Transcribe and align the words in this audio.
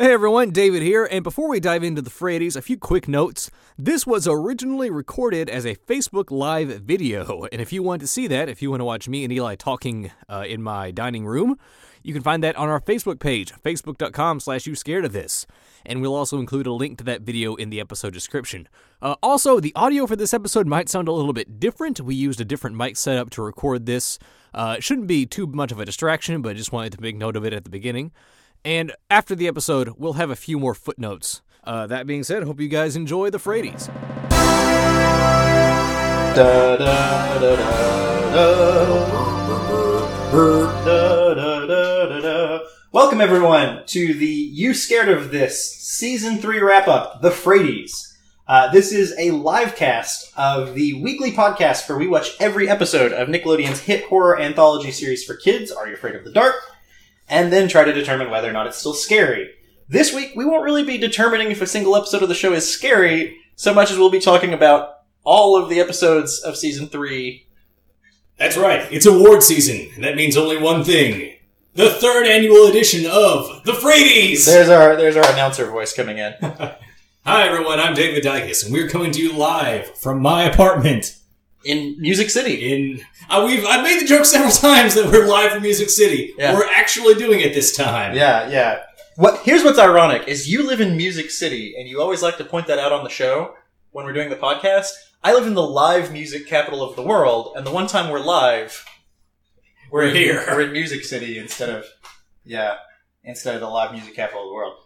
Hey 0.00 0.12
everyone, 0.12 0.50
David 0.50 0.82
here, 0.82 1.08
and 1.10 1.24
before 1.24 1.48
we 1.48 1.58
dive 1.58 1.82
into 1.82 2.00
the 2.00 2.08
Fradies, 2.08 2.54
a 2.54 2.62
few 2.62 2.78
quick 2.78 3.08
notes. 3.08 3.50
This 3.76 4.06
was 4.06 4.28
originally 4.28 4.90
recorded 4.90 5.50
as 5.50 5.66
a 5.66 5.74
Facebook 5.74 6.30
Live 6.30 6.68
video, 6.82 7.48
and 7.50 7.60
if 7.60 7.72
you 7.72 7.82
want 7.82 8.00
to 8.02 8.06
see 8.06 8.28
that, 8.28 8.48
if 8.48 8.62
you 8.62 8.70
want 8.70 8.80
to 8.80 8.84
watch 8.84 9.08
me 9.08 9.24
and 9.24 9.32
Eli 9.32 9.56
talking 9.56 10.12
uh, 10.28 10.44
in 10.46 10.62
my 10.62 10.92
dining 10.92 11.26
room, 11.26 11.58
you 12.04 12.14
can 12.14 12.22
find 12.22 12.44
that 12.44 12.54
on 12.54 12.68
our 12.68 12.80
Facebook 12.80 13.18
page, 13.18 13.52
facebook.com 13.52 14.38
slash 14.38 14.68
you 14.68 14.76
scared 14.76 15.04
of 15.04 15.12
this. 15.12 15.48
And 15.84 16.00
we'll 16.00 16.14
also 16.14 16.38
include 16.38 16.68
a 16.68 16.72
link 16.72 16.98
to 16.98 17.04
that 17.04 17.22
video 17.22 17.56
in 17.56 17.70
the 17.70 17.80
episode 17.80 18.12
description. 18.12 18.68
Uh, 19.02 19.16
also, 19.20 19.58
the 19.58 19.72
audio 19.74 20.06
for 20.06 20.14
this 20.14 20.32
episode 20.32 20.68
might 20.68 20.88
sound 20.88 21.08
a 21.08 21.12
little 21.12 21.32
bit 21.32 21.58
different. 21.58 22.00
We 22.00 22.14
used 22.14 22.40
a 22.40 22.44
different 22.44 22.76
mic 22.76 22.96
setup 22.96 23.30
to 23.30 23.42
record 23.42 23.86
this. 23.86 24.20
Uh, 24.54 24.76
it 24.78 24.84
shouldn't 24.84 25.08
be 25.08 25.26
too 25.26 25.48
much 25.48 25.72
of 25.72 25.80
a 25.80 25.84
distraction, 25.84 26.40
but 26.40 26.50
I 26.50 26.54
just 26.54 26.70
wanted 26.70 26.92
to 26.92 27.00
make 27.00 27.16
note 27.16 27.34
of 27.34 27.44
it 27.44 27.52
at 27.52 27.64
the 27.64 27.70
beginning. 27.70 28.12
And 28.64 28.92
after 29.10 29.34
the 29.34 29.48
episode, 29.48 29.94
we'll 29.96 30.14
have 30.14 30.30
a 30.30 30.36
few 30.36 30.58
more 30.58 30.74
footnotes. 30.74 31.42
Uh, 31.64 31.86
that 31.86 32.06
being 32.06 32.22
said, 32.22 32.42
hope 32.42 32.60
you 32.60 32.68
guys 32.68 32.96
enjoy 32.96 33.30
the 33.30 33.38
Fradies. 33.38 33.86
Da, 36.34 36.76
da, 36.76 37.38
da. 37.38 37.78
Welcome 42.90 43.20
everyone 43.20 43.84
to 43.86 44.14
the 44.14 44.26
You 44.26 44.72
Scared 44.74 45.08
of 45.08 45.30
This 45.30 45.74
season 45.78 46.38
three 46.38 46.60
wrap 46.60 46.88
up, 46.88 47.20
The 47.20 47.30
Fradies. 47.30 48.14
Uh, 48.46 48.70
this 48.72 48.92
is 48.92 49.14
a 49.18 49.30
live 49.32 49.76
cast 49.76 50.32
of 50.36 50.74
the 50.74 50.94
weekly 51.02 51.32
podcast 51.32 51.88
where 51.88 51.98
we 51.98 52.06
watch 52.08 52.34
every 52.40 52.68
episode 52.68 53.12
of 53.12 53.28
Nickelodeon's 53.28 53.80
hit 53.80 54.04
horror 54.06 54.40
anthology 54.40 54.90
series 54.90 55.22
for 55.24 55.36
kids, 55.36 55.70
Are 55.70 55.86
You 55.86 55.94
Afraid 55.94 56.14
of 56.14 56.24
the 56.24 56.32
Dark? 56.32 56.54
And 57.28 57.52
then 57.52 57.68
try 57.68 57.84
to 57.84 57.92
determine 57.92 58.30
whether 58.30 58.48
or 58.48 58.52
not 58.52 58.66
it's 58.66 58.78
still 58.78 58.94
scary. 58.94 59.50
This 59.88 60.14
week, 60.14 60.32
we 60.34 60.44
won't 60.44 60.64
really 60.64 60.84
be 60.84 60.98
determining 60.98 61.50
if 61.50 61.62
a 61.62 61.66
single 61.66 61.96
episode 61.96 62.22
of 62.22 62.28
the 62.28 62.34
show 62.34 62.52
is 62.52 62.68
scary, 62.68 63.38
so 63.56 63.72
much 63.74 63.90
as 63.90 63.98
we'll 63.98 64.10
be 64.10 64.20
talking 64.20 64.52
about 64.52 64.98
all 65.24 65.62
of 65.62 65.68
the 65.68 65.80
episodes 65.80 66.40
of 66.40 66.56
season 66.56 66.88
three 66.88 67.46
That's 68.38 68.56
right, 68.56 68.90
it's 68.92 69.04
award 69.06 69.42
season, 69.42 69.90
and 69.94 70.04
that 70.04 70.16
means 70.16 70.36
only 70.36 70.56
one 70.56 70.84
thing. 70.84 71.34
The 71.74 71.90
third 71.90 72.26
annual 72.26 72.66
edition 72.66 73.04
of 73.04 73.64
The 73.64 73.72
Fradies! 73.72 74.46
There's 74.46 74.68
our 74.68 74.96
there's 74.96 75.16
our 75.16 75.30
announcer 75.32 75.70
voice 75.70 75.92
coming 75.92 76.18
in. 76.18 76.34
Hi 77.26 77.46
everyone, 77.46 77.78
I'm 77.78 77.94
David 77.94 78.22
Dykes, 78.22 78.62
and 78.64 78.72
we're 78.72 78.88
coming 78.88 79.10
to 79.12 79.20
you 79.20 79.32
live 79.32 79.94
from 79.98 80.22
my 80.22 80.44
apartment 80.44 81.16
In 81.68 81.96
Music 82.00 82.30
City. 82.30 82.72
in... 82.72 83.00
Uh, 83.28 83.44
we've, 83.46 83.64
I've 83.64 83.82
made 83.84 84.00
the 84.00 84.06
joke 84.06 84.24
several 84.24 84.50
times 84.68 84.94
that 84.94 85.06
we're 85.12 85.26
live 85.26 85.52
from 85.52 85.62
Music 85.62 85.90
City. 85.90 86.32
Yeah. 86.38 86.54
We're 86.54 86.66
actually 86.66 87.14
doing 87.14 87.40
it 87.40 87.52
this 87.52 87.76
time. 87.76 88.16
Yeah, 88.16 88.48
yeah. 88.48 88.80
What 89.16 89.42
here's 89.42 89.64
what's 89.64 89.78
ironic 89.78 90.26
is 90.28 90.48
you 90.48 90.66
live 90.66 90.80
in 90.80 90.96
Music 90.96 91.30
City 91.30 91.74
and 91.78 91.88
you 91.88 92.00
always 92.00 92.22
like 92.22 92.38
to 92.38 92.44
point 92.44 92.68
that 92.68 92.78
out 92.78 92.92
on 92.92 93.04
the 93.04 93.10
show 93.10 93.54
when 93.90 94.06
we're 94.06 94.12
doing 94.12 94.30
the 94.30 94.36
podcast. 94.36 94.90
I 95.22 95.34
live 95.34 95.46
in 95.46 95.54
the 95.54 95.62
live 95.62 96.12
music 96.12 96.46
capital 96.46 96.82
of 96.82 96.94
the 96.94 97.02
world, 97.02 97.52
and 97.56 97.66
the 97.66 97.72
one 97.72 97.88
time 97.88 98.10
we're 98.10 98.20
live 98.20 98.84
We're 99.90 100.04
in- 100.08 100.14
here. 100.14 100.44
We're 100.46 100.60
in 100.62 100.72
Music 100.72 101.04
City 101.04 101.36
instead 101.38 101.68
of 101.68 101.84
yeah, 102.44 102.76
instead 103.24 103.56
of 103.56 103.60
the 103.60 103.68
live 103.68 103.92
music 103.92 104.14
capital 104.14 104.42
of 104.44 104.48
the 104.48 104.54
world. 104.54 104.76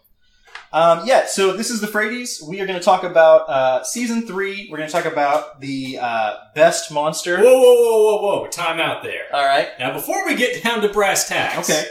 Um, 0.73 1.03
yeah, 1.05 1.27
so 1.27 1.55
this 1.55 1.69
is 1.69 1.81
the 1.81 1.87
Fradies. 1.87 2.41
We 2.41 2.59
are 2.59 2.65
going 2.65 2.79
to 2.79 2.83
talk 2.83 3.03
about 3.03 3.47
uh, 3.47 3.83
season 3.83 4.25
three. 4.25 4.67
We're 4.71 4.77
going 4.77 4.89
to 4.89 4.91
talk 4.91 5.05
about 5.05 5.61
the 5.61 5.99
uh, 6.01 6.37
best 6.55 6.91
monster. 6.91 7.37
Whoa, 7.37 7.43
whoa, 7.43 7.75
whoa, 7.75 8.21
whoa, 8.21 8.21
whoa, 8.41 8.47
time 8.47 8.79
out 8.79 9.03
there. 9.03 9.25
All 9.31 9.45
right. 9.45 9.69
Now 9.77 9.93
before 9.93 10.25
we 10.25 10.33
get 10.35 10.63
down 10.63 10.81
to 10.81 10.89
brass 10.89 11.29
tacks... 11.29 11.69
Okay. 11.69 11.85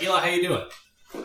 Eli, 0.00 0.20
how 0.20 0.28
you 0.28 0.42
doing? 0.46 0.64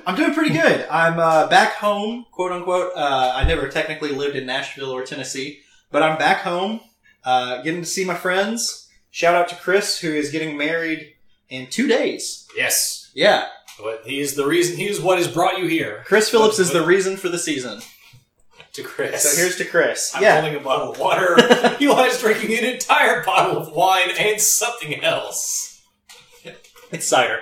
I'm 0.07 0.15
doing 0.15 0.33
pretty 0.33 0.53
good. 0.53 0.87
I'm 0.89 1.19
uh, 1.19 1.47
back 1.47 1.73
home, 1.73 2.25
quote 2.31 2.51
unquote. 2.51 2.91
Uh, 2.95 3.33
I 3.35 3.43
never 3.43 3.67
technically 3.67 4.11
lived 4.11 4.35
in 4.35 4.47
Nashville 4.47 4.91
or 4.91 5.03
Tennessee, 5.03 5.59
but 5.91 6.01
I'm 6.01 6.17
back 6.17 6.39
home, 6.39 6.79
uh, 7.23 7.61
getting 7.61 7.81
to 7.81 7.87
see 7.87 8.05
my 8.05 8.15
friends. 8.15 8.87
Shout 9.11 9.35
out 9.35 9.47
to 9.49 9.55
Chris, 9.55 9.99
who 9.99 10.09
is 10.09 10.31
getting 10.31 10.57
married 10.57 11.13
in 11.49 11.67
two 11.67 11.87
days. 11.87 12.47
Yes. 12.55 13.11
Yeah, 13.15 13.47
But 13.81 14.01
he 14.05 14.19
is 14.19 14.35
the 14.35 14.45
reason, 14.45 14.77
he 14.77 14.87
is 14.87 14.99
what 14.99 15.17
has 15.17 15.27
brought 15.27 15.57
you 15.57 15.67
here. 15.67 16.03
Chris 16.05 16.29
Phillips 16.29 16.59
is 16.59 16.71
the 16.71 16.85
reason 16.85 17.17
for 17.17 17.29
the 17.29 17.39
season. 17.39 17.81
To 18.73 18.83
Chris. 18.83 19.23
So 19.23 19.41
here's 19.41 19.55
to 19.57 19.65
Chris. 19.65 20.11
I'm 20.13 20.21
yeah, 20.21 20.39
holding 20.39 20.59
a 20.59 20.63
bottle 20.63 20.91
of 20.91 20.99
water. 20.99 21.35
Eli's 21.81 22.19
drinking 22.19 22.57
an 22.57 22.65
entire 22.65 23.23
bottle 23.23 23.57
of 23.57 23.71
wine 23.71 24.09
and 24.19 24.39
something 24.39 25.03
else. 25.03 25.81
it's 26.91 27.07
cider. 27.07 27.39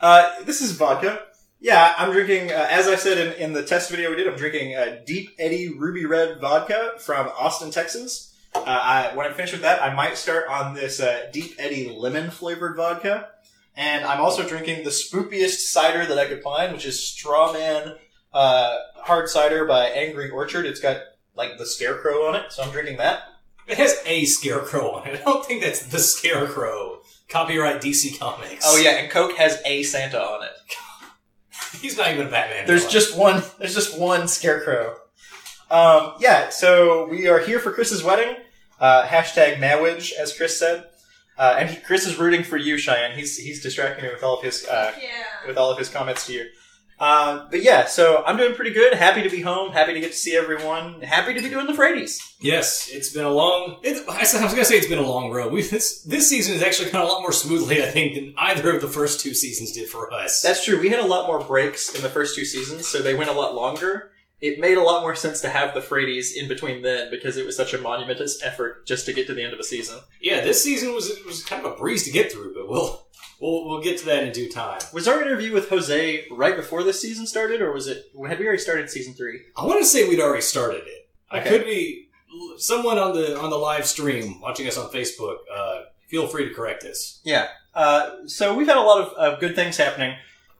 Uh, 0.00 0.42
this 0.44 0.62
is 0.62 0.72
vodka. 0.72 1.22
Yeah, 1.60 1.94
I'm 1.98 2.12
drinking, 2.12 2.50
uh, 2.52 2.68
as 2.70 2.88
I 2.88 2.96
said 2.96 3.18
in, 3.18 3.32
in 3.34 3.52
the 3.52 3.62
test 3.62 3.90
video 3.90 4.08
we 4.08 4.16
did, 4.16 4.26
I'm 4.26 4.36
drinking 4.36 4.74
uh, 4.74 5.00
Deep 5.04 5.34
Eddy 5.38 5.74
Ruby 5.76 6.06
Red 6.06 6.40
vodka 6.40 6.92
from 6.98 7.28
Austin, 7.38 7.70
Texas. 7.70 8.34
Uh, 8.54 8.62
I, 8.66 9.10
when 9.14 9.26
I'm 9.26 9.34
finished 9.34 9.52
with 9.52 9.62
that, 9.62 9.82
I 9.82 9.92
might 9.92 10.16
start 10.16 10.46
on 10.48 10.74
this 10.74 11.00
uh, 11.00 11.28
Deep 11.32 11.56
Eddy 11.58 11.94
lemon 11.94 12.30
flavored 12.30 12.76
vodka. 12.76 13.28
And 13.76 14.04
I'm 14.04 14.20
also 14.20 14.46
drinking 14.46 14.84
the 14.84 14.90
spookiest 14.90 15.70
cider 15.70 16.04
that 16.04 16.18
I 16.18 16.26
could 16.26 16.42
find, 16.42 16.72
which 16.72 16.84
is 16.84 16.98
Strawman 16.98 17.96
uh, 18.32 18.76
hard 18.96 19.28
cider 19.28 19.64
by 19.64 19.86
Angry 19.86 20.30
Orchard. 20.30 20.66
It's 20.66 20.80
got 20.80 20.98
like 21.34 21.58
the 21.58 21.66
scarecrow 21.66 22.26
on 22.26 22.36
it, 22.36 22.52
so 22.52 22.62
I'm 22.62 22.70
drinking 22.70 22.98
that. 22.98 23.22
It 23.66 23.78
has 23.78 23.96
a 24.04 24.24
scarecrow 24.24 24.90
on 24.92 25.06
it. 25.08 25.20
I 25.20 25.24
don't 25.24 25.44
think 25.44 25.62
that's 25.62 25.86
the 25.86 25.98
scarecrow. 25.98 27.02
Copyright 27.28 27.80
DC 27.80 28.18
Comics. 28.18 28.64
Oh 28.66 28.76
yeah, 28.76 28.98
and 28.98 29.10
Coke 29.10 29.36
has 29.36 29.62
a 29.64 29.82
Santa 29.84 30.20
on 30.20 30.44
it. 30.44 30.50
He's 31.80 31.96
not 31.96 32.10
even 32.10 32.26
a 32.26 32.30
Batman. 32.30 32.66
There's 32.66 32.82
villain. 32.82 32.92
just 32.92 33.16
one. 33.16 33.42
There's 33.58 33.74
just 33.74 33.98
one 33.98 34.26
scarecrow. 34.26 34.96
Um, 35.70 36.14
yeah. 36.18 36.48
So 36.48 37.06
we 37.08 37.28
are 37.28 37.38
here 37.38 37.60
for 37.60 37.72
Chris's 37.72 38.02
wedding. 38.02 38.36
Uh, 38.80 39.06
hashtag 39.06 39.60
marriage, 39.60 40.12
as 40.18 40.36
Chris 40.36 40.58
said. 40.58 40.86
Uh, 41.40 41.56
and 41.58 41.70
he, 41.70 41.76
Chris 41.76 42.06
is 42.06 42.18
rooting 42.18 42.42
for 42.44 42.58
you, 42.58 42.76
Cheyenne. 42.76 43.16
He's 43.18 43.36
he's 43.38 43.62
distracting 43.62 44.04
me 44.04 44.10
with 44.12 44.22
all 44.22 44.36
of 44.38 44.44
his 44.44 44.66
uh, 44.68 44.92
Yeah. 45.00 45.08
with 45.48 45.56
all 45.56 45.70
of 45.72 45.78
his 45.78 45.88
comments 45.88 46.26
to 46.26 46.34
you. 46.34 46.46
Uh, 46.98 47.46
but 47.50 47.62
yeah, 47.62 47.86
so 47.86 48.22
I'm 48.26 48.36
doing 48.36 48.54
pretty 48.54 48.72
good. 48.72 48.92
Happy 48.92 49.22
to 49.22 49.30
be 49.30 49.40
home. 49.40 49.72
Happy 49.72 49.94
to 49.94 50.00
get 50.00 50.12
to 50.12 50.18
see 50.18 50.36
everyone. 50.36 51.00
Happy 51.00 51.32
to 51.32 51.40
be 51.40 51.48
doing 51.48 51.66
the 51.66 51.72
Fradies. 51.72 52.18
Yes, 52.42 52.90
it's 52.92 53.10
been 53.10 53.24
a 53.24 53.30
long. 53.30 53.78
It, 53.82 54.06
I 54.06 54.18
was 54.20 54.34
gonna 54.52 54.66
say 54.66 54.76
it's 54.76 54.86
been 54.86 54.98
a 54.98 55.10
long 55.16 55.30
road. 55.30 55.50
We, 55.50 55.62
this 55.62 56.02
this 56.02 56.28
season 56.28 56.52
has 56.52 56.62
actually 56.62 56.90
gone 56.90 57.00
a 57.00 57.08
lot 57.08 57.22
more 57.22 57.32
smoothly, 57.32 57.82
I 57.82 57.86
think, 57.86 58.16
than 58.16 58.34
either 58.36 58.74
of 58.76 58.82
the 58.82 58.88
first 58.88 59.20
two 59.20 59.32
seasons 59.32 59.72
did 59.72 59.88
for 59.88 60.12
us. 60.12 60.42
That's 60.42 60.62
true. 60.62 60.78
We 60.78 60.90
had 60.90 61.00
a 61.00 61.06
lot 61.06 61.26
more 61.26 61.40
breaks 61.42 61.94
in 61.94 62.02
the 62.02 62.10
first 62.10 62.36
two 62.36 62.44
seasons, 62.44 62.86
so 62.86 62.98
they 63.00 63.14
went 63.14 63.30
a 63.30 63.34
lot 63.34 63.54
longer. 63.54 64.10
It 64.40 64.58
made 64.58 64.78
a 64.78 64.82
lot 64.82 65.02
more 65.02 65.14
sense 65.14 65.40
to 65.42 65.50
have 65.50 65.74
the 65.74 65.80
Fradies 65.80 66.34
in 66.34 66.48
between 66.48 66.82
then 66.82 67.10
because 67.10 67.36
it 67.36 67.44
was 67.44 67.56
such 67.56 67.74
a 67.74 67.78
monumentous 67.78 68.42
effort 68.42 68.86
just 68.86 69.04
to 69.06 69.12
get 69.12 69.26
to 69.26 69.34
the 69.34 69.42
end 69.44 69.52
of 69.52 69.60
a 69.60 69.64
season. 69.64 69.98
yeah, 70.20 70.40
this 70.40 70.62
season 70.62 70.94
was 70.94 71.12
was 71.26 71.44
kind 71.44 71.64
of 71.64 71.72
a 71.72 71.76
breeze 71.76 72.04
to 72.04 72.10
get 72.10 72.32
through, 72.32 72.54
but 72.54 72.68
we'll 72.68 73.06
we'll 73.40 73.68
we'll 73.68 73.82
get 73.82 73.98
to 73.98 74.06
that 74.06 74.24
in 74.24 74.32
due 74.32 74.50
time. 74.50 74.80
Was 74.92 75.06
our 75.06 75.20
interview 75.20 75.52
with 75.52 75.68
Jose 75.68 76.26
right 76.30 76.56
before 76.56 76.82
this 76.82 77.00
season 77.00 77.26
started, 77.26 77.60
or 77.60 77.72
was 77.72 77.86
it 77.86 78.06
had 78.28 78.38
we 78.38 78.46
already 78.46 78.62
started 78.62 78.88
season 78.88 79.14
three? 79.14 79.40
I 79.56 79.66
want 79.66 79.80
to 79.80 79.84
say 79.84 80.08
we'd 80.08 80.20
already 80.20 80.42
started 80.42 80.84
it. 80.86 81.08
I 81.30 81.40
could 81.40 81.64
be 81.64 82.08
someone 82.56 82.98
on 82.98 83.14
the 83.14 83.38
on 83.38 83.50
the 83.50 83.56
live 83.56 83.86
stream 83.86 84.40
watching 84.40 84.66
us 84.66 84.78
on 84.78 84.90
Facebook. 84.90 85.36
Uh, 85.52 85.82
feel 86.08 86.26
free 86.26 86.48
to 86.48 86.54
correct 86.54 86.84
us. 86.84 87.20
Yeah. 87.24 87.48
Uh, 87.74 88.26
so 88.26 88.56
we've 88.56 88.66
had 88.66 88.76
a 88.76 88.82
lot 88.82 89.00
of, 89.00 89.12
of 89.12 89.40
good 89.40 89.54
things 89.54 89.76
happening 89.76 90.16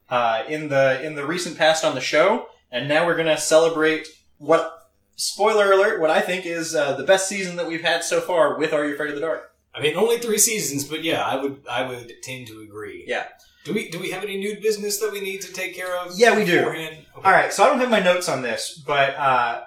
uh, 0.09 0.45
in 0.49 0.69
the 0.69 1.03
in 1.03 1.15
the 1.15 1.27
recent 1.27 1.59
past 1.59 1.85
on 1.85 1.95
the 1.95 2.01
show, 2.01 2.47
and 2.71 2.89
now 2.89 3.07
we're 3.07 3.17
going 3.17 3.27
to 3.27 3.39
celebrate 3.39 4.09
what. 4.39 4.77
Spoiler 5.17 5.71
alert! 5.71 6.01
What 6.01 6.09
I 6.09 6.23
think 6.23 6.47
is 6.47 6.75
uh, 6.75 6.97
the 6.97 7.05
best 7.05 7.29
season 7.29 7.57
that 7.57 7.67
we've 7.67 7.83
had 7.83 8.03
so 8.03 8.23
far 8.23 8.57
with 8.59 8.73
Are 8.73 8.87
You 8.87 8.95
Afraid 8.95 9.11
of 9.11 9.17
the 9.17 9.21
Dark? 9.21 9.53
I 9.75 9.83
mean, 9.83 9.95
only 9.95 10.17
three 10.17 10.39
seasons, 10.39 10.85
but 10.85 11.05
yeah, 11.05 11.23
I 11.23 11.37
would 11.37 11.63
I 11.71 11.87
would 11.87 12.11
tend 12.23 12.47
to 12.47 12.61
agree. 12.61 13.05
Yeah. 13.07 13.27
Do 13.65 13.75
we 13.75 13.91
do 13.91 13.99
we 13.99 14.11
have 14.13 14.23
any 14.23 14.39
new 14.39 14.59
business 14.63 14.99
that 15.01 15.13
we 15.13 15.21
need 15.21 15.43
to 15.43 15.53
take 15.53 15.77
care 15.77 15.95
of? 15.99 16.19
Yeah, 16.19 16.35
we 16.35 16.47
do. 16.47 16.65
Okay. 16.65 17.07
All 17.17 17.33
right, 17.33 17.53
so 17.53 17.63
I 17.65 17.67
don't 17.67 17.81
have 17.81 17.91
my 17.91 18.01
notes 18.01 18.31
on 18.31 18.41
this, 18.41 18.83
but 18.87 19.15
uh, 19.17 19.61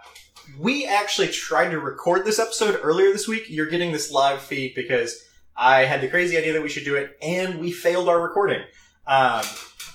we 0.60 0.88
actually 0.88 1.28
tried 1.28 1.70
to 1.70 1.80
record 1.80 2.26
this 2.26 2.40
episode 2.40 2.80
earlier 2.82 3.12
this 3.12 3.28
week. 3.28 3.44
You're 3.48 3.68
getting 3.68 3.92
this 3.92 4.12
live 4.12 4.42
feed 4.42 4.74
because 4.74 5.24
I 5.56 5.82
had 5.86 6.02
the 6.02 6.08
crazy 6.08 6.36
idea 6.36 6.54
that 6.54 6.64
we 6.64 6.70
should 6.70 6.86
do 6.86 6.96
it, 6.96 7.16
and 7.22 7.60
we 7.60 7.72
failed 7.72 8.10
our 8.10 8.20
recording. 8.20 8.64
Um, 9.06 9.44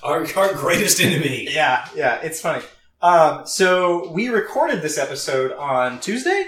Our 0.01 0.25
our 0.37 0.53
greatest 0.53 1.01
enemy. 1.01 1.49
yeah, 1.51 1.85
yeah, 1.93 2.21
it's 2.21 2.39
funny. 2.39 2.63
Um, 3.01 3.45
so 3.45 4.11
we 4.11 4.29
recorded 4.29 4.81
this 4.81 4.97
episode 4.97 5.51
on 5.53 5.99
Tuesday. 5.99 6.45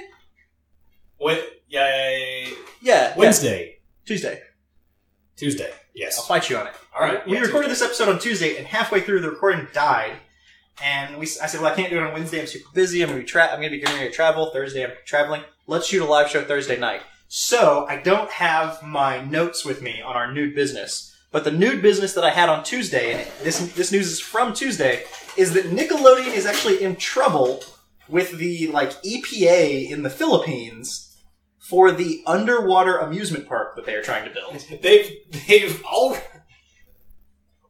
What? 1.18 1.38
Yeah, 1.70 1.88
yeah, 1.88 2.18
yeah, 2.18 2.26
yeah. 2.48 2.56
Yeah, 2.82 3.14
Wednesday, 3.18 3.66
yeah, 3.66 3.74
Tuesday. 4.06 4.42
Tuesday. 5.38 5.70
I'll 5.72 5.78
Yes. 5.96 6.28
fight 6.28 6.50
you 6.50 6.58
on 6.58 6.68
it. 6.68 6.74
All 6.96 7.02
right. 7.06 7.26
We 7.26 7.34
yeah, 7.34 7.42
recorded 7.42 7.70
Tuesday. 7.70 7.86
this 7.88 8.00
episode 8.00 8.14
on 8.14 8.20
Tuesday, 8.20 8.58
and 8.58 8.68
halfway 8.68 9.02
through 9.02 9.22
the 9.22 9.30
recording 9.30 9.68
died. 9.74 10.14
And 10.84 11.18
we, 11.18 11.26
I 11.42 11.48
said, 11.48 11.62
"Well, 11.62 11.72
I 11.72 11.76
can't 11.76 11.90
do 11.90 11.98
it 11.98 12.04
on 12.04 12.14
Wednesday. 12.14 12.42
I'm 12.42 12.48
super 12.48 12.70
busy. 12.74 13.02
I'm 13.02 13.10
gonna 13.10 13.22
be 13.22 13.26
tra- 13.26 13.48
I'm 13.48 13.58
gonna 13.60 13.70
be 13.70 13.80
getting 13.80 13.96
ready 13.96 14.10
to 14.10 14.16
travel 14.16 14.52
Thursday. 14.52 14.84
I'm 14.84 14.92
traveling. 15.06 15.44
Let's 15.68 15.88
shoot 15.88 16.02
a 16.02 16.06
live 16.06 16.30
show 16.30 16.44
Thursday 16.44 16.78
night." 16.78 17.02
So 17.28 17.86
I 17.88 17.98
don't 17.98 18.30
have 18.32 18.82
my 18.84 19.22
notes 19.24 19.64
with 19.64 19.82
me 19.82 20.02
on 20.02 20.16
our 20.16 20.32
nude 20.34 20.56
business. 20.56 21.16
But 21.32 21.44
the 21.46 21.52
nude 21.52 21.82
business 21.82 22.14
that 22.16 22.26
I 22.26 22.32
had 22.32 22.50
on 22.50 22.64
Tuesday, 22.64 23.14
and 23.14 23.32
this 23.44 23.60
this 23.74 23.92
news 23.92 24.08
is 24.12 24.20
from 24.20 24.54
Tuesday, 24.54 25.04
is 25.38 25.54
that 25.54 25.66
Nickelodeon 25.66 26.34
is 26.34 26.46
actually 26.46 26.84
in 26.84 26.96
trouble 26.96 27.64
with 28.08 28.38
the 28.38 28.68
like 28.68 28.92
EPA 29.04 29.90
in 29.90 30.04
the 30.04 30.10
Philippines 30.10 31.18
for 31.60 31.92
the 31.92 32.22
underwater 32.28 32.98
amusement 32.98 33.48
park 33.48 33.76
that 33.76 33.86
they 33.86 33.96
are 33.96 34.02
trying 34.02 34.26
to 34.26 34.34
build. 34.34 34.56
They've 34.82 35.12
they've 35.48 35.84
all. 35.90 36.18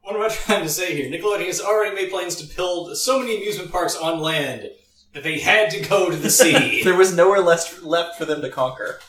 What 0.02 0.16
am 0.16 0.24
I 0.24 0.30
trying 0.30 0.64
to 0.64 0.70
say 0.70 0.96
here? 0.96 1.12
Nickelodeon 1.12 1.46
has 1.46 1.62
already 1.62 1.96
made 1.96 2.10
plans 2.10 2.36
to 2.38 2.56
build 2.56 2.98
so 2.98 3.20
many 3.20 3.38
amusement 3.38 3.72
parks 3.72 3.96
on 3.96 4.20
land 4.20 4.72
that 5.14 5.24
they 5.24 5.40
had 5.40 5.70
to 5.72 5.80
go 5.82 6.10
to 6.10 6.18
the 6.18 6.30
sea. 6.42 6.84
there 6.84 6.98
was 6.98 7.16
nowhere 7.16 7.42
left 7.42 7.84
left 7.84 8.18
for 8.18 8.26
them 8.26 8.42
to 8.42 8.50
conquer. 8.50 9.00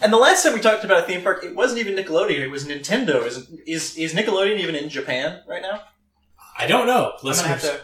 And 0.00 0.12
the 0.12 0.16
last 0.16 0.42
time 0.42 0.54
we 0.54 0.60
talked 0.60 0.84
about 0.84 1.04
a 1.04 1.06
theme 1.06 1.22
park, 1.22 1.44
it 1.44 1.54
wasn't 1.54 1.80
even 1.80 1.94
Nickelodeon; 1.94 2.40
it 2.40 2.50
was 2.50 2.66
Nintendo. 2.66 3.24
Is 3.26 3.48
is 3.66 3.96
is 3.96 4.14
Nickelodeon 4.14 4.58
even 4.58 4.74
in 4.74 4.88
Japan 4.88 5.42
right 5.46 5.62
now? 5.62 5.82
I 6.56 6.66
don't 6.66 6.86
know. 6.86 7.12
I'm 7.18 7.24
gonna 7.24 7.36
have 7.48 7.62
Listeners, 7.62 7.62
to 7.62 7.80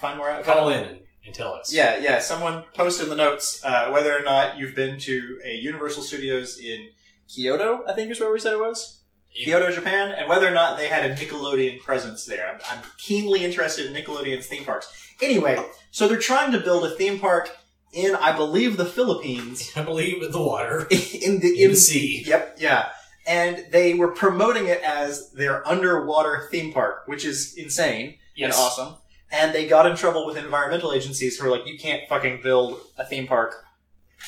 find 0.00 0.18
more 0.18 0.30
out. 0.30 0.44
call 0.44 0.68
in 0.70 0.84
and, 0.84 0.98
and 1.26 1.34
tell 1.34 1.52
us. 1.54 1.72
Yeah, 1.72 1.98
yeah. 1.98 2.18
Someone 2.18 2.64
post 2.74 3.02
in 3.02 3.08
the 3.08 3.16
notes 3.16 3.62
uh, 3.64 3.90
whether 3.90 4.16
or 4.16 4.22
not 4.22 4.58
you've 4.58 4.74
been 4.74 4.98
to 5.00 5.38
a 5.44 5.54
Universal 5.56 6.02
Studios 6.02 6.58
in 6.58 6.88
Kyoto. 7.28 7.82
I 7.88 7.92
think 7.92 8.10
is 8.10 8.20
where 8.20 8.32
we 8.32 8.38
said 8.40 8.54
it 8.54 8.60
was. 8.60 9.02
Kyoto, 9.34 9.70
Japan, 9.70 10.14
and 10.16 10.28
whether 10.30 10.48
or 10.48 10.52
not 10.52 10.78
they 10.78 10.88
had 10.88 11.10
a 11.10 11.14
Nickelodeon 11.14 11.80
presence 11.80 12.24
there. 12.24 12.48
I'm, 12.54 12.60
I'm 12.78 12.84
keenly 12.96 13.44
interested 13.44 13.84
in 13.86 13.92
Nickelodeon's 13.92 14.46
theme 14.46 14.64
parks. 14.64 14.90
Anyway, 15.20 15.58
so 15.90 16.08
they're 16.08 16.18
trying 16.18 16.52
to 16.52 16.60
build 16.60 16.84
a 16.84 16.90
theme 16.94 17.18
park 17.18 17.50
in, 17.92 18.14
I 18.14 18.34
believe, 18.34 18.78
the 18.78 18.86
Philippines. 18.86 19.72
I 19.76 19.82
believe 19.82 20.32
the 20.32 20.40
water 20.40 20.86
In 20.90 21.40
the 21.40 21.62
in 21.62 21.70
the 21.70 21.76
sea. 21.76 22.24
Yep, 22.26 22.56
yeah. 22.60 22.88
And 23.26 23.66
they 23.70 23.94
were 23.94 24.12
promoting 24.12 24.66
it 24.66 24.80
as 24.82 25.30
their 25.32 25.66
underwater 25.66 26.48
theme 26.50 26.72
park, 26.72 27.02
which 27.06 27.24
is 27.24 27.54
insane 27.54 28.18
and 28.38 28.52
awesome. 28.52 28.94
And 29.32 29.52
they 29.52 29.66
got 29.66 29.86
in 29.86 29.96
trouble 29.96 30.26
with 30.26 30.36
environmental 30.36 30.92
agencies 30.92 31.38
who 31.38 31.48
were 31.48 31.56
like, 31.56 31.66
you 31.66 31.78
can't 31.78 32.08
fucking 32.08 32.40
build 32.42 32.78
a 32.96 33.04
theme 33.04 33.26
park 33.26 33.64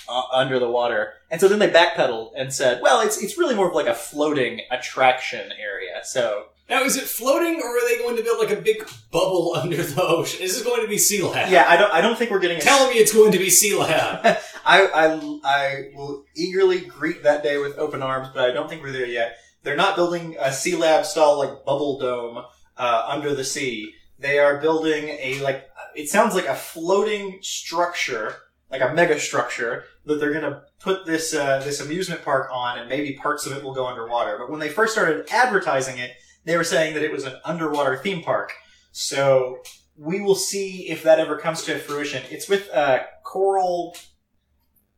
uh, 0.09 0.23
under 0.33 0.59
the 0.59 0.69
water. 0.69 1.13
And 1.31 1.41
so 1.41 1.49
then 1.49 1.61
they 1.61 1.71
backpedaled 1.71 2.33
and 2.37 2.53
said, 2.53 2.81
well, 2.83 3.01
it's 3.01 3.23
it's 3.23 3.39
really 3.39 3.55
more 3.55 3.69
of 3.69 3.75
like 3.75 3.87
a 3.87 3.95
floating 3.95 4.63
attraction 4.71 5.53
area. 5.61 6.01
So 6.03 6.47
Now, 6.69 6.83
is 6.83 6.97
it 6.97 7.05
floating, 7.05 7.63
or 7.63 7.67
are 7.67 7.89
they 7.89 7.97
going 7.97 8.17
to 8.17 8.23
build 8.23 8.39
like 8.39 8.57
a 8.57 8.61
big 8.61 8.87
bubble 9.11 9.55
under 9.61 9.83
the 9.83 10.03
ocean? 10.03 10.43
Is 10.43 10.55
this 10.55 10.65
going 10.65 10.83
to 10.83 10.89
be 10.89 10.99
Sea 10.99 11.23
Lab? 11.23 11.51
yeah, 11.51 11.65
I 11.69 11.77
don't 11.77 11.93
I 11.93 12.01
don't 12.01 12.19
think 12.19 12.31
we're 12.31 12.41
getting. 12.41 12.59
A, 12.59 12.61
Tell 12.61 12.89
me 12.89 12.97
it's 12.97 13.13
going 13.13 13.33
to 13.33 13.39
be 13.39 13.51
Sea 13.51 13.77
Lab. 13.77 14.21
I, 14.67 14.87
I 14.87 15.41
I 15.45 15.91
will 15.95 16.25
eagerly 16.37 16.81
greet 16.81 17.23
that 17.23 17.43
day 17.43 17.59
with 17.59 17.79
open 17.79 18.03
arms, 18.03 18.29
but 18.35 18.49
I 18.49 18.53
don't 18.53 18.69
think 18.69 18.83
we're 18.83 18.93
there 18.93 19.07
yet. 19.07 19.39
They're 19.63 19.77
not 19.77 19.97
building 19.97 20.37
a 20.39 20.53
Sea 20.53 20.77
Lab 20.77 21.05
style 21.07 21.39
like 21.39 21.65
bubble 21.65 21.99
dome 21.99 22.45
uh, 22.77 23.05
under 23.09 23.35
the 23.35 23.45
sea. 23.45 23.95
They 24.19 24.39
are 24.39 24.61
building 24.61 25.09
a 25.09 25.41
like 25.43 25.69
it 25.95 26.09
sounds 26.09 26.35
like 26.35 26.47
a 26.47 26.55
floating 26.55 27.39
structure, 27.41 28.37
like 28.71 28.83
a 28.83 28.93
mega 28.93 29.19
structure 29.19 29.85
that 30.05 30.21
they're 30.21 30.33
gonna 30.33 30.63
put 30.81 31.07
this 31.07 31.35
uh, 31.35 31.61
this 31.65 31.81
amusement 31.81 32.23
park 32.23 32.51
on, 32.53 32.79
and 32.79 32.89
maybe 32.89 33.15
parts 33.15 33.47
of 33.47 33.57
it 33.57 33.65
will 33.65 33.75
go 33.75 33.87
underwater. 33.87 34.37
But 34.39 34.51
when 34.51 34.61
they 34.61 34.69
first 34.69 34.93
started 34.93 35.27
advertising 35.31 35.99
it, 35.99 36.13
they 36.49 36.57
were 36.57 36.65
saying 36.65 36.95
that 36.95 37.03
it 37.03 37.13
was 37.13 37.25
an 37.25 37.35
underwater 37.45 37.99
theme 37.99 38.23
park. 38.23 38.55
So 38.91 39.59
we 39.97 40.21
will 40.21 40.35
see 40.35 40.89
if 40.89 41.03
that 41.03 41.21
ever 41.21 41.37
comes 41.37 41.63
to 41.65 41.79
fruition. 41.79 42.23
It's 42.31 42.49
with 42.49 42.71
uh, 42.73 43.01
Coral 43.23 43.95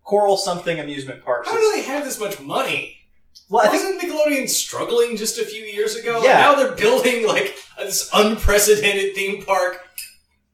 Coral 0.04 0.36
something 0.36 0.78
amusement 0.78 1.24
park. 1.24 1.46
How 1.46 1.56
do 1.56 1.72
they 1.74 1.82
have 1.82 2.04
this 2.04 2.20
much 2.20 2.40
money? 2.40 2.96
Well, 3.48 3.66
I 3.66 3.68
think 3.68 3.82
Wasn't 3.82 4.00
Nickelodeon 4.00 4.48
struggling 4.48 5.16
just 5.16 5.38
a 5.38 5.44
few 5.44 5.62
years 5.62 5.96
ago? 5.96 6.22
Yeah. 6.22 6.38
Now 6.40 6.54
they're 6.54 6.76
building 6.76 7.26
like 7.26 7.56
this 7.78 8.08
unprecedented 8.14 9.14
theme 9.14 9.42
park. 9.42 9.80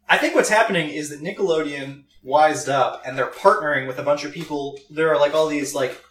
I 0.08 0.16
think 0.16 0.34
what's 0.34 0.48
happening 0.48 0.88
is 0.88 1.10
that 1.10 1.20
Nickelodeon 1.20 2.04
wised 2.22 2.68
up 2.68 3.02
and 3.06 3.18
they're 3.18 3.30
partnering 3.30 3.86
with 3.86 3.98
a 3.98 4.02
bunch 4.02 4.24
of 4.24 4.32
people. 4.32 4.78
There 4.88 5.12
are 5.12 5.20
like 5.20 5.34
all 5.34 5.46
these 5.46 5.74
like 5.74 6.02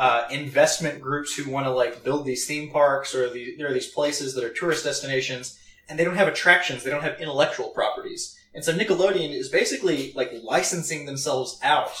uh, 0.00 0.26
investment 0.30 0.98
groups 1.00 1.34
who 1.36 1.50
want 1.50 1.66
to 1.66 1.70
like 1.70 2.02
build 2.02 2.24
these 2.24 2.46
theme 2.46 2.70
parks 2.70 3.14
or 3.14 3.28
the, 3.28 3.54
there 3.58 3.68
are 3.70 3.74
these 3.74 3.92
places 3.92 4.32
that 4.34 4.42
are 4.42 4.48
tourist 4.60 4.82
destinations 4.82 5.58
and 5.88 5.98
they 5.98 6.04
don't 6.04 6.16
have 6.16 6.26
attractions. 6.26 6.82
They 6.82 6.90
don't 6.90 7.02
have 7.02 7.20
intellectual 7.20 7.68
properties. 7.68 8.34
And 8.54 8.64
so 8.64 8.72
Nickelodeon 8.72 9.30
is 9.38 9.50
basically 9.50 10.12
like 10.16 10.32
licensing 10.42 11.04
themselves 11.04 11.60
out 11.62 11.92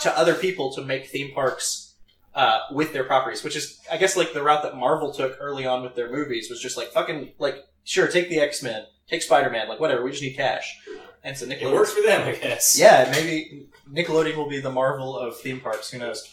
to 0.00 0.18
other 0.18 0.34
people 0.34 0.72
to 0.74 0.82
make 0.82 1.06
theme 1.06 1.32
parks 1.32 1.94
uh, 2.34 2.58
with 2.72 2.92
their 2.92 3.04
properties, 3.04 3.44
which 3.44 3.54
is, 3.54 3.78
I 3.90 3.98
guess, 3.98 4.16
like 4.16 4.32
the 4.32 4.42
route 4.42 4.64
that 4.64 4.76
Marvel 4.76 5.12
took 5.12 5.36
early 5.40 5.64
on 5.64 5.82
with 5.84 5.94
their 5.94 6.10
movies 6.10 6.50
was 6.50 6.60
just 6.60 6.76
like 6.76 6.88
fucking 6.88 7.34
like 7.38 7.64
sure, 7.84 8.08
take 8.08 8.28
the 8.30 8.40
X 8.40 8.64
Men, 8.64 8.84
take 9.08 9.22
Spider 9.22 9.50
Man, 9.50 9.68
like 9.68 9.78
whatever. 9.78 10.02
We 10.02 10.10
just 10.10 10.22
need 10.24 10.34
cash. 10.36 10.76
And 11.22 11.36
so 11.36 11.46
It 11.46 11.50
Nickelodeon, 11.60 11.72
works 11.74 11.92
for 11.92 12.02
them, 12.02 12.26
I 12.26 12.32
guess. 12.32 12.76
yeah, 12.78 13.08
maybe 13.12 13.68
Nickelodeon 13.92 14.36
will 14.36 14.48
be 14.48 14.60
the 14.60 14.70
Marvel 14.72 15.16
of 15.16 15.38
theme 15.40 15.60
parks. 15.60 15.90
Who 15.90 15.98
knows? 15.98 16.28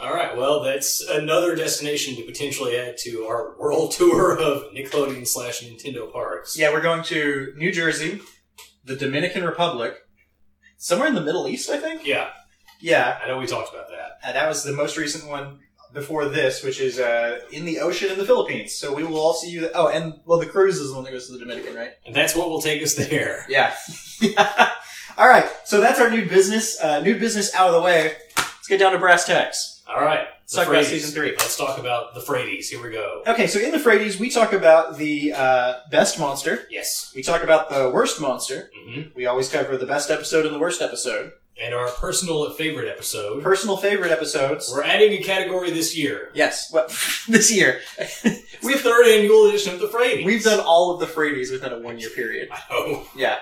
All 0.00 0.14
right. 0.14 0.36
Well, 0.36 0.62
that's 0.62 1.00
another 1.02 1.54
destination 1.54 2.16
to 2.16 2.22
potentially 2.22 2.76
add 2.76 2.96
to 3.04 3.24
our 3.26 3.54
world 3.58 3.92
tour 3.96 4.38
of 4.38 4.72
Nickelodeon 4.72 5.26
slash 5.26 5.62
Nintendo 5.62 6.10
parks. 6.10 6.58
Yeah, 6.58 6.72
we're 6.72 6.80
going 6.80 7.02
to 7.04 7.52
New 7.56 7.70
Jersey, 7.70 8.20
the 8.84 8.96
Dominican 8.96 9.44
Republic, 9.44 9.94
somewhere 10.78 11.08
in 11.08 11.14
the 11.14 11.20
Middle 11.20 11.46
East, 11.48 11.68
I 11.68 11.78
think. 11.78 12.06
Yeah. 12.06 12.30
Yeah, 12.80 13.18
I 13.22 13.28
know 13.28 13.38
we 13.38 13.46
talked 13.46 13.74
about 13.74 13.88
that. 13.90 14.12
and 14.24 14.34
that 14.36 14.48
was 14.48 14.64
the 14.64 14.72
most 14.72 14.96
recent 14.96 15.28
one 15.28 15.58
before 15.92 16.28
this, 16.28 16.62
which 16.62 16.80
is 16.80 16.98
uh, 16.98 17.40
in 17.52 17.66
the 17.66 17.80
ocean 17.80 18.10
in 18.10 18.16
the 18.16 18.24
Philippines. 18.24 18.74
So 18.74 18.94
we 18.94 19.04
will 19.04 19.18
all 19.18 19.34
see 19.34 19.50
you. 19.50 19.68
Oh, 19.74 19.88
and 19.88 20.14
well, 20.24 20.38
the 20.38 20.46
cruise 20.46 20.78
is 20.78 20.88
the 20.90 20.94
one 20.94 21.04
that 21.04 21.10
goes 21.10 21.26
to 21.26 21.32
the 21.34 21.40
Dominican, 21.40 21.74
right? 21.74 21.90
And 22.06 22.14
that's 22.14 22.34
what 22.34 22.48
will 22.48 22.62
take 22.62 22.82
us 22.82 22.94
there. 22.94 23.44
Yeah. 23.50 23.74
all 25.18 25.28
right. 25.28 25.44
So 25.64 25.80
that's 25.80 26.00
our 26.00 26.08
new 26.10 26.26
business. 26.26 26.80
Uh, 26.80 27.00
new 27.00 27.18
business 27.18 27.54
out 27.54 27.68
of 27.68 27.74
the 27.74 27.82
way. 27.82 28.14
Let's 28.36 28.68
get 28.68 28.78
down 28.78 28.92
to 28.92 28.98
brass 28.98 29.26
tacks. 29.26 29.69
All 29.94 30.00
right. 30.02 30.26
Let's 30.42 30.54
talk 30.54 30.68
about 30.68 30.84
season 30.84 31.10
three. 31.12 31.30
Let's 31.30 31.56
talk 31.56 31.78
about 31.78 32.14
the 32.14 32.20
Fradies. 32.20 32.66
Here 32.68 32.82
we 32.82 32.90
go. 32.90 33.22
Okay, 33.26 33.46
so 33.46 33.58
in 33.60 33.70
the 33.70 33.78
Fradies, 33.78 34.18
we 34.18 34.30
talk 34.30 34.52
about 34.52 34.96
the 34.98 35.32
uh, 35.32 35.74
best 35.90 36.18
monster. 36.18 36.60
Yes. 36.70 37.12
We 37.14 37.22
talk 37.22 37.42
about 37.44 37.70
the 37.70 37.90
worst 37.90 38.20
monster. 38.20 38.70
hmm 38.74 39.02
We 39.14 39.26
always 39.26 39.48
cover 39.48 39.76
the 39.76 39.86
best 39.86 40.10
episode 40.10 40.46
and 40.46 40.54
the 40.54 40.58
worst 40.58 40.82
episode. 40.82 41.32
And 41.62 41.74
our 41.74 41.88
personal 41.90 42.50
favorite 42.50 42.88
episode. 42.88 43.42
Personal 43.42 43.76
favorite 43.76 44.10
episodes. 44.10 44.72
We're 44.72 44.82
adding 44.82 45.12
a 45.12 45.22
category 45.22 45.70
this 45.70 45.96
year. 45.96 46.30
Yes, 46.34 46.72
well, 46.72 46.86
this 47.28 47.52
year. 47.54 47.80
It's 47.98 48.22
the 48.22 48.72
third 48.78 49.06
annual 49.06 49.46
edition 49.48 49.74
of 49.74 49.80
the 49.80 49.88
Fradies. 49.88 50.24
We've 50.24 50.42
done 50.42 50.60
all 50.60 50.92
of 50.94 51.00
the 51.00 51.06
Fradies 51.06 51.52
within 51.52 51.72
a 51.72 51.78
one 51.78 51.98
year 51.98 52.10
period. 52.10 52.48
I 52.50 52.60
know. 52.70 53.06
Yeah. 53.14 53.36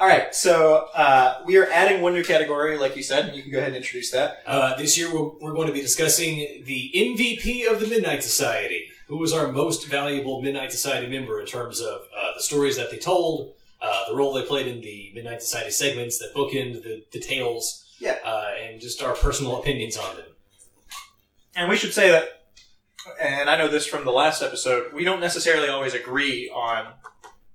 All 0.00 0.08
right, 0.08 0.34
so 0.34 0.88
uh, 0.94 1.42
we 1.46 1.56
are 1.58 1.66
adding 1.70 2.00
one 2.02 2.12
new 2.12 2.24
category, 2.24 2.76
like 2.76 2.96
you 2.96 3.04
said. 3.04 3.26
And 3.26 3.36
you 3.36 3.42
can 3.42 3.52
go 3.52 3.58
ahead 3.58 3.68
and 3.68 3.76
introduce 3.76 4.10
that. 4.10 4.42
Uh, 4.46 4.76
this 4.76 4.98
year 4.98 5.12
we're, 5.14 5.28
we're 5.40 5.54
going 5.54 5.68
to 5.68 5.72
be 5.72 5.80
discussing 5.80 6.64
the 6.64 6.90
MVP 6.94 7.70
of 7.70 7.78
the 7.80 7.86
Midnight 7.86 8.22
Society. 8.24 8.88
Who 9.06 9.18
was 9.18 9.32
our 9.32 9.52
most 9.52 9.86
valuable 9.86 10.42
Midnight 10.42 10.72
Society 10.72 11.06
member 11.06 11.40
in 11.40 11.46
terms 11.46 11.80
of 11.80 12.00
uh, 12.18 12.32
the 12.36 12.42
stories 12.42 12.76
that 12.78 12.90
they 12.90 12.96
told, 12.98 13.52
uh, 13.80 14.08
the 14.08 14.16
role 14.16 14.32
they 14.32 14.42
played 14.42 14.66
in 14.66 14.80
the 14.80 15.12
Midnight 15.14 15.40
Society 15.42 15.70
segments 15.70 16.18
that 16.18 16.32
bookend 16.34 16.82
the, 16.82 17.04
the 17.12 17.20
tales, 17.20 17.94
Yeah. 18.00 18.16
uh, 18.24 18.46
and 18.60 18.80
just 18.80 19.02
our 19.02 19.14
personal 19.14 19.60
opinions 19.60 19.96
on 19.96 20.16
them. 20.16 20.26
And 21.54 21.68
we 21.68 21.76
should 21.76 21.92
say 21.92 22.10
that, 22.10 22.24
and 23.20 23.48
I 23.50 23.56
know 23.58 23.68
this 23.68 23.86
from 23.86 24.04
the 24.04 24.10
last 24.12 24.42
episode, 24.42 24.92
we 24.94 25.04
don't 25.04 25.20
necessarily 25.20 25.68
always 25.68 25.94
agree 25.94 26.48
on 26.48 26.86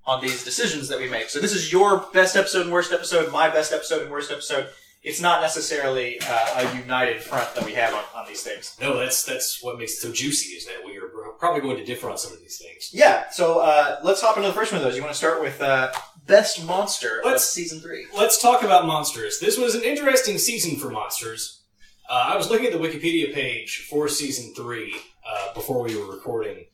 on 0.08 0.22
these 0.22 0.42
decisions 0.42 0.88
that 0.88 0.98
we 0.98 1.08
make. 1.08 1.28
So 1.28 1.38
this 1.38 1.54
is 1.54 1.70
your 1.70 2.06
best 2.14 2.34
episode 2.34 2.62
and 2.62 2.72
worst 2.72 2.92
episode, 2.92 3.30
my 3.30 3.48
best 3.50 3.72
episode 3.72 4.02
and 4.02 4.10
worst 4.10 4.32
episode. 4.32 4.68
It's 5.02 5.20
not 5.20 5.42
necessarily 5.42 6.18
uh, 6.20 6.62
a 6.62 6.76
united 6.76 7.22
front 7.22 7.54
that 7.54 7.64
we 7.64 7.74
have 7.74 7.94
on, 7.94 8.02
on 8.16 8.26
these 8.26 8.42
things. 8.42 8.76
No, 8.80 8.96
that's 8.98 9.22
that's 9.22 9.62
what 9.62 9.78
makes 9.78 9.92
it 9.92 9.96
so 9.98 10.10
juicy, 10.12 10.54
is 10.56 10.66
that 10.66 10.78
we 10.84 10.96
are 10.98 11.08
probably 11.38 11.60
going 11.60 11.76
to 11.76 11.84
differ 11.84 12.10
on 12.10 12.18
some 12.18 12.32
of 12.32 12.40
these 12.40 12.58
things. 12.58 12.90
Yeah, 12.92 13.30
so 13.30 13.60
uh, 13.60 14.00
let's 14.02 14.20
hop 14.20 14.36
into 14.36 14.48
the 14.48 14.54
first 14.54 14.72
one 14.72 14.80
of 14.80 14.84
those. 14.84 14.96
You 14.96 15.02
want 15.02 15.12
to 15.12 15.18
start 15.18 15.40
with 15.40 15.60
uh, 15.62 15.92
best 16.26 16.64
monster 16.66 17.20
Let's- 17.24 17.44
of 17.44 17.50
season 17.50 17.78
three? 17.80 18.06
Let's 18.16 18.42
talk 18.42 18.64
about 18.64 18.86
monsters. 18.86 19.38
This 19.38 19.56
was 19.56 19.76
an 19.76 19.82
interesting 19.84 20.36
season 20.36 20.76
for 20.80 20.90
monsters. 20.90 21.62
Uh, 22.10 22.30
I 22.32 22.36
was 22.36 22.50
looking 22.50 22.66
at 22.66 22.72
the 22.72 22.78
Wikipedia 22.78 23.32
page 23.32 23.86
for 23.88 24.08
season 24.08 24.52
three 24.54 24.96
uh, 25.28 25.54
before 25.54 25.82
we 25.84 25.94
were 25.96 26.10
recording, 26.10 26.64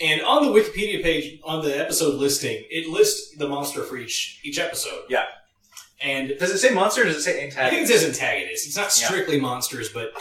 and 0.00 0.20
on 0.22 0.44
the 0.44 0.50
Wikipedia 0.60 1.02
page, 1.02 1.40
on 1.44 1.64
the 1.64 1.78
episode 1.78 2.14
listing, 2.14 2.64
it 2.70 2.88
lists 2.88 3.36
the 3.36 3.48
monster 3.48 3.82
for 3.82 3.96
each 3.96 4.40
each 4.44 4.58
episode. 4.58 5.04
Yeah. 5.08 5.24
and 6.02 6.34
Does 6.38 6.50
it 6.50 6.58
say 6.58 6.74
monster 6.74 7.02
or 7.02 7.04
does 7.04 7.16
it 7.16 7.22
say 7.22 7.44
antagonist? 7.44 7.58
I 7.58 7.70
think 7.70 7.82
it 7.82 7.92
says 7.92 8.04
antagonist. 8.04 8.66
It's 8.66 8.76
not 8.76 8.92
strictly 8.92 9.40
monsters, 9.40 9.88
but 9.88 10.12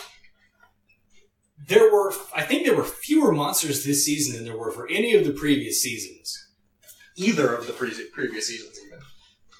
there 1.68 1.92
were. 1.92 2.14
I 2.36 2.44
think 2.44 2.66
there 2.66 2.76
were 2.76 2.84
fewer 2.84 3.32
monsters 3.32 3.84
this 3.84 4.06
season 4.06 4.36
than 4.36 4.46
there 4.46 4.58
were 4.58 4.72
for 4.72 4.88
any 4.90 5.14
of 5.16 5.26
the 5.26 5.32
previous 5.32 5.82
seasons. 5.82 6.42
Either 7.18 7.54
of 7.54 7.66
the 7.68 7.74
pre- 7.74 8.10
previous 8.14 8.48
seasons, 8.48 8.78
even. 8.86 9.00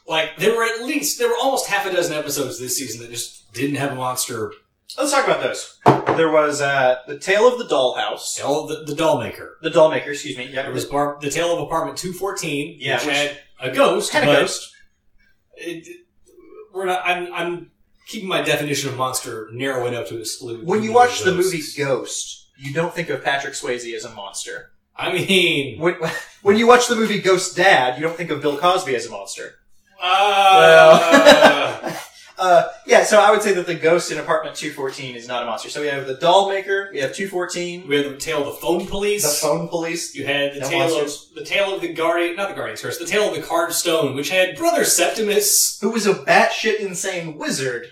Like 0.08 0.38
there 0.38 0.56
were 0.56 0.64
at 0.64 0.84
least 0.84 1.18
there 1.20 1.30
were 1.30 1.38
almost 1.42 1.68
half 1.68 1.86
a 1.86 1.92
dozen 1.92 2.16
episodes 2.16 2.60
this 2.60 2.78
season 2.78 3.02
that 3.02 3.10
just 3.12 3.52
didn't 3.54 3.78
have 3.78 3.92
a 3.94 3.96
monster 3.96 4.52
Let's 4.98 5.12
talk 5.12 5.26
about 5.26 5.42
those. 5.42 5.80
There 6.16 6.30
was 6.32 6.62
uh, 6.62 6.98
the 7.08 7.20
Tale 7.20 7.48
of 7.52 7.58
the 7.60 7.66
Dollhouse, 7.66 8.36
Tale 8.38 8.62
of 8.64 8.70
the, 8.70 8.84
the 8.86 8.96
doll 8.96 9.20
maker. 9.20 9.58
the 9.62 9.70
doll 9.70 9.90
maker. 9.92 10.12
Excuse 10.12 10.38
me. 10.38 10.46
Yeah, 10.52 10.64
There 10.64 10.72
was 10.72 10.86
bar- 10.86 11.18
the 11.20 11.30
tale 11.30 11.54
of 11.54 11.60
apartment 11.60 11.98
214, 11.98 12.78
Yeah, 12.80 12.96
which 12.98 13.06
which- 13.08 13.16
had 13.16 13.38
a 13.60 13.72
ghost. 13.72 14.12
had 14.14 14.24
a 14.24 14.28
but 14.28 14.40
ghost. 14.42 14.72
It, 15.58 15.88
we're 16.74 16.86
not. 16.86 17.02
I'm. 17.06 17.34
I'm 17.34 17.72
keeping 18.08 18.30
my 18.30 18.42
definition 18.42 18.90
of 18.90 18.98
monster 18.98 19.50
narrow 19.52 19.86
enough 19.88 20.08
to 20.10 20.20
exclude. 20.20 20.66
When 20.66 20.84
you 20.84 20.94
watch 20.94 21.20
the 21.24 21.32
ghosts. 21.32 21.54
movie 21.54 21.64
Ghost, 21.84 22.50
you 22.58 22.74
don't 22.74 22.94
think 22.94 23.10
of 23.10 23.24
Patrick 23.24 23.54
Swayze 23.54 23.94
as 23.96 24.06
a 24.06 24.10
monster. 24.12 24.72
I 24.96 25.12
mean, 25.12 25.80
When, 25.80 25.96
when 26.42 26.58
you 26.58 26.68
watch 26.68 26.88
the 26.88 26.96
movie 26.96 27.20
Ghost 27.20 27.56
Dad, 27.58 27.98
you 27.98 28.04
don't 28.04 28.16
think 28.16 28.30
of 28.30 28.42
Bill 28.42 28.58
Cosby 28.58 28.96
as 28.96 29.06
a 29.08 29.10
monster. 29.12 29.56
uh, 30.02 31.92
Uh, 32.38 32.68
yeah, 32.86 33.04
so 33.04 33.20
I 33.20 33.32
would 33.32 33.42
say 33.42 33.54
that 33.54 33.66
the 33.66 33.76
ghost 33.76 34.12
in 34.12 34.18
apartment 34.18 34.56
214 34.58 35.16
is 35.16 35.28
not 35.28 35.44
a 35.44 35.46
monster. 35.46 35.70
So 35.70 35.80
we 35.82 35.88
have 35.88 36.06
the 36.06 36.16
doll 36.16 36.50
maker, 36.50 36.90
we 36.92 37.00
have 37.00 37.14
214, 37.14 37.88
we 37.88 37.96
have 37.96 38.12
the 38.12 38.18
tale 38.18 38.40
of 38.40 38.46
the 38.48 38.52
phone 38.62 38.86
police. 38.88 39.24
the 39.24 39.48
phone 39.48 39.68
police. 39.70 40.14
You 40.16 40.26
had 40.26 40.54
the 40.54 40.60
No 40.60 40.70
tale 40.70 40.80
monsters. 40.90 41.30
of 41.30 41.36
the 41.36 41.46
tale 41.46 41.74
of 41.74 41.82
the 41.82 41.94
guardian, 41.94 42.36
not 42.36 42.50
the 42.50 42.56
guardian's 42.56 42.82
curse, 42.82 42.98
the 42.98 43.06
tale 43.06 43.30
of 43.30 43.36
the 43.36 43.42
carved 43.42 43.74
stone, 43.74 44.16
which 44.16 44.30
had 44.30 44.58
brother 44.58 44.84
Septimus. 44.84 45.80
Who 45.82 45.92
was 45.92 46.06
a 46.08 46.14
batshit 46.14 46.80
insane 46.80 47.38
wizard. 47.38 47.88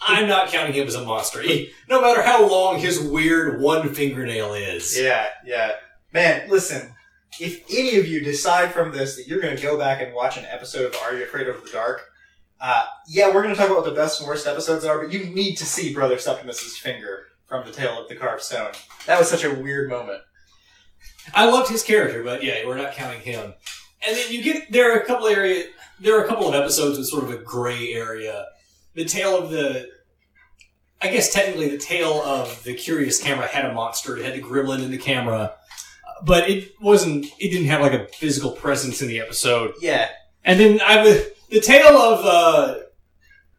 I'm 0.00 0.28
not 0.28 0.48
counting 0.48 0.74
him 0.74 0.86
as 0.88 0.94
a 0.96 1.04
monster. 1.04 1.40
He, 1.40 1.70
no 1.88 2.00
matter 2.02 2.22
how 2.22 2.46
long 2.48 2.78
his 2.78 3.00
weird 3.00 3.60
one 3.60 3.94
fingernail 3.94 4.52
is. 4.54 4.98
Yeah, 4.98 5.28
yeah. 5.46 5.72
Man, 6.12 6.50
listen, 6.50 6.94
if 7.40 7.62
any 7.70 7.96
of 7.98 8.06
you 8.06 8.20
decide 8.22 8.72
from 8.72 8.92
this 8.92 9.16
that 9.16 9.26
you're 9.28 9.40
going 9.40 9.56
to 9.56 9.62
go 9.62 9.78
back 9.78 10.02
and 10.02 10.12
watch 10.12 10.36
an 10.36 10.44
episode 10.50 10.92
of 10.94 11.00
Are 11.02 11.14
You 11.14 11.22
Afraid 11.24 11.48
of 11.48 11.62
the 11.64 11.70
Dark, 11.70 12.02
uh, 12.64 12.86
yeah, 13.06 13.26
we're 13.26 13.42
going 13.42 13.54
to 13.54 13.60
talk 13.60 13.66
about 13.66 13.82
what 13.82 13.84
the 13.84 13.94
best 13.94 14.20
and 14.20 14.26
worst 14.26 14.46
episodes 14.46 14.86
are, 14.86 14.98
but 14.98 15.12
you 15.12 15.26
need 15.26 15.54
to 15.56 15.66
see 15.66 15.92
Brother 15.92 16.16
Septimus's 16.16 16.78
finger 16.78 17.26
from 17.44 17.66
the 17.66 17.70
tale 17.70 18.00
of 18.00 18.08
the 18.08 18.16
Carved 18.16 18.42
Stone. 18.42 18.72
That 19.04 19.18
was 19.18 19.28
such 19.28 19.44
a 19.44 19.54
weird 19.54 19.90
moment. 19.90 20.22
I 21.34 21.44
loved 21.44 21.68
his 21.68 21.82
character, 21.82 22.24
but 22.24 22.42
yeah, 22.42 22.66
we're 22.66 22.78
not 22.78 22.94
counting 22.94 23.20
him. 23.20 23.52
And 24.06 24.16
then 24.16 24.32
you 24.32 24.42
get 24.42 24.72
there 24.72 24.94
are 24.94 24.98
a 24.98 25.04
couple 25.04 25.26
area 25.26 25.64
there 26.00 26.18
are 26.18 26.24
a 26.24 26.26
couple 26.26 26.48
of 26.48 26.54
episodes 26.54 26.96
with 26.96 27.06
sort 27.06 27.24
of 27.24 27.30
a 27.32 27.36
gray 27.36 27.92
area. 27.92 28.46
The 28.94 29.04
tale 29.04 29.36
of 29.36 29.50
the 29.50 29.90
I 31.02 31.08
guess 31.08 31.34
technically 31.34 31.68
the 31.68 31.76
tale 31.76 32.22
of 32.22 32.64
the 32.64 32.72
curious 32.72 33.22
camera 33.22 33.46
had 33.46 33.66
a 33.66 33.74
monster. 33.74 34.16
It 34.16 34.24
had 34.24 34.32
the 34.32 34.42
gremlin 34.42 34.82
in 34.82 34.90
the 34.90 34.96
camera, 34.96 35.52
but 36.24 36.48
it 36.48 36.72
wasn't. 36.80 37.26
It 37.38 37.50
didn't 37.50 37.66
have 37.66 37.82
like 37.82 37.92
a 37.92 38.08
physical 38.08 38.52
presence 38.52 39.02
in 39.02 39.08
the 39.08 39.20
episode. 39.20 39.74
Yeah, 39.82 40.08
And 40.44 40.58
then 40.58 40.80
I 40.80 41.02
was 41.02 41.26
the 41.54 41.60
tale 41.60 41.96
of 41.96 42.24
uh, 42.26 42.78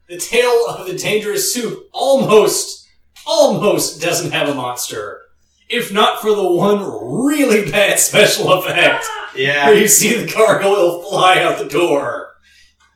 the 0.10 0.18
tale 0.18 0.66
of 0.68 0.86
the 0.86 0.98
dangerous 0.98 1.54
soup 1.54 1.88
almost 1.94 2.88
almost 3.26 4.02
doesn't 4.02 4.32
have 4.32 4.50
a 4.50 4.54
monster, 4.54 5.22
if 5.70 5.92
not 5.94 6.22
for 6.22 6.36
the 6.36 6.52
one 6.52 6.80
really 7.26 7.72
bad 7.72 7.98
special 8.00 8.52
effect 8.54 9.06
yeah, 9.36 9.66
where 9.66 9.80
you 9.80 9.88
see 9.88 10.14
the 10.14 10.32
gargoyle 10.32 11.02
fly 11.10 11.40
out 11.42 11.58
the 11.58 11.70
door. 11.70 12.34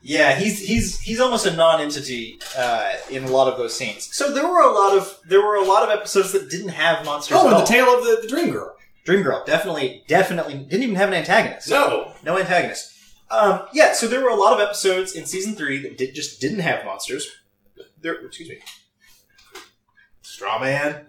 yeah. 0.02 0.34
He's 0.38 0.60
he's 0.60 1.00
he's 1.00 1.18
almost 1.18 1.46
a 1.46 1.56
non-entity 1.56 2.38
uh, 2.56 2.92
in 3.10 3.24
a 3.24 3.28
lot 3.30 3.50
of 3.50 3.58
those 3.58 3.74
scenes. 3.74 4.14
So 4.14 4.32
there 4.34 4.46
were 4.46 4.60
a 4.62 4.72
lot 4.72 4.96
of 4.98 5.18
there 5.26 5.40
were 5.42 5.56
a 5.56 5.64
lot 5.64 5.82
of 5.82 5.90
episodes 5.98 6.32
that 6.32 6.50
didn't 6.50 6.68
have 6.84 7.04
monsters. 7.06 7.38
Oh, 7.38 7.40
at 7.40 7.46
and 7.46 7.54
all. 7.54 7.60
the 7.62 7.66
tale 7.66 7.88
of 7.96 8.04
the, 8.04 8.18
the 8.22 8.28
dream 8.28 8.50
girl. 8.50 8.76
Dream 9.06 9.22
Girl 9.22 9.42
definitely 9.46 10.04
definitely 10.08 10.58
didn't 10.58 10.82
even 10.82 10.94
have 10.96 11.08
an 11.08 11.14
antagonist. 11.14 11.70
No, 11.70 12.12
No 12.22 12.38
antagonist. 12.38 12.92
Um, 13.30 13.62
yeah, 13.72 13.92
so 13.92 14.08
there 14.08 14.22
were 14.22 14.30
a 14.30 14.34
lot 14.34 14.52
of 14.52 14.60
episodes 14.60 15.12
in 15.12 15.24
season 15.24 15.54
three 15.54 15.80
that 15.82 15.96
did, 15.96 16.14
just 16.14 16.40
didn't 16.40 16.60
have 16.60 16.84
monsters. 16.84 17.30
There, 18.00 18.14
excuse 18.14 18.48
me. 18.48 18.58
Straw 20.22 20.58
Man. 20.58 21.06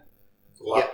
live, 0.60 0.90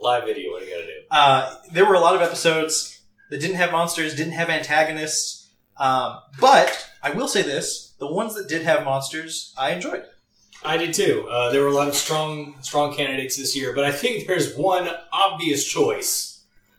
live 0.00 0.24
video. 0.24 0.52
What 0.52 0.60
do 0.60 0.66
you 0.66 0.74
gotta 0.74 0.86
do? 0.86 1.00
Uh, 1.10 1.56
there 1.72 1.86
were 1.86 1.94
a 1.94 2.00
lot 2.00 2.14
of 2.14 2.22
episodes 2.22 3.00
that 3.30 3.40
didn't 3.40 3.56
have 3.56 3.72
monsters, 3.72 4.14
didn't 4.14 4.34
have 4.34 4.50
antagonists. 4.50 5.50
Um, 5.78 6.18
but 6.40 6.88
I 7.02 7.10
will 7.10 7.28
say 7.28 7.42
this: 7.42 7.94
the 7.98 8.12
ones 8.12 8.34
that 8.34 8.48
did 8.48 8.62
have 8.62 8.84
monsters, 8.84 9.54
I 9.58 9.70
enjoyed. 9.70 10.04
I 10.64 10.76
did 10.76 10.92
too. 10.92 11.26
Uh, 11.30 11.50
there 11.50 11.62
were 11.62 11.68
a 11.68 11.72
lot 11.72 11.88
of 11.88 11.94
strong, 11.94 12.56
strong 12.62 12.94
candidates 12.94 13.36
this 13.36 13.56
year, 13.56 13.72
but 13.74 13.84
I 13.84 13.92
think 13.92 14.26
there's 14.26 14.56
one 14.56 14.88
obvious 15.12 15.64
choice 15.64 16.27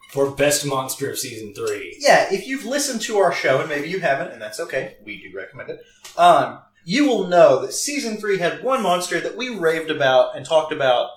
for 0.10 0.30
best 0.32 0.66
monster 0.66 1.10
of 1.10 1.18
season 1.20 1.54
three. 1.54 1.96
Yeah, 2.00 2.28
if 2.32 2.48
you've 2.48 2.66
listened 2.66 3.02
to 3.02 3.18
our 3.18 3.32
show, 3.32 3.60
and 3.60 3.70
maybe 3.70 3.90
you 3.90 4.00
haven't, 4.00 4.32
and 4.32 4.42
that's 4.42 4.60
okay, 4.60 4.98
we 5.06 5.22
do 5.22 5.36
recommend 5.38 5.70
it. 5.70 5.82
Um, 6.18 6.60
you 6.84 7.06
will 7.08 7.28
know 7.28 7.62
that 7.62 7.74
season 7.74 8.18
three 8.18 8.38
had 8.40 8.64
one 8.64 8.82
monster 8.82 9.20
that 9.20 9.38
we 9.38 9.56
raved 9.56 9.92
about 9.92 10.36
and 10.36 10.46
talked 10.46 10.72
about 10.74 11.10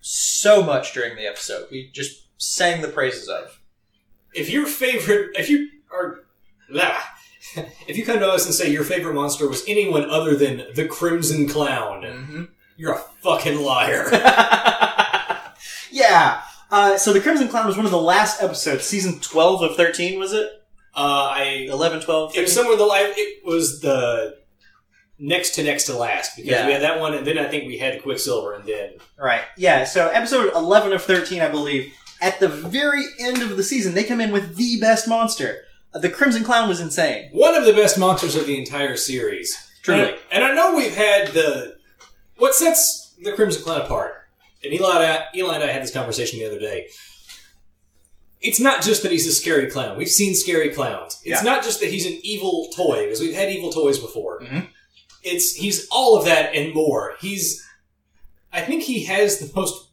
so 0.00 0.62
much 0.62 0.92
during 0.94 1.16
the 1.16 1.26
episode. 1.26 1.66
We 1.70 1.90
just 1.92 2.26
sang 2.40 2.82
the 2.82 2.88
praises 2.88 3.28
of. 3.28 3.60
If 4.34 4.50
your 4.50 4.66
favorite, 4.66 5.30
if 5.36 5.48
you 5.50 5.68
are, 5.92 6.20
blah, 6.70 6.98
if 7.88 7.96
you 7.96 8.04
come 8.04 8.20
to 8.20 8.28
us 8.28 8.44
and 8.46 8.54
say 8.54 8.70
your 8.70 8.84
favorite 8.84 9.14
monster 9.14 9.48
was 9.48 9.64
anyone 9.66 10.08
other 10.08 10.36
than 10.36 10.66
the 10.74 10.86
Crimson 10.86 11.48
Clown, 11.48 12.02
Mm-hmm. 12.02 12.44
you're 12.76 12.94
a 12.94 12.98
fucking 13.22 13.60
liar. 13.60 14.06
yeah. 15.90 16.42
Uh, 16.70 16.96
so 16.98 17.12
the 17.12 17.20
Crimson 17.20 17.48
Clown 17.48 17.66
was 17.66 17.76
one 17.76 17.84
of 17.86 17.92
the 17.92 18.00
last 18.00 18.42
episodes, 18.42 18.84
season 18.84 19.20
12 19.20 19.62
of 19.62 19.76
13, 19.76 20.18
was 20.18 20.32
it? 20.32 20.50
Uh, 20.94 21.30
I 21.34 21.66
11, 21.70 22.00
12, 22.00 22.36
it 22.36 22.40
was 22.42 22.52
somewhere 22.52 22.72
in 22.72 22.78
the 22.78 22.84
life. 22.86 23.12
It 23.16 23.44
was 23.44 23.80
the 23.80 24.38
next 25.18 25.54
to 25.54 25.62
next 25.62 25.84
to 25.84 25.96
last 25.96 26.36
because 26.36 26.50
Yeah. 26.50 26.66
we 26.66 26.72
had 26.72 26.82
that 26.82 26.98
one, 27.00 27.14
and 27.14 27.26
then 27.26 27.38
I 27.38 27.48
think 27.48 27.66
we 27.66 27.78
had 27.78 28.02
Quicksilver, 28.02 28.54
and 28.54 28.64
then 28.64 28.94
Right. 29.18 29.42
Yeah, 29.56 29.84
so 29.84 30.08
episode 30.08 30.52
11 30.54 30.92
of 30.92 31.02
13, 31.02 31.40
I 31.40 31.48
believe, 31.48 31.92
at 32.20 32.40
the 32.40 32.48
very 32.48 33.04
end 33.20 33.42
of 33.42 33.56
the 33.56 33.62
season, 33.62 33.94
they 33.94 34.04
come 34.04 34.20
in 34.20 34.32
with 34.32 34.56
the 34.56 34.80
best 34.80 35.06
monster. 35.06 35.64
Uh, 35.94 35.98
The 36.00 36.08
Crimson 36.10 36.44
Clown 36.44 36.68
was 36.68 36.80
insane. 36.80 37.28
one 37.32 37.54
of 37.54 37.64
the 37.64 37.72
best 37.72 37.98
monsters 37.98 38.34
of 38.34 38.46
the 38.46 38.58
entire 38.58 38.96
series. 38.96 39.56
Truly. 39.82 40.00
And, 40.00 40.16
and 40.32 40.44
I 40.44 40.52
know 40.54 40.74
we've 40.74 40.94
had 40.96 41.28
the 41.28 41.76
what 42.38 42.54
sets 42.54 43.14
the 43.22 43.32
Crimson 43.32 43.62
Clown 43.62 43.80
apart. 43.82 44.25
And 44.64 44.72
Eli, 44.72 45.18
Eli 45.34 45.54
and 45.54 45.64
I 45.64 45.68
had 45.68 45.82
this 45.82 45.92
conversation 45.92 46.38
the 46.38 46.46
other 46.46 46.58
day. 46.58 46.88
It's 48.40 48.60
not 48.60 48.82
just 48.82 49.02
that 49.02 49.12
he's 49.12 49.26
a 49.26 49.32
scary 49.32 49.70
clown. 49.70 49.96
We've 49.96 50.08
seen 50.08 50.34
scary 50.34 50.70
clowns. 50.70 51.18
It's 51.24 51.42
Yeah. 51.42 51.50
not 51.50 51.64
just 51.64 51.80
that 51.80 51.90
he's 51.90 52.06
an 52.06 52.18
evil 52.22 52.68
toy 52.74 53.04
because 53.04 53.20
we've 53.20 53.34
had 53.34 53.50
evil 53.50 53.72
toys 53.72 53.98
before. 53.98 54.40
Mhm. 54.42 54.68
It's 55.22 55.54
he's 55.54 55.86
all 55.90 56.16
of 56.16 56.24
that 56.26 56.54
and 56.54 56.72
more. 56.74 57.16
He's 57.20 57.62
I 58.52 58.60
think 58.62 58.84
he 58.84 59.04
has 59.04 59.38
the 59.38 59.50
most 59.54 59.88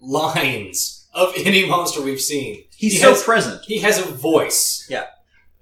lines 0.00 1.06
of 1.14 1.32
any 1.44 1.66
monster 1.66 2.00
we've 2.02 2.20
seen. 2.20 2.64
He's 2.76 2.94
He 2.94 2.98
so 2.98 3.10
has- 3.10 3.22
present. 3.22 3.64
He 3.64 3.78
has 3.78 3.98
a 3.98 4.02
voice. 4.02 4.86
Yeah. 4.88 5.06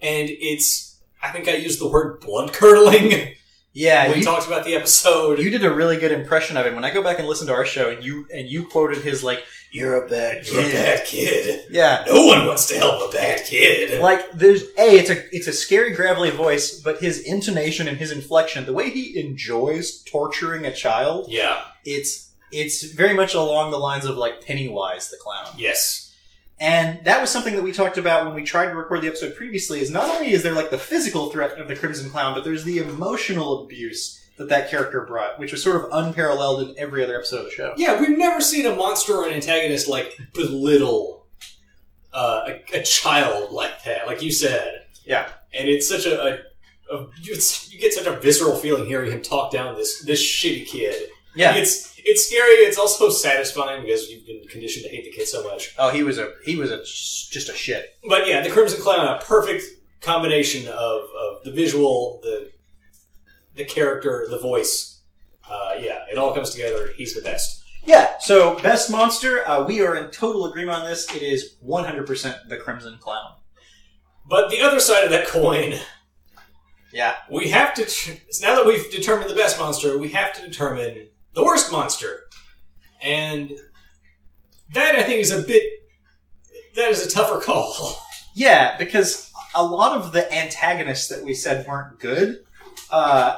And 0.00 0.28
it's, 0.30 0.96
I 1.22 1.30
think 1.30 1.48
I 1.48 1.54
used 1.56 1.80
the 1.80 1.88
word 1.88 2.20
blood 2.20 2.52
curdling 2.52 3.34
Yeah, 3.78 4.10
we 4.10 4.16
you, 4.18 4.24
talked 4.24 4.46
about 4.46 4.64
the 4.64 4.74
episode. 4.74 5.38
you 5.38 5.50
did 5.50 5.64
a 5.64 5.70
really 5.72 5.96
good 5.98 6.10
impression 6.12 6.56
of 6.56 6.66
him. 6.66 6.74
When 6.74 6.84
I 6.84 6.90
go 6.92 7.02
back 7.02 7.18
and 7.20 7.28
listen 7.28 7.46
to 7.46 7.52
our 7.54 7.64
show, 7.64 7.90
and 7.90 8.02
you 8.04 8.26
and 8.34 8.48
you 8.48 8.66
quoted 8.66 8.98
his 9.04 9.22
like, 9.22 9.44
"You're 9.70 10.04
a 10.04 10.08
bad 10.08 10.46
You're 10.48 10.60
a 10.60 10.64
kid." 10.64 10.72
bad 10.72 11.06
kid. 11.06 11.64
Yeah, 11.70 12.04
No 12.08 12.26
one 12.26 12.46
wants 12.46 12.66
to 12.68 12.74
help 12.76 13.08
a 13.08 13.12
bad 13.16 13.44
kid. 13.44 14.00
like 14.00 14.32
there's 14.32 14.62
a 14.62 14.98
it's 14.98 15.10
a 15.10 15.36
it's 15.36 15.46
a 15.46 15.52
scary 15.52 15.92
gravelly 15.92 16.30
voice, 16.30 16.80
but 16.80 16.98
his 16.98 17.20
intonation 17.20 17.86
and 17.86 17.96
his 17.98 18.10
inflection, 18.10 18.66
the 18.66 18.72
way 18.72 18.90
he 18.90 19.18
enjoys 19.20 20.02
torturing 20.02 20.66
a 20.66 20.74
child, 20.74 21.26
Yeah. 21.30 21.60
it's 21.84 22.30
it's 22.50 22.82
very 22.82 23.14
much 23.14 23.34
along 23.34 23.70
the 23.70 23.78
lines 23.78 24.04
of 24.06 24.16
like 24.16 24.44
Pennywise 24.44 25.10
the 25.10 25.18
clown. 25.18 25.54
Yes. 25.56 26.07
And 26.60 27.04
that 27.04 27.20
was 27.20 27.30
something 27.30 27.54
that 27.54 27.62
we 27.62 27.72
talked 27.72 27.98
about 27.98 28.26
when 28.26 28.34
we 28.34 28.42
tried 28.42 28.70
to 28.70 28.74
record 28.74 29.02
the 29.02 29.08
episode 29.08 29.36
previously. 29.36 29.80
Is 29.80 29.90
not 29.90 30.08
only 30.08 30.32
is 30.32 30.42
there 30.42 30.54
like 30.54 30.70
the 30.70 30.78
physical 30.78 31.30
threat 31.30 31.52
of 31.52 31.68
the 31.68 31.76
Crimson 31.76 32.10
Clown, 32.10 32.34
but 32.34 32.44
there's 32.44 32.64
the 32.64 32.78
emotional 32.78 33.64
abuse 33.64 34.24
that 34.38 34.48
that 34.48 34.70
character 34.70 35.02
brought, 35.02 35.38
which 35.38 35.52
was 35.52 35.62
sort 35.62 35.76
of 35.76 35.88
unparalleled 35.92 36.68
in 36.68 36.74
every 36.78 37.02
other 37.04 37.16
episode 37.16 37.40
of 37.40 37.44
the 37.46 37.50
show. 37.50 37.74
Yeah, 37.76 38.00
we've 38.00 38.16
never 38.16 38.40
seen 38.40 38.66
a 38.66 38.74
monster 38.74 39.14
or 39.14 39.28
an 39.28 39.34
antagonist 39.34 39.88
like 39.88 40.18
belittle 40.34 41.18
uh, 42.12 42.48
a, 42.48 42.78
a 42.78 42.82
child 42.82 43.52
like 43.52 43.84
that, 43.84 44.06
like 44.06 44.22
you 44.22 44.32
said. 44.32 44.84
Yeah. 45.04 45.28
And 45.52 45.68
it's 45.68 45.88
such 45.88 46.06
a, 46.06 46.20
a, 46.20 46.96
a 46.96 47.06
it's, 47.22 47.72
you 47.72 47.78
get 47.78 47.92
such 47.92 48.06
a 48.06 48.18
visceral 48.18 48.56
feeling 48.56 48.86
hearing 48.86 49.12
him 49.12 49.22
talk 49.22 49.52
down 49.52 49.76
this 49.76 50.02
this 50.02 50.22
shitty 50.22 50.66
kid. 50.66 51.10
Yeah. 51.34 51.54
It's 51.54 51.87
it's 52.04 52.26
scary. 52.26 52.52
It's 52.66 52.78
also 52.78 53.10
satisfying 53.10 53.82
because 53.82 54.08
you've 54.10 54.26
been 54.26 54.42
conditioned 54.48 54.84
to 54.84 54.90
hate 54.90 55.04
the 55.04 55.10
kid 55.12 55.26
so 55.28 55.42
much. 55.44 55.74
Oh, 55.78 55.90
he 55.90 56.02
was 56.02 56.18
a 56.18 56.32
he 56.44 56.56
was 56.56 56.70
a 56.70 56.78
just 56.84 57.48
a 57.48 57.54
shit. 57.54 57.96
But 58.08 58.26
yeah, 58.26 58.42
the 58.42 58.50
Crimson 58.50 58.80
Clown, 58.80 59.06
a 59.06 59.20
perfect 59.24 59.64
combination 60.00 60.66
of, 60.68 61.02
of 61.02 61.44
the 61.44 61.52
visual, 61.52 62.20
the 62.22 62.50
the 63.54 63.64
character, 63.64 64.26
the 64.30 64.38
voice. 64.38 65.00
Uh, 65.48 65.74
yeah, 65.80 66.00
it 66.12 66.18
all 66.18 66.34
comes 66.34 66.50
together. 66.50 66.90
He's 66.96 67.14
the 67.14 67.22
best. 67.22 67.64
Yeah. 67.84 68.12
So 68.20 68.58
best 68.60 68.90
monster, 68.90 69.48
uh, 69.48 69.64
we 69.64 69.80
are 69.80 69.96
in 69.96 70.10
total 70.10 70.44
agreement 70.46 70.78
on 70.82 70.84
this. 70.90 71.08
It 71.14 71.22
is 71.22 71.54
100% 71.66 72.48
the 72.48 72.56
Crimson 72.58 72.98
Clown. 73.00 73.32
But 74.28 74.50
the 74.50 74.60
other 74.60 74.78
side 74.78 75.04
of 75.04 75.10
that 75.10 75.26
coin, 75.26 75.74
Yeah. 76.92 77.14
we 77.30 77.48
have 77.48 77.72
to. 77.74 77.82
Now 78.42 78.56
that 78.56 78.66
we've 78.66 78.90
determined 78.90 79.30
the 79.30 79.34
best 79.34 79.58
monster, 79.58 79.96
we 79.96 80.08
have 80.10 80.34
to 80.34 80.42
determine 80.46 81.08
the 81.38 81.44
worst 81.44 81.70
monster. 81.70 82.24
and 83.00 83.52
that 84.74 84.96
I 84.96 85.02
think 85.04 85.20
is 85.20 85.30
a 85.30 85.40
bit 85.42 85.62
that 86.74 86.90
is 86.90 87.06
a 87.06 87.10
tougher 87.10 87.40
call. 87.44 87.96
Yeah, 88.34 88.76
because 88.76 89.32
a 89.54 89.64
lot 89.64 89.96
of 89.96 90.12
the 90.12 90.24
antagonists 90.34 91.08
that 91.08 91.24
we 91.24 91.34
said 91.34 91.66
weren't 91.66 91.98
good, 92.00 92.44
uh, 92.90 93.36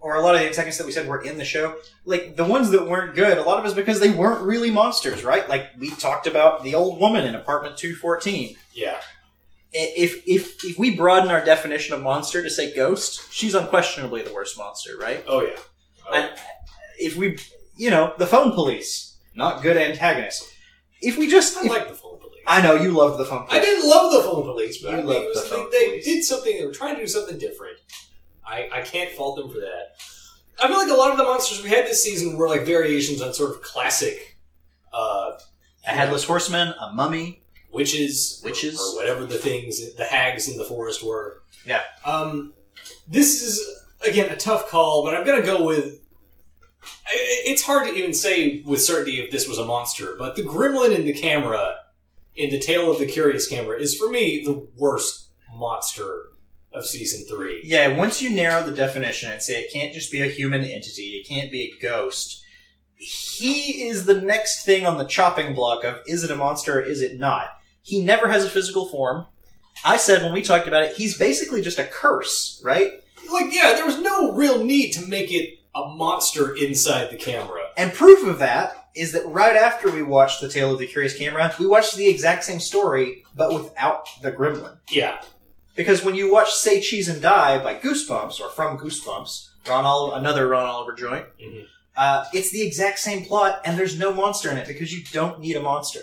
or 0.00 0.14
a 0.16 0.20
lot 0.22 0.34
of 0.34 0.40
the 0.40 0.46
antagonists 0.46 0.78
that 0.78 0.86
we 0.86 0.92
said 0.92 1.06
were 1.08 1.20
in 1.22 1.38
the 1.38 1.44
show, 1.44 1.76
like 2.04 2.36
the 2.36 2.44
ones 2.44 2.70
that 2.70 2.86
weren't 2.88 3.14
good, 3.14 3.36
a 3.36 3.42
lot 3.42 3.58
of 3.58 3.64
it 3.64 3.68
is 3.68 3.74
because 3.74 4.00
they 4.00 4.10
weren't 4.10 4.42
really 4.42 4.70
monsters, 4.70 5.22
right? 5.24 5.48
Like 5.48 5.70
we 5.78 5.90
talked 5.90 6.26
about 6.26 6.62
the 6.62 6.74
old 6.74 7.00
woman 7.00 7.26
in 7.26 7.34
apartment 7.34 7.76
214. 7.76 8.56
Yeah, 8.74 9.00
If, 9.72 10.22
if, 10.26 10.64
if 10.64 10.78
we 10.78 10.96
broaden 10.96 11.30
our 11.30 11.44
definition 11.44 11.94
of 11.94 12.02
monster 12.02 12.42
to 12.42 12.50
say 12.50 12.74
ghost, 12.74 13.32
she's 13.32 13.54
unquestionably 13.54 14.22
the 14.22 14.32
worst 14.32 14.56
monster, 14.56 14.96
right? 14.98 15.22
oh 15.28 15.42
yeah, 15.42 15.58
Oh, 16.08 16.14
And 16.14 16.30
if 16.98 17.16
we, 17.16 17.38
you 17.76 17.90
know, 17.90 18.12
the 18.18 18.26
phone 18.26 18.52
police, 18.52 19.16
not 19.34 19.62
good 19.62 19.76
antagonists. 19.76 20.50
If 21.00 21.16
we 21.16 21.28
just, 21.28 21.56
I 21.56 21.64
if- 21.64 21.70
like 21.70 21.88
the 21.88 21.94
phone 21.94 22.18
police. 22.18 22.24
I 22.46 22.62
know 22.62 22.74
you 22.76 22.90
loved 22.92 23.18
the 23.18 23.24
phone 23.26 23.46
police. 23.46 23.60
I 23.60 23.64
didn't 23.64 23.88
love 23.88 24.12
the 24.12 24.22
phone 24.22 24.42
police, 24.42 24.78
but 24.82 24.88
You 24.90 24.94
I 24.94 24.96
think 25.00 25.08
loved 25.08 25.24
it 25.26 25.28
was, 25.34 25.42
the 25.44 25.48
phone 25.56 25.70
they, 25.70 25.78
they 25.78 25.88
police. 25.90 26.04
did 26.06 26.24
something. 26.24 26.58
They 26.58 26.66
were 26.66 26.72
trying 26.72 26.94
to 26.96 27.00
do 27.02 27.06
something 27.06 27.38
different. 27.38 27.76
I, 28.46 28.68
I 28.72 28.80
can't 28.80 29.10
fault 29.12 29.36
them 29.36 29.50
for 29.50 29.58
that. 29.60 29.96
I 30.62 30.66
feel 30.68 30.78
like 30.78 30.90
a 30.90 30.94
lot 30.94 31.10
of 31.12 31.18
the 31.18 31.24
monsters 31.24 31.62
we 31.62 31.68
had 31.68 31.84
this 31.84 32.02
season 32.02 32.36
were 32.36 32.48
like 32.48 32.62
variations 32.64 33.20
on 33.22 33.32
sort 33.34 33.50
of 33.50 33.62
classic 33.62 34.38
uh, 34.92 35.32
A 35.86 35.90
headless 35.90 36.24
horseman, 36.24 36.68
a 36.80 36.92
mummy, 36.94 37.42
witches, 37.70 38.40
witches. 38.42 38.80
or 38.80 38.96
whatever 38.96 39.26
the 39.26 39.36
things, 39.38 39.94
the 39.94 40.04
hags 40.04 40.48
in 40.48 40.56
the 40.56 40.64
forest 40.64 41.04
were. 41.04 41.42
Yeah. 41.66 41.82
Um, 42.04 42.54
this 43.06 43.42
is 43.42 43.60
again 44.06 44.30
a 44.32 44.36
tough 44.36 44.68
call, 44.70 45.04
but 45.04 45.14
I'm 45.14 45.24
gonna 45.26 45.42
go 45.42 45.64
with. 45.64 46.00
It's 47.10 47.62
hard 47.62 47.88
to 47.88 47.94
even 47.94 48.14
say 48.14 48.62
with 48.62 48.82
certainty 48.82 49.20
if 49.20 49.30
this 49.30 49.48
was 49.48 49.58
a 49.58 49.64
monster, 49.64 50.14
but 50.18 50.36
the 50.36 50.42
gremlin 50.42 50.94
in 50.94 51.04
the 51.04 51.12
camera, 51.12 51.76
in 52.36 52.50
the 52.50 52.58
Tale 52.58 52.90
of 52.90 52.98
the 52.98 53.06
Curious 53.06 53.48
camera, 53.48 53.78
is 53.78 53.96
for 53.96 54.10
me 54.10 54.42
the 54.44 54.66
worst 54.76 55.28
monster 55.54 56.30
of 56.72 56.86
season 56.86 57.26
three. 57.26 57.62
Yeah, 57.64 57.96
once 57.96 58.22
you 58.22 58.30
narrow 58.30 58.62
the 58.62 58.76
definition 58.76 59.32
and 59.32 59.42
say 59.42 59.60
it 59.60 59.72
can't 59.72 59.94
just 59.94 60.12
be 60.12 60.20
a 60.20 60.26
human 60.26 60.62
entity, 60.62 61.16
it 61.16 61.26
can't 61.26 61.50
be 61.50 61.62
a 61.62 61.82
ghost, 61.82 62.44
he 62.98 63.88
is 63.88 64.04
the 64.04 64.20
next 64.20 64.64
thing 64.64 64.84
on 64.86 64.98
the 64.98 65.04
chopping 65.04 65.54
block 65.54 65.84
of 65.84 66.00
is 66.06 66.24
it 66.24 66.30
a 66.30 66.36
monster 66.36 66.78
or 66.78 66.82
is 66.82 67.00
it 67.00 67.18
not? 67.18 67.58
He 67.82 68.02
never 68.02 68.28
has 68.28 68.44
a 68.44 68.50
physical 68.50 68.88
form. 68.88 69.26
I 69.84 69.96
said 69.96 70.22
when 70.22 70.32
we 70.32 70.42
talked 70.42 70.68
about 70.68 70.82
it, 70.82 70.96
he's 70.96 71.16
basically 71.16 71.62
just 71.62 71.78
a 71.78 71.84
curse, 71.84 72.60
right? 72.64 72.92
Like, 73.32 73.52
yeah, 73.52 73.74
there 73.74 73.86
was 73.86 73.98
no 74.00 74.32
real 74.32 74.64
need 74.64 74.90
to 74.92 75.06
make 75.06 75.32
it 75.32 75.58
a 75.84 75.94
monster 75.94 76.54
inside 76.56 77.10
the 77.10 77.16
camera. 77.16 77.60
And 77.76 77.92
proof 77.92 78.26
of 78.26 78.38
that 78.40 78.88
is 78.94 79.12
that 79.12 79.26
right 79.26 79.54
after 79.56 79.90
we 79.90 80.02
watched 80.02 80.40
The 80.40 80.48
Tale 80.48 80.72
of 80.72 80.78
the 80.78 80.86
Curious 80.86 81.16
Camera, 81.16 81.54
we 81.60 81.66
watched 81.66 81.94
the 81.96 82.08
exact 82.08 82.44
same 82.44 82.58
story, 82.60 83.24
but 83.36 83.52
without 83.54 84.08
the 84.22 84.32
gremlin. 84.32 84.78
Yeah, 84.90 85.20
Because 85.76 86.02
when 86.04 86.16
you 86.16 86.32
watch 86.32 86.50
Say 86.52 86.80
Cheese 86.80 87.08
and 87.08 87.22
Die 87.22 87.62
by 87.62 87.76
Goosebumps, 87.76 88.40
or 88.40 88.50
from 88.50 88.76
Goosebumps, 88.78 89.48
Ron 89.68 89.84
Oliver, 89.84 90.16
another 90.16 90.48
Ron 90.48 90.66
Oliver 90.66 90.92
joint, 90.94 91.26
Mhm. 91.40 91.66
uh, 91.96 92.24
it's 92.32 92.50
the 92.50 92.62
exact 92.66 92.98
same 92.98 93.24
plot, 93.24 93.60
and 93.64 93.78
there's 93.78 93.96
no 93.96 94.12
monster 94.12 94.50
in 94.50 94.56
it 94.56 94.66
because 94.66 94.92
you 94.92 95.04
don't 95.12 95.38
need 95.38 95.54
a 95.54 95.60
monster. 95.62 96.00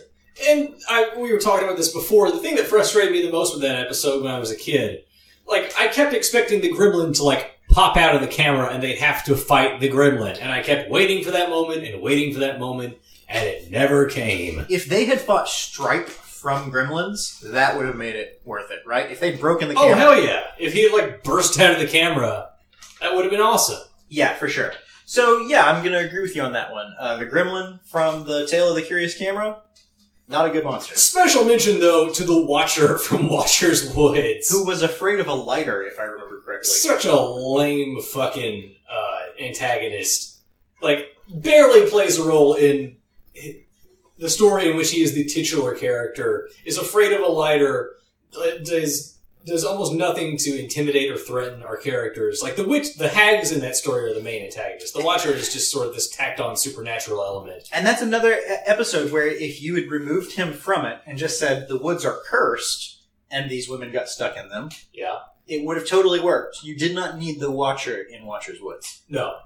And 0.50 0.76
I, 0.88 1.10
we 1.18 1.32
were 1.34 1.40
talking 1.40 1.66
about 1.66 1.76
this 1.78 1.92
before. 1.92 2.32
The 2.32 2.40
thing 2.40 2.56
that 2.56 2.68
frustrated 2.68 3.12
me 3.12 3.22
the 3.26 3.32
most 3.32 3.54
with 3.54 3.62
that 3.64 3.78
episode 3.86 4.24
when 4.24 4.32
I 4.34 4.40
was 4.40 4.52
a 4.52 4.56
kid, 4.56 5.04
like 5.48 5.74
I 5.78 5.88
kept 5.90 6.14
expecting 6.14 6.62
the 6.62 6.72
gremlin 6.72 7.14
to 7.18 7.24
like 7.24 7.55
pop 7.76 7.98
out 7.98 8.16
of 8.16 8.22
the 8.22 8.28
camera 8.28 8.70
and 8.70 8.82
they'd 8.82 8.98
have 8.98 9.26
to 9.26 9.36
fight 9.36 9.82
the 9.82 9.90
gremlin, 9.90 10.38
and 10.42 10.50
I 10.50 10.64
kept 10.64 10.90
waiting 10.90 11.26
for 11.26 11.32
that 11.32 11.50
moment 11.50 11.84
and 11.84 12.02
waiting 12.02 12.34
for 12.34 12.40
that 12.40 12.58
moment, 12.58 12.98
and 13.28 13.46
it 13.46 13.70
never 13.70 14.06
came. 14.06 14.66
If 14.70 14.86
they 14.86 15.04
had 15.04 15.20
fought 15.20 15.50
Stripe 15.50 16.08
from 16.08 16.72
Gremlins, 16.72 17.42
that 17.52 17.76
would 17.76 17.86
have 17.86 17.98
made 17.98 18.16
it 18.16 18.42
worth 18.46 18.72
it, 18.72 18.80
right? 18.86 19.12
If 19.12 19.20
they'd 19.20 19.42
broken 19.42 19.68
the 19.68 19.74
camera. 19.74 19.92
Oh 19.92 19.98
hell 19.98 20.24
yeah! 20.24 20.44
If 20.58 20.72
he 20.72 20.84
had 20.84 20.94
like 20.94 21.24
burst 21.24 21.60
out 21.60 21.74
of 21.74 21.80
the 21.80 21.88
camera, 21.88 22.52
that 23.02 23.14
would 23.14 23.26
have 23.26 23.32
been 23.32 23.42
awesome. 23.42 23.82
Yeah, 24.08 24.36
for 24.36 24.48
sure. 24.48 24.72
So, 25.04 25.42
yeah, 25.42 25.66
I'm 25.66 25.84
going 25.84 25.94
to 25.94 26.08
agree 26.08 26.22
with 26.22 26.36
you 26.36 26.44
on 26.44 26.54
that 26.54 26.72
one. 26.72 26.96
Uh, 26.98 27.18
the 27.18 27.26
Gremlin 27.26 27.80
from 27.84 28.26
the 28.26 28.48
Tale 28.48 28.70
of 28.70 28.76
the 28.76 28.82
Curious 28.82 29.18
Camera, 29.18 29.62
not 30.28 30.48
a 30.48 30.50
good 30.50 30.64
monster. 30.64 30.96
Special 30.96 31.46
mention 31.46 31.80
though 31.80 32.10
to 32.10 32.24
the 32.24 32.46
Watcher 32.46 32.98
from 32.98 33.30
Watcher's 33.30 33.94
Woods. 33.96 34.50
Who 34.52 34.66
was 34.66 34.82
afraid 34.82 35.20
of 35.20 35.28
a 35.28 35.34
lighter, 35.34 35.84
if 35.84 36.00
I 36.00 36.04
remember 36.04 36.42
correctly. 36.42 36.68
such 36.70 37.06
a 37.06 37.20
lame 37.20 38.02
fucking 38.02 38.76
uh, 38.90 39.44
antagonist. 39.44 40.40
Like, 40.82 41.16
barely 41.30 41.90
plays 41.90 42.20
a 42.20 42.24
role 42.24 42.54
in 42.54 42.98
the 44.20 44.30
story 44.30 44.70
in 44.70 44.78
which 44.78 44.92
he 44.92 45.02
is 45.02 45.14
the 45.14 45.26
titular 45.26 45.76
character. 45.76 46.50
Is 46.66 46.78
afraid 46.78 47.12
of 47.14 47.22
a 47.22 47.28
lighter. 47.28 47.92
uh, 48.38 48.64
Does 49.46 49.62
does 49.62 49.66
almost 49.66 49.94
nothing 49.94 50.38
to 50.38 50.60
intimidate 50.60 51.12
or 51.12 51.18
threaten 51.18 51.62
our 51.64 51.78
characters. 51.78 52.42
Like 52.42 52.56
the 52.56 52.68
witch, 52.68 52.96
the 52.96 53.08
hags 53.10 53.52
in 53.52 53.62
that 53.62 53.76
story 53.76 54.10
are 54.10 54.14
the 54.14 54.22
main 54.22 54.44
antagonists. 54.44 54.92
The 54.92 55.04
Watcher 55.04 55.32
is 55.34 55.54
just 55.54 55.72
sort 55.72 55.88
of 55.88 55.94
this 55.94 56.10
tacked 56.10 56.40
on 56.40 56.58
supernatural 56.58 57.22
element. 57.24 57.70
And 57.72 57.86
that's 57.86 58.02
another 58.02 58.38
episode 58.66 59.12
where 59.12 59.28
if 59.28 59.62
you 59.62 59.76
had 59.76 59.90
removed 59.92 60.34
him 60.34 60.52
from 60.54 60.86
it 60.86 61.00
and 61.06 61.18
just 61.18 61.40
said 61.40 61.68
the 61.68 61.78
woods 61.78 62.04
are 62.06 62.18
cursed 62.26 63.04
and 63.30 63.50
these 63.50 63.70
women 63.70 63.92
got 63.92 64.10
stuck 64.10 64.36
in 64.38 64.50
them, 64.50 64.70
Yeah. 64.94 65.20
it 65.48 65.64
would 65.66 65.78
have 65.78 65.88
totally 65.88 66.20
worked. 66.20 66.64
You 66.64 66.76
did 66.78 66.96
not 66.96 67.18
need 67.18 67.40
the 67.40 67.52
Watcher 67.52 68.02
in 68.02 68.26
Watcher's 68.26 68.60
Woods. 68.62 69.04
No. 69.10 69.38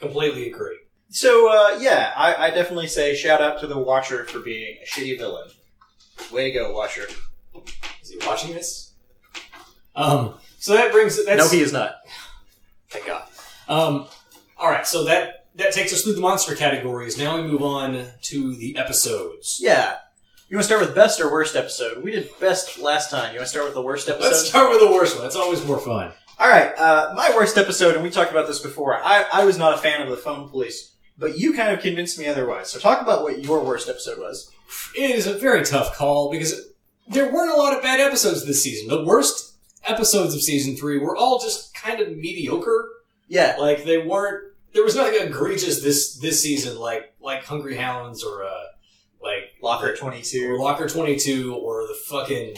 Completely 0.00 0.48
agree. 0.50 0.78
So, 1.08 1.48
uh, 1.48 1.78
yeah, 1.80 2.12
I, 2.16 2.46
I 2.46 2.50
definitely 2.50 2.88
say 2.88 3.14
shout 3.14 3.40
out 3.40 3.60
to 3.60 3.66
the 3.68 3.78
Watcher 3.78 4.24
for 4.24 4.40
being 4.40 4.76
a 4.82 4.86
shitty 4.86 5.18
villain. 5.18 5.48
Way 6.32 6.50
to 6.50 6.58
go, 6.58 6.72
Watcher. 6.74 7.06
Is 8.02 8.10
he 8.10 8.18
watching 8.26 8.52
this? 8.52 8.85
Um. 9.96 10.34
So 10.58 10.74
that 10.74 10.92
brings 10.92 11.24
that's 11.24 11.38
no, 11.38 11.48
he 11.48 11.62
is 11.62 11.72
not. 11.72 11.96
Thank 12.90 13.06
God. 13.06 13.24
Um, 13.68 14.06
all 14.56 14.70
right, 14.70 14.86
so 14.86 15.04
that 15.04 15.46
that 15.56 15.72
takes 15.72 15.92
us 15.92 16.02
through 16.02 16.14
the 16.14 16.20
monster 16.20 16.54
categories. 16.54 17.18
Now 17.18 17.36
we 17.36 17.42
move 17.42 17.62
on 17.62 18.06
to 18.22 18.54
the 18.54 18.76
episodes. 18.76 19.58
Yeah. 19.60 19.96
You 20.48 20.56
want 20.56 20.62
to 20.62 20.66
start 20.66 20.86
with 20.86 20.94
best 20.94 21.20
or 21.20 21.30
worst 21.30 21.56
episode? 21.56 22.04
We 22.04 22.12
did 22.12 22.30
best 22.38 22.78
last 22.78 23.10
time. 23.10 23.32
You 23.32 23.40
want 23.40 23.46
to 23.46 23.50
start 23.50 23.64
with 23.64 23.74
the 23.74 23.82
worst 23.82 24.08
episode? 24.08 24.28
Let's 24.28 24.48
start 24.48 24.70
with 24.70 24.80
the 24.80 24.92
worst 24.92 25.16
one. 25.16 25.24
That's 25.24 25.34
always 25.34 25.64
more 25.66 25.80
fun. 25.80 26.12
All 26.38 26.48
right, 26.48 26.72
uh, 26.78 27.14
my 27.16 27.32
worst 27.34 27.56
episode, 27.56 27.94
and 27.94 28.02
we 28.04 28.10
talked 28.10 28.30
about 28.30 28.46
this 28.46 28.60
before. 28.60 28.94
I, 29.02 29.24
I 29.32 29.44
was 29.44 29.58
not 29.58 29.74
a 29.74 29.78
fan 29.78 30.02
of 30.02 30.10
the 30.10 30.16
phone 30.16 30.48
police, 30.48 30.94
but 31.18 31.38
you 31.38 31.54
kind 31.54 31.72
of 31.72 31.80
convinced 31.80 32.18
me 32.18 32.26
otherwise. 32.26 32.70
So 32.70 32.78
talk 32.78 33.00
about 33.00 33.22
what 33.22 33.42
your 33.42 33.64
worst 33.64 33.88
episode 33.88 34.18
was. 34.18 34.52
It 34.94 35.12
is 35.12 35.26
a 35.26 35.38
very 35.38 35.64
tough 35.64 35.96
call 35.96 36.30
because 36.30 36.68
there 37.08 37.32
weren't 37.32 37.52
a 37.52 37.56
lot 37.56 37.74
of 37.74 37.82
bad 37.82 38.00
episodes 38.00 38.44
this 38.44 38.62
season. 38.62 38.88
The 38.88 39.04
worst 39.04 39.45
episodes 39.86 40.34
of 40.34 40.42
season 40.42 40.76
three 40.76 40.98
were 40.98 41.16
all 41.16 41.38
just 41.40 41.74
kind 41.74 42.00
of 42.00 42.16
mediocre. 42.16 42.88
Yeah, 43.28 43.56
Like 43.58 43.84
they 43.84 43.98
weren't. 43.98 44.52
There 44.72 44.84
was 44.84 44.94
nothing 44.94 45.26
egregious 45.26 45.82
this 45.82 46.16
this 46.18 46.42
season, 46.42 46.78
like 46.78 47.14
like 47.20 47.44
Hungry 47.44 47.76
Hounds 47.76 48.22
or 48.22 48.44
uh, 48.44 48.64
like 49.22 49.54
Locker 49.62 49.96
Twenty 49.96 50.22
Two 50.22 50.52
or 50.52 50.58
Locker 50.60 50.88
Twenty 50.88 51.16
Two 51.16 51.54
or 51.54 51.86
the 51.86 51.94
fucking 52.08 52.56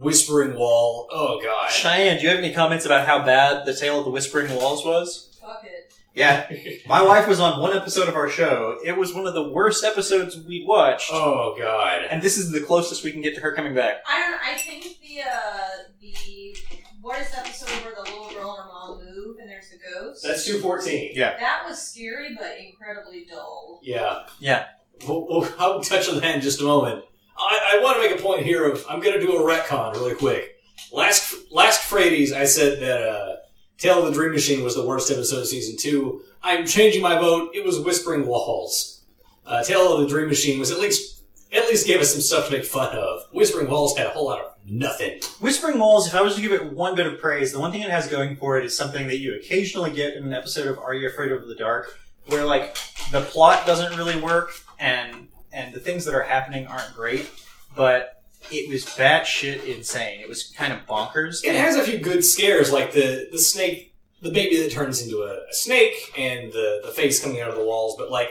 Whispering 0.00 0.54
Wall. 0.54 1.08
Oh 1.10 1.40
god. 1.42 1.70
Cheyenne, 1.70 2.18
do 2.18 2.22
you 2.22 2.28
have 2.30 2.38
any 2.38 2.54
comments 2.54 2.86
about 2.86 3.06
how 3.06 3.24
bad 3.24 3.66
the 3.66 3.74
Tale 3.74 3.98
of 3.98 4.04
the 4.04 4.10
Whispering 4.10 4.54
Walls 4.54 4.84
was? 4.84 5.36
Fuck 5.40 5.64
it. 5.64 5.77
Yeah, 6.18 6.50
my 6.88 7.02
wife 7.02 7.28
was 7.28 7.40
on 7.40 7.60
one 7.60 7.76
episode 7.76 8.08
of 8.08 8.16
our 8.16 8.28
show. 8.28 8.78
It 8.84 8.96
was 8.96 9.14
one 9.14 9.26
of 9.26 9.34
the 9.34 9.48
worst 9.48 9.84
episodes 9.84 10.36
we 10.46 10.64
watched, 10.66 11.10
Oh 11.12 11.54
god. 11.58 12.02
and 12.10 12.20
this 12.22 12.36
is 12.38 12.50
the 12.50 12.60
closest 12.60 13.04
we 13.04 13.12
can 13.12 13.22
get 13.22 13.34
to 13.36 13.40
her 13.40 13.52
coming 13.54 13.74
back. 13.74 13.96
I 14.06 14.20
don't. 14.28 14.40
I 14.42 14.58
think 14.58 14.84
the 15.00 15.22
uh 15.22 15.68
the 16.00 16.56
what 17.00 17.20
is 17.20 17.30
the 17.30 17.38
episode 17.38 17.70
where 17.84 17.94
the 17.94 18.02
little 18.02 18.28
girl 18.30 18.50
and 18.58 18.64
her 18.64 18.68
mom 18.68 18.98
move 19.04 19.38
and 19.40 19.48
there's 19.48 19.70
the 19.70 19.78
ghost? 19.94 20.22
That's 20.26 20.44
two 20.44 20.58
fourteen. 20.58 21.12
Yeah. 21.14 21.38
that 21.38 21.62
was 21.66 21.80
scary 21.80 22.36
but 22.38 22.58
incredibly 22.58 23.24
dull. 23.24 23.80
Yeah. 23.82 24.24
Yeah. 24.40 24.66
We'll, 25.06 25.26
we'll, 25.28 25.48
I'll 25.60 25.80
touch 25.80 26.08
on 26.08 26.18
that 26.20 26.34
in 26.34 26.40
just 26.40 26.60
a 26.60 26.64
moment. 26.64 27.04
I, 27.38 27.74
I 27.76 27.82
want 27.82 28.02
to 28.02 28.08
make 28.08 28.18
a 28.18 28.20
point 28.22 28.44
here 28.44 28.68
of 28.68 28.84
I'm 28.90 28.98
going 29.00 29.14
to 29.18 29.24
do 29.24 29.36
a 29.36 29.40
retcon 29.40 29.92
really 29.94 30.16
quick. 30.16 30.56
Last 30.92 31.34
last 31.52 31.88
Fradies, 31.88 32.32
I 32.32 32.44
said 32.46 32.80
that 32.80 33.00
uh, 33.02 33.36
Tale 33.78 34.00
of 34.00 34.06
the 34.06 34.12
Dream 34.12 34.32
Machine 34.32 34.64
was 34.64 34.74
the 34.74 34.84
worst 34.84 35.08
episode 35.08 35.38
of 35.38 35.46
season 35.46 35.76
two. 35.76 36.22
I'm 36.42 36.66
changing 36.66 37.00
my 37.00 37.16
vote. 37.16 37.52
It 37.54 37.64
was 37.64 37.78
Whispering 37.78 38.26
Walls. 38.26 39.02
Uh, 39.46 39.62
Tale 39.62 39.94
of 39.94 40.00
the 40.00 40.08
Dream 40.08 40.26
Machine 40.26 40.58
was 40.58 40.72
at 40.72 40.80
least 40.80 41.22
at 41.52 41.66
least 41.68 41.86
gave 41.86 42.00
us 42.00 42.12
some 42.12 42.20
stuff 42.20 42.46
to 42.46 42.52
make 42.52 42.64
fun 42.64 42.94
of. 42.94 43.22
Whispering 43.32 43.70
Walls 43.70 43.96
had 43.96 44.08
a 44.08 44.10
whole 44.10 44.26
lot 44.26 44.40
of 44.40 44.52
nothing. 44.66 45.20
Whispering 45.40 45.78
Walls, 45.78 46.08
if 46.08 46.14
I 46.14 46.20
was 46.20 46.34
to 46.34 46.42
give 46.42 46.52
it 46.52 46.72
one 46.72 46.94
bit 46.94 47.06
of 47.06 47.20
praise, 47.20 47.52
the 47.52 47.60
one 47.60 47.70
thing 47.70 47.80
it 47.80 47.88
has 47.88 48.08
going 48.08 48.36
for 48.36 48.58
it 48.58 48.66
is 48.66 48.76
something 48.76 49.06
that 49.06 49.18
you 49.18 49.34
occasionally 49.36 49.92
get 49.92 50.14
in 50.14 50.24
an 50.24 50.34
episode 50.34 50.66
of 50.66 50.78
Are 50.78 50.92
You 50.92 51.08
Afraid 51.08 51.32
of 51.32 51.46
the 51.46 51.54
Dark, 51.54 51.96
where 52.26 52.44
like 52.44 52.76
the 53.12 53.22
plot 53.22 53.64
doesn't 53.64 53.96
really 53.96 54.20
work 54.20 54.50
and 54.78 55.28
and 55.52 55.72
the 55.72 55.80
things 55.80 56.04
that 56.04 56.14
are 56.14 56.22
happening 56.24 56.66
aren't 56.66 56.94
great, 56.94 57.30
but 57.76 58.17
it 58.50 58.68
was 58.68 58.84
batshit 58.84 59.64
insane. 59.64 60.20
It 60.20 60.28
was 60.28 60.44
kind 60.56 60.72
of 60.72 60.86
bonkers. 60.86 61.44
It 61.44 61.54
has 61.54 61.76
a 61.76 61.82
few 61.82 61.98
good 61.98 62.24
scares, 62.24 62.72
like 62.72 62.92
the 62.92 63.28
the 63.30 63.38
snake, 63.38 63.94
the 64.22 64.30
baby 64.30 64.60
that 64.62 64.72
turns 64.72 65.02
into 65.02 65.18
a, 65.22 65.34
a 65.48 65.52
snake, 65.52 66.12
and 66.16 66.52
the 66.52 66.80
the 66.84 66.90
face 66.90 67.22
coming 67.22 67.40
out 67.40 67.50
of 67.50 67.56
the 67.56 67.64
walls. 67.64 67.96
But 67.98 68.10
like, 68.10 68.30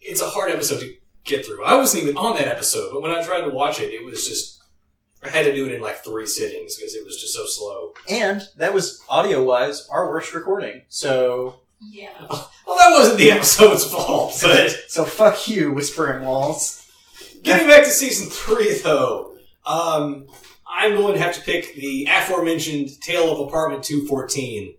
it's 0.00 0.22
a 0.22 0.28
hard 0.28 0.50
episode 0.50 0.80
to 0.80 0.94
get 1.24 1.44
through. 1.46 1.64
I 1.64 1.76
wasn't 1.76 2.04
even 2.04 2.16
on 2.16 2.36
that 2.36 2.48
episode, 2.48 2.90
but 2.92 3.02
when 3.02 3.10
I 3.10 3.22
tried 3.22 3.42
to 3.42 3.50
watch 3.50 3.80
it, 3.80 3.92
it 3.92 4.04
was 4.04 4.26
just 4.26 4.60
I 5.22 5.28
had 5.28 5.44
to 5.44 5.54
do 5.54 5.66
it 5.66 5.72
in 5.72 5.80
like 5.80 6.04
three 6.04 6.26
sittings 6.26 6.76
because 6.76 6.94
it 6.94 7.04
was 7.04 7.20
just 7.20 7.34
so 7.34 7.44
slow. 7.46 7.94
And 8.08 8.42
that 8.56 8.72
was 8.72 9.02
audio 9.08 9.42
wise 9.42 9.86
our 9.88 10.08
worst 10.08 10.32
recording. 10.34 10.82
So 10.88 11.60
Yeah. 11.80 12.10
Well, 12.68 12.76
that 12.76 12.90
wasn't 12.90 13.16
the 13.16 13.30
episode's 13.30 13.82
fault, 13.90 14.38
but 14.42 14.70
so 14.88 15.06
fuck 15.06 15.48
you, 15.48 15.72
Whispering 15.72 16.22
Walls. 16.22 16.86
Getting 17.42 17.66
back 17.68 17.84
to 17.84 17.90
season 17.90 18.28
three 18.30 18.78
though, 18.78 19.34
um, 19.66 20.26
I'm 20.68 20.96
going 20.96 21.14
to 21.14 21.20
have 21.20 21.34
to 21.34 21.40
pick 21.40 21.74
the 21.74 22.06
aforementioned 22.10 23.00
Tale 23.00 23.30
of 23.32 23.40
Apartment 23.48 23.82
214. 23.84 24.74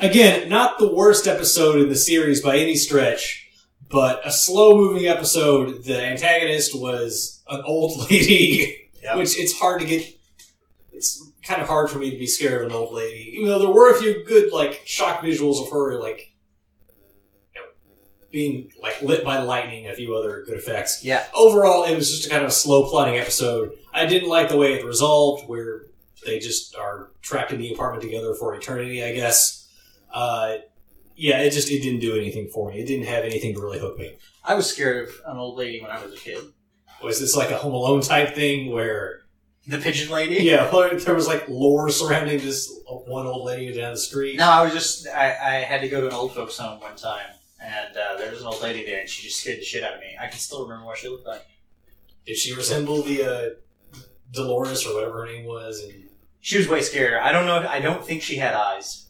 Again, 0.00 0.48
not 0.48 0.78
the 0.78 0.92
worst 0.92 1.26
episode 1.26 1.80
in 1.80 1.88
the 1.88 1.96
series 1.96 2.40
by 2.42 2.56
any 2.58 2.76
stretch, 2.76 3.48
but 3.90 4.20
a 4.26 4.30
slow 4.30 4.76
moving 4.76 5.06
episode. 5.08 5.84
The 5.84 6.00
antagonist 6.02 6.78
was 6.78 7.42
an 7.48 7.62
old 7.64 7.98
lady, 8.10 8.90
Yep. 9.02 9.16
which 9.16 9.38
it's 9.38 9.58
hard 9.58 9.80
to 9.80 9.86
get. 9.86 10.04
It's 10.92 11.24
kind 11.44 11.62
of 11.62 11.68
hard 11.68 11.88
for 11.88 11.98
me 12.00 12.10
to 12.10 12.18
be 12.18 12.26
scared 12.26 12.62
of 12.62 12.70
an 12.70 12.76
old 12.76 12.92
lady, 12.92 13.30
even 13.36 13.48
though 13.48 13.60
there 13.60 13.70
were 13.70 13.90
a 13.90 13.98
few 13.98 14.24
good 14.24 14.52
like 14.52 14.82
shock 14.84 15.20
visuals 15.22 15.62
of 15.64 15.70
her 15.72 16.00
like 16.00 16.32
being 18.30 18.70
like 18.82 19.00
lit 19.02 19.24
by 19.24 19.38
lightning, 19.40 19.88
a 19.88 19.94
few 19.94 20.14
other 20.14 20.44
good 20.46 20.58
effects. 20.58 21.04
Yeah. 21.04 21.24
Overall, 21.34 21.84
it 21.84 21.94
was 21.96 22.10
just 22.10 22.26
a 22.26 22.30
kind 22.30 22.42
of 22.42 22.48
a 22.48 22.52
slow 22.52 22.88
plotting 22.88 23.16
episode. 23.18 23.72
I 23.92 24.06
didn't 24.06 24.28
like 24.28 24.48
the 24.48 24.56
way 24.56 24.74
it 24.74 24.84
resolved, 24.84 25.48
where 25.48 25.82
they 26.24 26.38
just 26.38 26.76
are 26.76 27.10
trapped 27.22 27.52
in 27.52 27.58
the 27.58 27.72
apartment 27.72 28.02
together 28.02 28.34
for 28.34 28.54
eternity. 28.54 29.02
I 29.04 29.14
guess. 29.14 29.68
Uh, 30.12 30.56
yeah, 31.16 31.40
it 31.40 31.50
just 31.50 31.70
it 31.70 31.82
didn't 31.82 32.00
do 32.00 32.16
anything 32.16 32.48
for 32.48 32.70
me. 32.70 32.80
It 32.80 32.86
didn't 32.86 33.06
have 33.06 33.24
anything 33.24 33.54
to 33.54 33.60
really 33.60 33.78
hook 33.80 33.98
me. 33.98 34.16
I 34.44 34.54
was 34.54 34.70
scared 34.70 35.08
of 35.08 35.14
an 35.26 35.36
old 35.36 35.58
lady 35.58 35.80
when 35.82 35.90
I 35.90 36.02
was 36.02 36.12
a 36.14 36.16
kid. 36.16 36.42
Was 37.02 37.20
this 37.20 37.36
like 37.36 37.50
a 37.50 37.56
Home 37.58 37.74
Alone 37.74 38.00
type 38.00 38.34
thing 38.34 38.70
where 38.72 39.20
The 39.66 39.78
pigeon 39.78 40.10
lady? 40.10 40.36
yeah, 40.44 40.70
there 40.70 41.14
was 41.14 41.26
like 41.26 41.48
lore 41.48 41.90
surrounding 41.90 42.38
this 42.38 42.72
one 42.86 43.26
old 43.26 43.44
lady 43.46 43.72
down 43.72 43.92
the 43.92 43.98
street? 43.98 44.36
No, 44.36 44.48
I 44.48 44.62
was 44.62 44.72
just 44.72 45.08
I, 45.08 45.26
I 45.30 45.54
had 45.64 45.80
to 45.82 45.88
go 45.88 46.00
to 46.00 46.06
an 46.06 46.12
old 46.12 46.34
folks 46.34 46.56
home 46.56 46.80
one 46.80 46.96
time, 46.96 47.26
and 47.60 47.96
uh, 47.96 48.16
there 48.16 48.30
was 48.30 48.40
an 48.40 48.46
old 48.46 48.62
lady 48.62 48.84
there, 48.84 49.00
and 49.00 49.08
she 49.08 49.22
just 49.26 49.40
scared 49.40 49.58
the 49.58 49.64
shit 49.64 49.82
out 49.84 49.94
of 49.94 50.00
me. 50.00 50.16
I 50.20 50.26
can 50.28 50.38
still 50.38 50.62
remember 50.64 50.86
what 50.86 50.98
she 50.98 51.08
looked 51.08 51.26
like. 51.26 51.44
Did 52.26 52.36
she 52.36 52.54
resemble 52.54 53.02
the 53.02 53.22
uh, 53.24 53.98
Dolores 54.32 54.86
or 54.86 54.94
whatever 54.94 55.20
her 55.20 55.26
name 55.26 55.44
was? 55.46 55.82
And 55.82 56.08
She 56.40 56.58
was 56.58 56.68
way 56.68 56.80
scarier. 56.80 57.20
I 57.20 57.32
don't 57.32 57.46
know. 57.46 57.66
I 57.68 57.80
don't 57.80 58.04
think 58.04 58.22
she 58.22 58.36
had 58.36 58.54
eyes. 58.54 59.06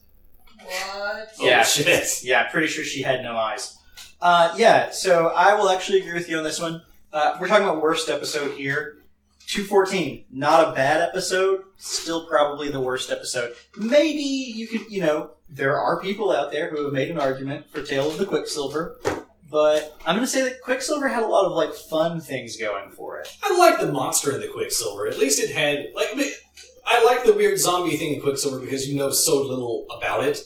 What? 0.62 1.28
oh 1.40 1.44
Yeah. 1.46 1.62
shit! 1.62 2.20
Yeah, 2.22 2.44
pretty 2.48 2.66
sure 2.68 2.84
she 2.84 3.02
had 3.02 3.22
no 3.22 3.36
eyes. 3.36 3.76
Uh, 4.20 4.52
yeah, 4.56 4.90
so 4.90 5.28
I 5.28 5.54
will 5.54 5.68
actually 5.70 6.00
agree 6.00 6.14
with 6.14 6.28
you 6.28 6.38
on 6.38 6.44
this 6.44 6.60
one. 6.60 6.82
Uh, 7.12 7.36
we're 7.40 7.48
talking 7.48 7.64
about 7.64 7.80
worst 7.82 8.08
episode 8.08 8.56
here. 8.56 8.96
214, 9.46 10.26
not 10.30 10.68
a 10.68 10.72
bad 10.72 11.00
episode, 11.00 11.62
still 11.78 12.26
probably 12.26 12.70
the 12.70 12.80
worst 12.80 13.10
episode. 13.10 13.54
Maybe 13.78 14.20
you 14.20 14.68
could, 14.68 14.90
you 14.90 15.00
know, 15.00 15.30
there 15.50 15.78
are 15.78 16.00
people 16.00 16.30
out 16.30 16.52
there 16.52 16.70
who 16.70 16.84
have 16.84 16.92
made 16.92 17.10
an 17.10 17.18
argument 17.18 17.70
for 17.70 17.82
Tale 17.82 18.10
of 18.10 18.18
the 18.18 18.26
Quicksilver, 18.26 18.98
but 19.50 19.96
I'm 20.04 20.16
going 20.16 20.26
to 20.26 20.30
say 20.30 20.42
that 20.42 20.62
Quicksilver 20.62 21.08
had 21.08 21.22
a 21.22 21.26
lot 21.26 21.46
of, 21.46 21.52
like, 21.52 21.74
fun 21.74 22.20
things 22.20 22.56
going 22.56 22.90
for 22.90 23.18
it. 23.18 23.28
I 23.42 23.56
like 23.56 23.80
the 23.80 23.90
monster 23.90 24.32
in 24.34 24.40
the 24.40 24.48
Quicksilver. 24.48 25.06
At 25.08 25.18
least 25.18 25.40
it 25.40 25.50
had 25.50 25.86
like 25.94 26.08
I 26.86 27.04
like 27.04 27.24
the 27.24 27.34
weird 27.34 27.58
zombie 27.58 27.96
thing 27.96 28.14
in 28.14 28.20
Quicksilver 28.20 28.60
because 28.60 28.88
you 28.88 28.96
know 28.96 29.10
so 29.10 29.42
little 29.42 29.86
about 29.90 30.24
it. 30.24 30.40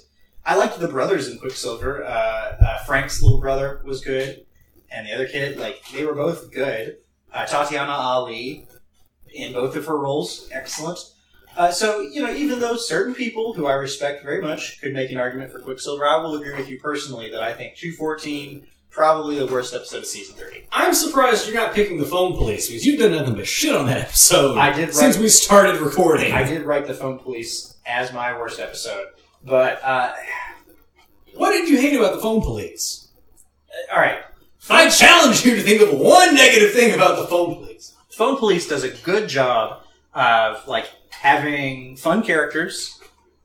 I 0.44 0.56
liked 0.56 0.78
the 0.78 0.88
brothers 0.88 1.28
in 1.28 1.38
Quicksilver. 1.38 2.04
Uh, 2.04 2.08
uh, 2.08 2.84
Frank's 2.84 3.22
little 3.22 3.40
brother 3.40 3.80
was 3.84 4.00
good, 4.04 4.44
and 4.90 5.06
the 5.06 5.12
other 5.12 5.28
kid, 5.28 5.58
like, 5.58 5.82
they 5.92 6.04
were 6.04 6.14
both 6.14 6.52
good. 6.52 6.96
Uh, 7.32 7.44
Tatyana 7.44 7.88
Ali, 7.88 8.66
in 9.32 9.52
both 9.52 9.76
of 9.76 9.86
her 9.86 9.96
roles, 9.96 10.48
excellent. 10.52 10.98
Uh, 11.56 11.70
so, 11.70 12.00
you 12.00 12.22
know, 12.22 12.32
even 12.32 12.60
though 12.60 12.76
certain 12.76 13.14
people 13.14 13.52
who 13.52 13.66
I 13.66 13.74
respect 13.74 14.22
very 14.24 14.40
much 14.40 14.80
could 14.80 14.92
make 14.94 15.10
an 15.10 15.18
argument 15.18 15.52
for 15.52 15.58
Quicksilver, 15.60 16.06
I 16.06 16.16
will 16.16 16.34
agree 16.36 16.54
with 16.54 16.68
you 16.68 16.78
personally 16.80 17.30
that 17.30 17.42
I 17.42 17.52
think 17.52 17.76
214 17.76 18.66
probably 18.90 19.38
the 19.38 19.46
worst 19.46 19.72
episode 19.74 19.98
of 19.98 20.06
season 20.06 20.34
30. 20.36 20.66
I'm 20.72 20.92
surprised 20.94 21.46
you're 21.46 21.56
not 21.56 21.72
picking 21.74 21.98
the 21.98 22.04
phone 22.04 22.36
police 22.36 22.68
because 22.68 22.84
you've 22.84 23.00
done 23.00 23.12
nothing 23.12 23.34
but 23.34 23.46
shit 23.46 23.74
on 23.74 23.86
that 23.86 23.98
episode. 23.98 24.58
I 24.58 24.70
did 24.72 24.94
since 24.94 25.16
write- 25.16 25.22
we 25.22 25.28
started 25.28 25.80
recording. 25.80 26.32
I 26.32 26.42
did 26.42 26.62
write 26.62 26.86
the 26.86 26.94
phone 26.94 27.18
police 27.18 27.74
as 27.86 28.12
my 28.12 28.38
worst 28.38 28.60
episode, 28.60 29.06
but 29.44 29.82
uh, 29.82 30.12
What 31.34 31.50
did 31.52 31.68
you 31.68 31.78
hate 31.80 31.96
about 31.96 32.14
the 32.14 32.20
phone 32.20 32.40
police? 32.42 33.08
all 33.92 33.98
right. 33.98 34.18
I 34.70 34.88
challenge 34.90 35.44
you 35.44 35.56
to 35.56 35.62
think 35.62 35.80
of 35.82 35.98
one 35.98 36.34
negative 36.34 36.72
thing 36.72 36.94
about 36.94 37.16
the 37.16 37.26
phone 37.26 37.56
police. 37.56 37.94
Phone 38.10 38.36
Police 38.36 38.68
does 38.68 38.84
a 38.84 38.90
good 38.90 39.26
job 39.28 39.82
of 40.14 40.68
like 40.68 40.86
having 41.22 41.96
fun 41.96 42.22
characters. 42.24 42.98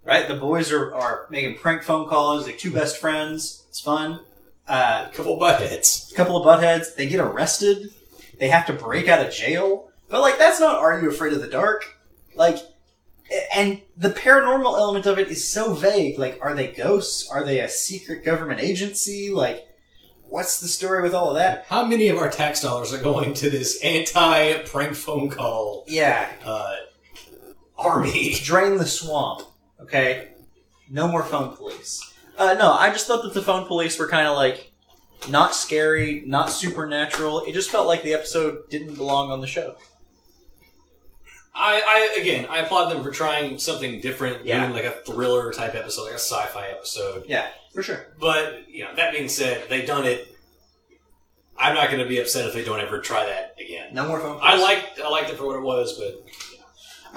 Right, 0.03 0.27
the 0.27 0.35
boys 0.35 0.71
are, 0.71 0.95
are 0.95 1.27
making 1.29 1.57
prank 1.59 1.83
phone 1.83 2.07
calls. 2.07 2.45
They're 2.45 2.55
two 2.55 2.71
best 2.71 2.97
friends. 2.97 3.65
It's 3.69 3.79
fun. 3.81 4.21
Uh, 4.67 5.07
A 5.11 5.15
couple 5.15 5.33
of 5.33 5.39
buttheads. 5.41 6.11
a 6.11 6.15
couple 6.15 6.37
of 6.41 6.45
buttheads. 6.47 6.95
They 6.95 7.07
get 7.07 7.19
arrested. 7.19 7.89
They 8.39 8.47
have 8.47 8.65
to 8.67 8.73
break 8.73 9.07
out 9.09 9.25
of 9.25 9.33
jail. 9.33 9.91
But 10.09 10.21
like, 10.21 10.37
that's 10.39 10.59
not 10.59 10.77
Are 10.77 10.99
You 11.01 11.09
Afraid 11.09 11.33
of 11.33 11.41
the 11.41 11.47
Dark? 11.47 11.83
Like, 12.35 12.57
and 13.53 13.81
the 13.97 14.09
paranormal 14.11 14.77
element 14.77 15.05
of 15.05 15.19
it 15.19 15.27
is 15.27 15.45
so 15.47 15.73
vague. 15.73 16.17
Like, 16.17 16.39
are 16.41 16.55
they 16.55 16.67
ghosts? 16.71 17.29
Are 17.29 17.43
they 17.43 17.59
a 17.59 17.67
secret 17.69 18.23
government 18.23 18.61
agency? 18.61 19.29
Like, 19.31 19.67
what's 20.29 20.61
the 20.61 20.69
story 20.69 21.01
with 21.03 21.13
all 21.13 21.29
of 21.31 21.35
that? 21.35 21.65
How 21.67 21.83
many 21.85 22.07
of 22.07 22.17
our 22.17 22.29
tax 22.29 22.61
dollars 22.61 22.93
are 22.93 23.01
going 23.01 23.33
to 23.35 23.49
this 23.49 23.81
anti-prank 23.83 24.95
phone 24.95 25.29
call 25.29 25.83
Yeah, 25.87 26.29
uh, 26.45 26.75
army? 27.77 28.33
drain 28.43 28.77
the 28.77 28.85
swamp. 28.85 29.43
Okay, 29.81 30.29
no 30.89 31.07
more 31.07 31.23
phone 31.23 31.55
police. 31.55 32.13
Uh, 32.37 32.55
no, 32.59 32.71
I 32.73 32.89
just 32.91 33.07
thought 33.07 33.23
that 33.23 33.33
the 33.33 33.41
phone 33.41 33.65
police 33.67 33.97
were 33.99 34.07
kind 34.07 34.27
of 34.27 34.35
like 34.35 34.71
not 35.29 35.55
scary, 35.55 36.23
not 36.25 36.49
supernatural. 36.51 37.41
It 37.41 37.53
just 37.53 37.69
felt 37.71 37.87
like 37.87 38.03
the 38.03 38.13
episode 38.13 38.69
didn't 38.69 38.95
belong 38.95 39.31
on 39.31 39.41
the 39.41 39.47
show. 39.47 39.75
I, 41.59 41.81
I 42.15 42.21
again, 42.21 42.45
I 42.49 42.59
applaud 42.59 42.89
them 42.91 43.03
for 43.03 43.09
trying 43.11 43.57
something 43.57 43.99
different, 43.99 44.45
Yeah. 44.45 44.61
doing 44.61 44.73
like 44.73 44.83
a 44.85 44.91
thriller 45.05 45.51
type 45.51 45.73
episode, 45.73 46.03
like 46.03 46.11
a 46.13 46.19
sci-fi 46.19 46.67
episode. 46.67 47.25
Yeah, 47.27 47.47
for 47.73 47.81
sure. 47.81 48.13
But 48.19 48.69
you 48.69 48.83
know, 48.83 48.93
that 48.95 49.11
being 49.11 49.27
said, 49.29 49.67
they've 49.69 49.87
done 49.87 50.05
it. 50.05 50.27
I'm 51.57 51.73
not 51.73 51.87
going 51.87 52.03
to 52.03 52.07
be 52.07 52.19
upset 52.19 52.45
if 52.47 52.53
they 52.53 52.63
don't 52.63 52.79
ever 52.79 52.99
try 52.99 53.25
that 53.25 53.55
again. 53.59 53.91
No 53.95 54.07
more 54.07 54.19
phone. 54.19 54.37
I 54.43 54.51
Police. 54.51 54.63
liked 54.63 54.99
I 55.03 55.09
liked 55.09 55.29
it 55.31 55.37
for 55.37 55.47
what 55.47 55.55
it 55.55 55.63
was, 55.63 55.97
but 55.97 56.23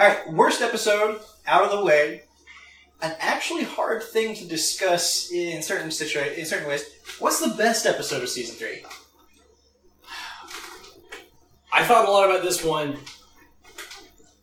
All 0.01 0.07
right, 0.07 0.33
worst 0.33 0.63
episode 0.63 1.21
out 1.45 1.63
of 1.63 1.69
the 1.77 1.85
way. 1.85 2.23
An 3.03 3.15
actually 3.19 3.65
hard 3.65 4.01
thing 4.01 4.33
to 4.33 4.47
discuss 4.47 5.31
in 5.31 5.61
certain 5.61 5.89
situa- 5.89 6.35
in 6.35 6.43
certain 6.47 6.67
ways. 6.67 6.83
What's 7.19 7.39
the 7.39 7.53
best 7.55 7.85
episode 7.85 8.23
of 8.23 8.29
season 8.29 8.55
three? 8.55 8.83
I 11.71 11.83
thought 11.83 12.07
a 12.07 12.11
lot 12.11 12.27
about 12.27 12.41
this 12.41 12.63
one. 12.63 12.97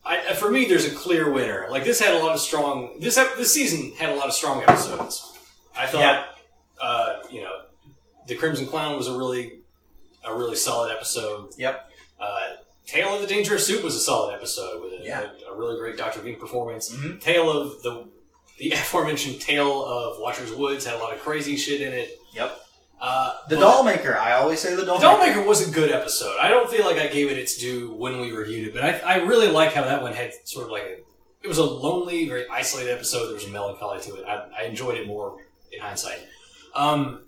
I, 0.04 0.32
for 0.34 0.48
me, 0.48 0.66
there's 0.66 0.84
a 0.86 0.94
clear 0.94 1.28
winner. 1.28 1.66
Like 1.68 1.82
this 1.82 1.98
had 1.98 2.14
a 2.14 2.18
lot 2.24 2.36
of 2.36 2.40
strong. 2.40 3.00
This 3.00 3.18
ep- 3.18 3.36
this 3.36 3.52
season 3.52 3.90
had 3.98 4.10
a 4.10 4.14
lot 4.14 4.28
of 4.28 4.34
strong 4.34 4.62
episodes. 4.62 5.36
I 5.76 5.88
thought, 5.88 6.00
Yeah. 6.00 6.24
uh, 6.80 7.16
you 7.32 7.42
know, 7.42 7.62
the 8.28 8.36
Crimson 8.36 8.68
Clown 8.68 8.96
was 8.96 9.08
a 9.08 9.18
really 9.18 9.58
a 10.24 10.32
really 10.36 10.54
solid 10.54 10.92
episode. 10.94 11.50
Yep. 11.58 11.90
Uh, 12.20 12.40
Tale 12.88 13.14
of 13.14 13.20
the 13.20 13.26
Dangerous 13.26 13.66
Soup 13.66 13.84
was 13.84 13.94
a 13.94 14.00
solid 14.00 14.34
episode 14.34 14.82
with 14.82 14.92
a, 15.00 15.04
Yeah. 15.04 15.28
a, 15.48 15.52
a 15.52 15.56
really 15.56 15.76
great 15.78 15.96
Doctor 15.96 16.20
Vink 16.20 16.40
performance. 16.40 16.90
Mhm. 16.90 17.20
Tale 17.20 17.50
of 17.50 17.82
the 17.82 18.08
the 18.58 18.72
aforementioned 18.82 19.40
Tale 19.40 19.84
of 19.84 20.18
Watcher's 20.20 20.52
Woods 20.52 20.84
had 20.84 20.94
a 20.94 20.98
lot 20.98 21.12
of 21.14 21.20
crazy 21.20 21.56
shit 21.56 21.80
in 21.80 21.92
it. 21.92 22.18
Yep. 22.34 22.58
Uh, 23.00 23.34
The 23.48 23.54
Dollmaker. 23.56 24.16
I 24.18 24.32
always 24.32 24.58
say 24.58 24.74
the 24.74 24.82
the 24.82 24.92
Dollmaker. 24.96 25.34
Dollmaker 25.34 25.46
was 25.46 25.68
a 25.68 25.70
good 25.70 25.92
episode. 25.92 26.36
I 26.40 26.48
don't 26.48 26.68
feel 26.68 26.84
like 26.84 26.96
I 26.98 27.06
gave 27.06 27.30
it 27.30 27.38
its 27.38 27.56
due 27.58 27.92
when 27.94 28.20
we 28.20 28.32
reviewed 28.32 28.66
it, 28.68 28.74
but 28.74 28.82
I, 28.82 28.98
I 28.98 29.16
really 29.18 29.46
like 29.48 29.72
how 29.74 29.82
that 29.84 30.02
one 30.02 30.14
had 30.14 30.32
sort 30.44 30.64
of 30.66 30.72
like 30.72 30.82
a. 30.82 30.96
It 31.40 31.46
was 31.46 31.58
a 31.58 31.64
lonely, 31.64 32.26
very 32.28 32.48
isolated 32.50 32.90
episode. 32.90 33.26
There 33.26 33.34
was 33.34 33.44
a 33.44 33.50
melancholy 33.50 34.00
to 34.00 34.16
it. 34.16 34.24
I, 34.26 34.48
I 34.58 34.62
enjoyed 34.64 34.96
it 34.98 35.06
more 35.06 35.36
in 35.70 35.78
hindsight. 35.80 36.18
Um, 36.74 37.26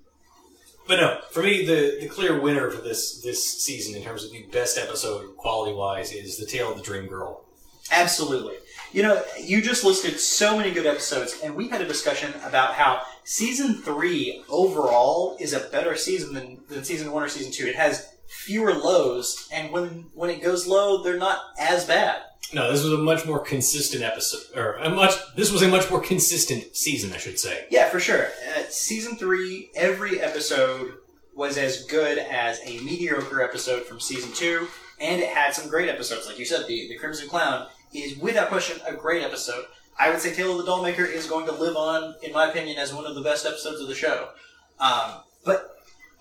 but 0.91 0.97
no, 0.97 1.21
for 1.31 1.41
me, 1.41 1.65
the, 1.65 1.99
the 2.01 2.09
clear 2.09 2.41
winner 2.41 2.69
for 2.69 2.83
this 2.83 3.23
this 3.23 3.63
season 3.63 3.95
in 3.95 4.03
terms 4.03 4.25
of 4.25 4.33
the 4.33 4.43
best 4.51 4.77
episode 4.77 5.37
quality 5.37 5.73
wise 5.73 6.13
is 6.13 6.37
the 6.37 6.45
Tale 6.45 6.73
of 6.73 6.77
the 6.77 6.83
Dream 6.83 7.07
Girl. 7.07 7.45
Absolutely. 7.93 8.57
You 8.93 9.05
know, 9.05 9.23
you 9.41 9.63
just 9.63 9.85
listed 9.85 10.19
so 10.19 10.57
many 10.57 10.73
good 10.73 10.87
episodes, 10.87 11.39
and 11.45 11.55
we 11.55 11.69
had 11.69 11.81
a 11.81 11.87
discussion 11.87 12.35
about 12.45 12.75
how 12.75 13.03
season 13.23 13.75
three 13.83 14.43
overall 14.49 15.37
is 15.39 15.53
a 15.53 15.61
better 15.61 15.95
season 15.95 16.35
than, 16.35 16.59
than 16.69 16.83
season 16.83 17.13
one 17.13 17.23
or 17.23 17.29
season 17.29 17.53
two. 17.53 17.69
It 17.69 17.77
has 17.77 18.10
fewer 18.31 18.73
lows, 18.73 19.49
and 19.53 19.73
when 19.73 20.07
when 20.15 20.31
it 20.31 20.43
goes 20.43 20.67
low, 20.67 21.03
they're 21.03 21.19
not 21.19 21.41
as 21.59 21.85
bad. 21.85 22.23
No, 22.53 22.71
this 22.73 22.83
was 22.83 22.93
a 22.93 22.99
much 22.99 23.27
more 23.27 23.39
consistent 23.39 24.03
episode, 24.03 24.57
or 24.57 24.75
a 24.75 24.89
much. 24.89 25.15
This 25.37 25.53
was 25.53 25.63
a 25.63 25.69
much 25.69 25.91
more 25.91 26.01
consistent 26.01 26.77
season, 26.77 27.13
I 27.13 27.19
should 27.19 27.39
say. 27.39 27.67
Yeah, 27.71 27.89
for 27.89 28.01
sure. 28.01 28.27
Uh, 28.27 28.63
season 28.69 29.17
three, 29.17 29.71
every 29.75 30.21
episode 30.21 30.95
was 31.35 31.59
as 31.59 31.85
good 31.85 32.19
as 32.19 32.61
a 32.65 32.81
mediocre 32.81 33.43
episode 33.43 33.85
from 33.85 34.01
season 34.01 34.33
two, 34.33 34.69
and 35.01 35.21
it 35.21 35.29
had 35.29 35.55
some 35.55 35.69
great 35.69 35.89
episodes. 35.89 36.27
Like 36.27 36.39
you 36.39 36.45
said, 36.45 36.67
the, 36.67 36.89
the 36.89 36.97
Crimson 36.97 37.29
Clown 37.29 37.67
is 37.95 38.17
without 38.19 38.49
question 38.49 38.81
a 38.87 38.95
great 38.95 39.23
episode. 39.23 39.65
I 39.99 40.11
would 40.11 40.21
say 40.21 40.33
Tale 40.33 40.59
of 40.59 40.65
the 40.65 40.71
Dollmaker 40.71 41.07
is 41.07 41.27
going 41.27 41.47
to 41.47 41.53
live 41.53 41.77
on, 41.77 42.15
in 42.23 42.33
my 42.33 42.49
opinion, 42.49 42.79
as 42.79 42.95
one 42.95 43.07
of 43.07 43.15
the 43.15 43.23
best 43.23 43.45
episodes 43.45 43.81
of 43.81 43.89
the 43.89 43.95
show. 43.95 44.31
Um, 44.79 45.21
but 45.45 45.77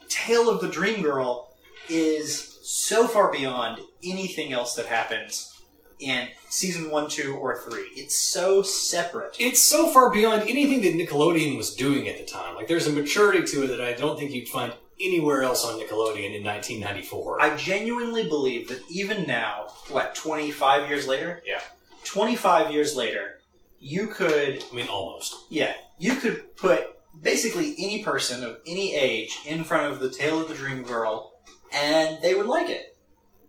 Tale 0.09 0.49
of 0.49 0.61
the 0.61 0.67
Dream 0.67 1.01
Girl 1.01 1.48
is 1.89 2.59
so 2.63 3.07
far 3.07 3.31
beyond 3.31 3.79
anything 4.03 4.53
else 4.53 4.75
that 4.75 4.85
happens 4.85 5.59
in 5.99 6.27
season 6.49 6.89
one, 6.89 7.09
two, 7.09 7.35
or 7.35 7.57
three. 7.57 7.89
It's 7.95 8.17
so 8.17 8.61
separate. 8.61 9.35
It's 9.39 9.59
so 9.59 9.91
far 9.91 10.09
beyond 10.11 10.43
anything 10.43 10.81
that 10.81 10.93
Nickelodeon 10.93 11.57
was 11.57 11.75
doing 11.75 12.07
at 12.07 12.17
the 12.17 12.25
time. 12.25 12.55
Like, 12.55 12.67
there's 12.67 12.87
a 12.87 12.91
maturity 12.91 13.43
to 13.43 13.63
it 13.63 13.67
that 13.67 13.81
I 13.81 13.93
don't 13.93 14.17
think 14.17 14.31
you'd 14.31 14.47
find 14.47 14.73
anywhere 14.99 15.43
else 15.43 15.65
on 15.65 15.79
Nickelodeon 15.79 16.35
in 16.35 16.43
1994. 16.43 17.41
I 17.41 17.55
genuinely 17.55 18.27
believe 18.27 18.69
that 18.69 18.81
even 18.89 19.25
now, 19.27 19.67
what, 19.89 20.15
25 20.15 20.89
years 20.89 21.07
later? 21.07 21.41
Yeah. 21.45 21.61
25 22.05 22.71
years 22.71 22.95
later, 22.95 23.39
you 23.79 24.07
could, 24.07 24.63
I 24.71 24.75
mean, 24.75 24.87
almost. 24.87 25.35
yeah, 25.49 25.73
you 25.97 26.15
could 26.15 26.55
put 26.57 26.95
basically 27.21 27.75
any 27.77 28.03
person 28.03 28.43
of 28.43 28.59
any 28.65 28.95
age 28.95 29.39
in 29.45 29.63
front 29.63 29.91
of 29.91 29.99
the 29.99 30.09
Tale 30.09 30.41
of 30.41 30.47
the 30.47 30.53
Dream 30.53 30.83
Girl 30.83 31.28
and 31.73 32.21
they 32.21 32.35
would 32.35 32.47
like 32.47 32.69
it. 32.69 32.97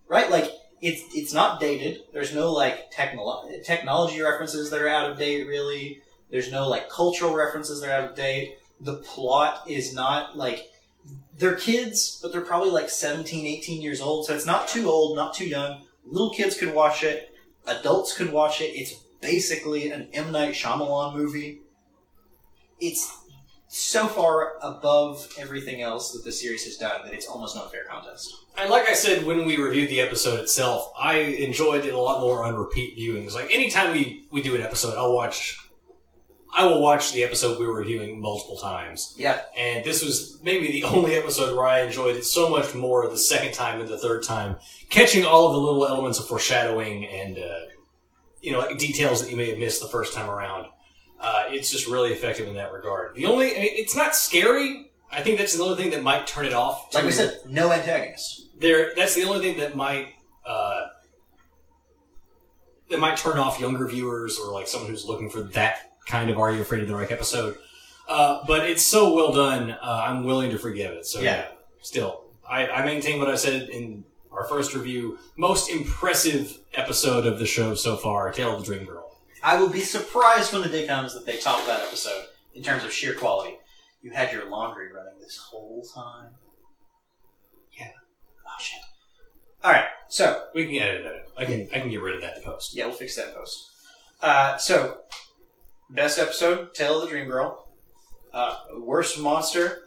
Right? 0.08 0.30
Like, 0.30 0.52
it's, 0.80 1.02
it's 1.14 1.32
not 1.32 1.60
dated. 1.60 2.00
There's 2.12 2.34
no, 2.34 2.52
like, 2.52 2.92
technolo- 2.92 3.62
technology 3.64 4.20
references 4.20 4.70
that 4.70 4.80
are 4.80 4.88
out 4.88 5.10
of 5.10 5.18
date, 5.18 5.46
really. 5.46 6.02
There's 6.30 6.50
no, 6.50 6.68
like, 6.68 6.88
cultural 6.88 7.34
references 7.34 7.80
that 7.80 7.90
are 7.90 8.02
out 8.02 8.10
of 8.10 8.16
date. 8.16 8.56
The 8.80 8.96
plot 8.96 9.68
is 9.68 9.94
not, 9.94 10.36
like, 10.36 10.70
they're 11.38 11.54
kids, 11.54 12.18
but 12.22 12.32
they're 12.32 12.40
probably 12.42 12.70
like 12.70 12.90
17, 12.90 13.46
18 13.46 13.82
years 13.82 14.00
old, 14.00 14.26
so 14.26 14.34
it's 14.34 14.46
not 14.46 14.68
too 14.68 14.88
old, 14.88 15.16
not 15.16 15.34
too 15.34 15.46
young. 15.46 15.82
Little 16.04 16.30
kids 16.30 16.56
could 16.56 16.74
watch 16.74 17.02
it, 17.02 17.34
adults 17.66 18.16
could 18.16 18.32
watch 18.32 18.60
it. 18.60 18.66
It's 18.74 18.94
basically 19.20 19.90
an 19.90 20.08
M. 20.12 20.32
Night 20.32 20.54
Shyamalan 20.54 21.16
movie. 21.16 21.60
It's 22.78 23.19
so 23.72 24.08
far 24.08 24.54
above 24.62 25.32
everything 25.38 25.80
else 25.80 26.10
that 26.10 26.24
the 26.24 26.32
series 26.32 26.64
has 26.64 26.76
done 26.76 27.04
that 27.04 27.14
it's 27.14 27.26
almost 27.26 27.54
not 27.54 27.66
a 27.66 27.68
fair 27.68 27.84
contest. 27.84 28.34
And 28.58 28.68
like 28.68 28.88
I 28.88 28.94
said 28.94 29.24
when 29.24 29.44
we 29.46 29.56
reviewed 29.58 29.90
the 29.90 30.00
episode 30.00 30.40
itself, 30.40 30.92
I 30.98 31.18
enjoyed 31.18 31.84
it 31.84 31.94
a 31.94 31.98
lot 31.98 32.20
more 32.20 32.44
on 32.44 32.56
repeat 32.56 32.98
viewings. 32.98 33.32
Like 33.32 33.52
anytime 33.52 33.92
we, 33.92 34.26
we 34.32 34.42
do 34.42 34.56
an 34.56 34.62
episode, 34.62 34.96
I'll 34.98 35.14
watch 35.14 35.56
I 36.52 36.64
will 36.64 36.82
watch 36.82 37.12
the 37.12 37.22
episode 37.22 37.60
we 37.60 37.66
were 37.68 37.78
reviewing 37.78 38.20
multiple 38.20 38.56
times. 38.56 39.14
Yeah, 39.16 39.40
And 39.56 39.84
this 39.84 40.02
was 40.02 40.40
maybe 40.42 40.72
the 40.72 40.82
only 40.84 41.14
episode 41.14 41.56
where 41.56 41.68
I 41.68 41.82
enjoyed 41.82 42.16
it 42.16 42.24
so 42.24 42.48
much 42.48 42.74
more 42.74 43.06
the 43.08 43.16
second 43.16 43.54
time 43.54 43.80
and 43.80 43.88
the 43.88 43.98
third 43.98 44.24
time, 44.24 44.56
catching 44.88 45.24
all 45.24 45.46
of 45.46 45.52
the 45.52 45.60
little 45.60 45.86
elements 45.86 46.18
of 46.18 46.26
foreshadowing 46.26 47.06
and 47.06 47.38
uh, 47.38 47.66
you 48.40 48.50
know 48.50 48.58
like 48.58 48.78
details 48.78 49.22
that 49.22 49.30
you 49.30 49.36
may 49.36 49.50
have 49.50 49.58
missed 49.58 49.80
the 49.80 49.88
first 49.88 50.12
time 50.12 50.28
around. 50.28 50.66
Uh, 51.20 51.44
it's 51.48 51.70
just 51.70 51.86
really 51.86 52.12
effective 52.12 52.48
in 52.48 52.54
that 52.54 52.72
regard. 52.72 53.14
The 53.14 53.26
only, 53.26 53.54
I 53.54 53.60
mean, 53.60 53.70
it's 53.74 53.94
not 53.94 54.16
scary. 54.16 54.90
I 55.12 55.20
think 55.22 55.38
that's 55.38 55.54
another 55.54 55.76
thing 55.76 55.90
that 55.90 56.02
might 56.02 56.26
turn 56.26 56.46
it 56.46 56.52
off. 56.54 56.94
like 56.94 57.04
we 57.04 57.10
said, 57.12 57.38
no 57.46 57.70
antagonist. 57.72 58.46
there 58.58 58.92
that's 58.96 59.14
the 59.14 59.24
only 59.24 59.40
thing 59.40 59.58
that 59.58 59.74
might 59.76 60.14
uh, 60.46 60.86
that 62.90 62.98
might 62.98 63.16
turn 63.16 63.38
off 63.38 63.60
younger 63.60 63.86
viewers 63.86 64.38
or 64.38 64.52
like 64.52 64.66
someone 64.66 64.90
who's 64.90 65.04
looking 65.06 65.30
for 65.30 65.42
that 65.42 65.92
kind 66.06 66.30
of 66.30 66.38
Are 66.38 66.50
You 66.52 66.60
Afraid 66.62 66.82
of 66.82 66.88
the 66.88 66.94
Reich 66.96 67.12
episode. 67.12 67.56
Uh, 68.08 68.42
but 68.46 68.68
it's 68.68 68.82
so 68.82 69.14
well 69.14 69.32
done, 69.32 69.70
uh, 69.70 70.04
I'm 70.06 70.24
willing 70.24 70.50
to 70.50 70.58
forgive 70.58 70.92
it. 70.92 71.06
So 71.06 71.20
yeah, 71.20 71.36
Yeah. 71.36 71.44
still, 71.82 72.24
I, 72.48 72.66
I 72.68 72.84
maintain 72.84 73.20
what 73.20 73.28
I 73.28 73.36
said 73.36 73.68
in 73.68 74.04
our 74.32 74.44
first 74.44 74.74
review. 74.74 75.18
Most 75.36 75.70
impressive 75.70 76.58
episode 76.74 77.26
of 77.26 77.38
the 77.38 77.46
show 77.46 77.74
so 77.74 77.96
far, 77.96 78.32
Tale 78.32 78.56
of 78.56 78.60
the 78.60 78.66
Dream 78.74 78.84
Girl. 78.86 79.09
I 79.42 79.60
will 79.60 79.68
be 79.68 79.80
surprised 79.80 80.52
when 80.52 80.62
the 80.62 80.68
day 80.68 80.86
comes 80.86 81.14
that 81.14 81.24
they 81.26 81.38
top 81.38 81.64
that 81.66 81.80
episode 81.82 82.24
in 82.54 82.62
terms 82.62 82.84
of 82.84 82.92
sheer 82.92 83.14
quality. 83.14 83.56
You 84.02 84.10
had 84.12 84.32
your 84.32 84.48
laundry 84.48 84.92
running 84.92 85.18
this 85.20 85.36
whole 85.36 85.84
time. 85.94 86.30
Yeah. 87.78 87.88
Oh 88.46 88.50
shit. 88.60 88.80
All 89.62 89.72
right. 89.72 89.86
So 90.08 90.44
We 90.54 90.66
can 90.66 90.76
edit 90.76 91.06
it. 91.06 91.28
I 91.36 91.44
can 91.44 91.68
I 91.74 91.80
can 91.80 91.90
get 91.90 92.02
rid 92.02 92.16
of 92.16 92.22
that 92.22 92.42
post. 92.44 92.74
yeah, 92.74 92.86
we'll 92.86 92.94
fix 92.94 93.16
that 93.16 93.34
post. 93.34 93.70
Uh, 94.22 94.56
so 94.56 94.98
best 95.88 96.18
episode, 96.18 96.74
Tale 96.74 96.96
of 96.96 97.02
the 97.02 97.08
Dream 97.08 97.28
Girl. 97.28 97.66
Uh, 98.32 98.56
worst 98.78 99.18
monster. 99.18 99.82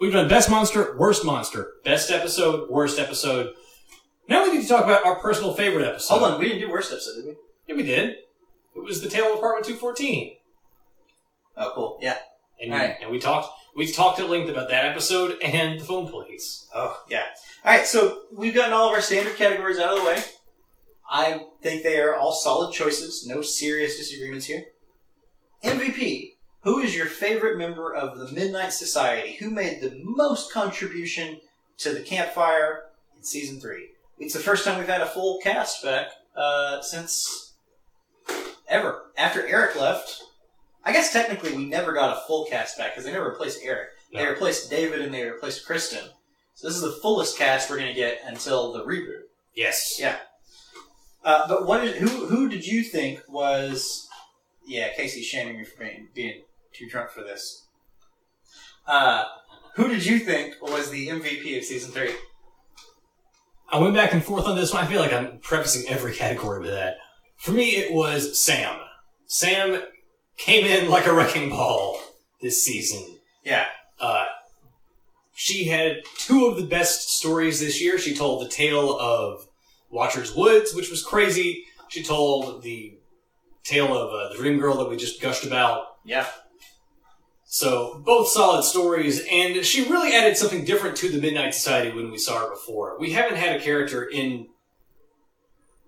We've 0.00 0.12
done 0.12 0.28
best 0.28 0.50
monster, 0.50 0.96
worst 0.98 1.24
monster, 1.24 1.72
best 1.84 2.10
episode, 2.10 2.68
worst 2.68 2.98
episode. 2.98 3.54
Now 4.28 4.42
we 4.44 4.52
need 4.52 4.62
to 4.62 4.68
talk 4.68 4.84
about 4.84 5.04
our 5.06 5.16
personal 5.20 5.54
favorite 5.54 5.86
episode. 5.86 6.18
Hold 6.18 6.32
on, 6.32 6.40
we 6.40 6.48
didn't 6.48 6.60
do 6.62 6.70
worst 6.70 6.92
episode, 6.92 7.16
did 7.16 7.24
we? 7.26 7.34
Yeah, 7.66 7.76
we 7.76 7.82
did. 7.82 8.16
It 8.76 8.82
was 8.82 9.00
the 9.00 9.08
Tale 9.08 9.32
of 9.32 9.38
Apartment 9.38 9.66
214. 9.66 10.36
Oh, 11.56 11.72
cool. 11.74 11.98
Yeah. 12.02 12.16
And, 12.60 12.72
Alright. 12.72 12.96
and 13.00 13.10
we 13.10 13.18
talked 13.18 13.48
we 13.76 13.90
talked 13.90 14.20
at 14.20 14.30
length 14.30 14.48
about 14.48 14.68
that 14.70 14.84
episode 14.84 15.36
and 15.42 15.80
the 15.80 15.84
phone 15.84 16.08
police. 16.08 16.68
Oh, 16.74 17.02
yeah. 17.08 17.24
All 17.64 17.76
right, 17.76 17.86
so 17.86 18.22
we've 18.32 18.54
gotten 18.54 18.72
all 18.72 18.88
of 18.88 18.94
our 18.94 19.00
standard 19.00 19.36
categories 19.36 19.78
out 19.78 19.92
of 19.94 19.98
the 19.98 20.04
way. 20.04 20.22
I 21.10 21.40
think 21.60 21.82
they 21.82 21.98
are 21.98 22.14
all 22.14 22.32
solid 22.32 22.72
choices. 22.72 23.26
No 23.26 23.42
serious 23.42 23.96
disagreements 23.96 24.46
here. 24.46 24.64
MVP. 25.64 26.34
Who 26.62 26.78
is 26.78 26.96
your 26.96 27.06
favorite 27.06 27.58
member 27.58 27.94
of 27.94 28.18
the 28.18 28.32
Midnight 28.32 28.72
Society? 28.72 29.36
Who 29.40 29.50
made 29.50 29.80
the 29.80 30.00
most 30.02 30.52
contribution 30.52 31.40
to 31.78 31.92
the 31.92 32.00
campfire 32.00 32.84
in 33.16 33.22
season 33.22 33.60
three? 33.60 33.88
It's 34.18 34.34
the 34.34 34.40
first 34.40 34.64
time 34.64 34.78
we've 34.78 34.88
had 34.88 35.00
a 35.00 35.06
full 35.06 35.40
cast 35.42 35.82
back 35.82 36.06
uh, 36.36 36.80
since 36.80 37.43
ever. 38.68 39.10
After 39.16 39.46
Eric 39.46 39.76
left, 39.80 40.22
I 40.84 40.92
guess 40.92 41.12
technically 41.12 41.54
we 41.54 41.64
never 41.64 41.92
got 41.92 42.16
a 42.16 42.20
full 42.26 42.46
cast 42.46 42.78
back 42.78 42.92
because 42.92 43.04
they 43.04 43.12
never 43.12 43.28
replaced 43.28 43.60
Eric. 43.62 43.90
They 44.12 44.26
replaced 44.26 44.70
David 44.70 45.00
and 45.00 45.12
they 45.12 45.24
replaced 45.24 45.66
Kristen. 45.66 46.04
So 46.54 46.68
this 46.68 46.76
is 46.76 46.82
the 46.82 47.00
fullest 47.02 47.36
cast 47.36 47.68
we're 47.68 47.78
going 47.78 47.92
to 47.92 48.00
get 48.00 48.20
until 48.24 48.72
the 48.72 48.84
reboot. 48.84 49.22
Yes. 49.54 49.96
Yeah. 49.98 50.18
Uh, 51.24 51.48
but 51.48 51.66
what 51.66 51.82
is, 51.84 51.96
who 51.96 52.26
who 52.26 52.48
did 52.48 52.66
you 52.66 52.84
think 52.84 53.20
was? 53.28 54.08
Yeah, 54.66 54.92
Casey's 54.94 55.26
shaming 55.26 55.56
me 55.58 55.64
for 55.64 55.82
being 55.82 56.08
being 56.14 56.42
too 56.72 56.88
drunk 56.88 57.10
for 57.10 57.22
this. 57.22 57.66
Uh, 58.86 59.24
who 59.74 59.88
did 59.88 60.04
you 60.04 60.18
think 60.18 60.54
was 60.60 60.90
the 60.90 61.08
MVP 61.08 61.56
of 61.58 61.64
season 61.64 61.90
three? 61.90 62.12
I 63.72 63.78
went 63.78 63.94
back 63.94 64.12
and 64.12 64.22
forth 64.22 64.46
on 64.46 64.54
this 64.54 64.72
one. 64.72 64.84
I 64.84 64.86
feel 64.86 65.00
like 65.00 65.12
I'm 65.12 65.38
prefacing 65.38 65.88
every 65.88 66.14
category 66.14 66.60
with 66.60 66.70
that. 66.70 66.96
For 67.36 67.52
me, 67.52 67.76
it 67.76 67.92
was 67.92 68.38
Sam. 68.42 68.78
Sam 69.26 69.82
came 70.36 70.64
in 70.64 70.88
like 70.90 71.06
a 71.06 71.12
wrecking 71.14 71.50
ball 71.50 72.00
this 72.40 72.64
season. 72.64 73.18
Yeah, 73.44 73.66
Uh, 74.00 74.24
she 75.36 75.64
had 75.64 75.98
two 76.18 76.46
of 76.46 76.56
the 76.56 76.64
best 76.66 77.10
stories 77.10 77.60
this 77.60 77.80
year. 77.82 77.98
She 77.98 78.14
told 78.14 78.44
the 78.44 78.48
tale 78.48 78.98
of 78.98 79.46
Watcher's 79.90 80.34
Woods, 80.34 80.74
which 80.74 80.90
was 80.90 81.02
crazy. 81.02 81.64
She 81.88 82.02
told 82.02 82.62
the 82.62 82.96
tale 83.64 83.96
of 83.96 84.10
uh, 84.14 84.28
the 84.30 84.36
Dream 84.36 84.58
Girl 84.58 84.76
that 84.78 84.88
we 84.88 84.96
just 84.96 85.20
gushed 85.20 85.44
about. 85.44 85.86
yeah, 86.04 86.26
So 87.44 88.00
both 88.04 88.28
solid 88.28 88.62
stories, 88.64 89.22
and 89.30 89.64
she 89.64 89.88
really 89.88 90.12
added 90.14 90.36
something 90.36 90.64
different 90.64 90.96
to 90.98 91.08
the 91.10 91.20
Midnight 91.20 91.54
Society 91.54 91.94
when 91.94 92.10
we 92.10 92.18
saw 92.18 92.40
her 92.40 92.50
before. 92.50 92.96
We 92.98 93.12
haven't 93.12 93.36
had 93.36 93.56
a 93.56 93.62
character 93.62 94.04
in. 94.04 94.48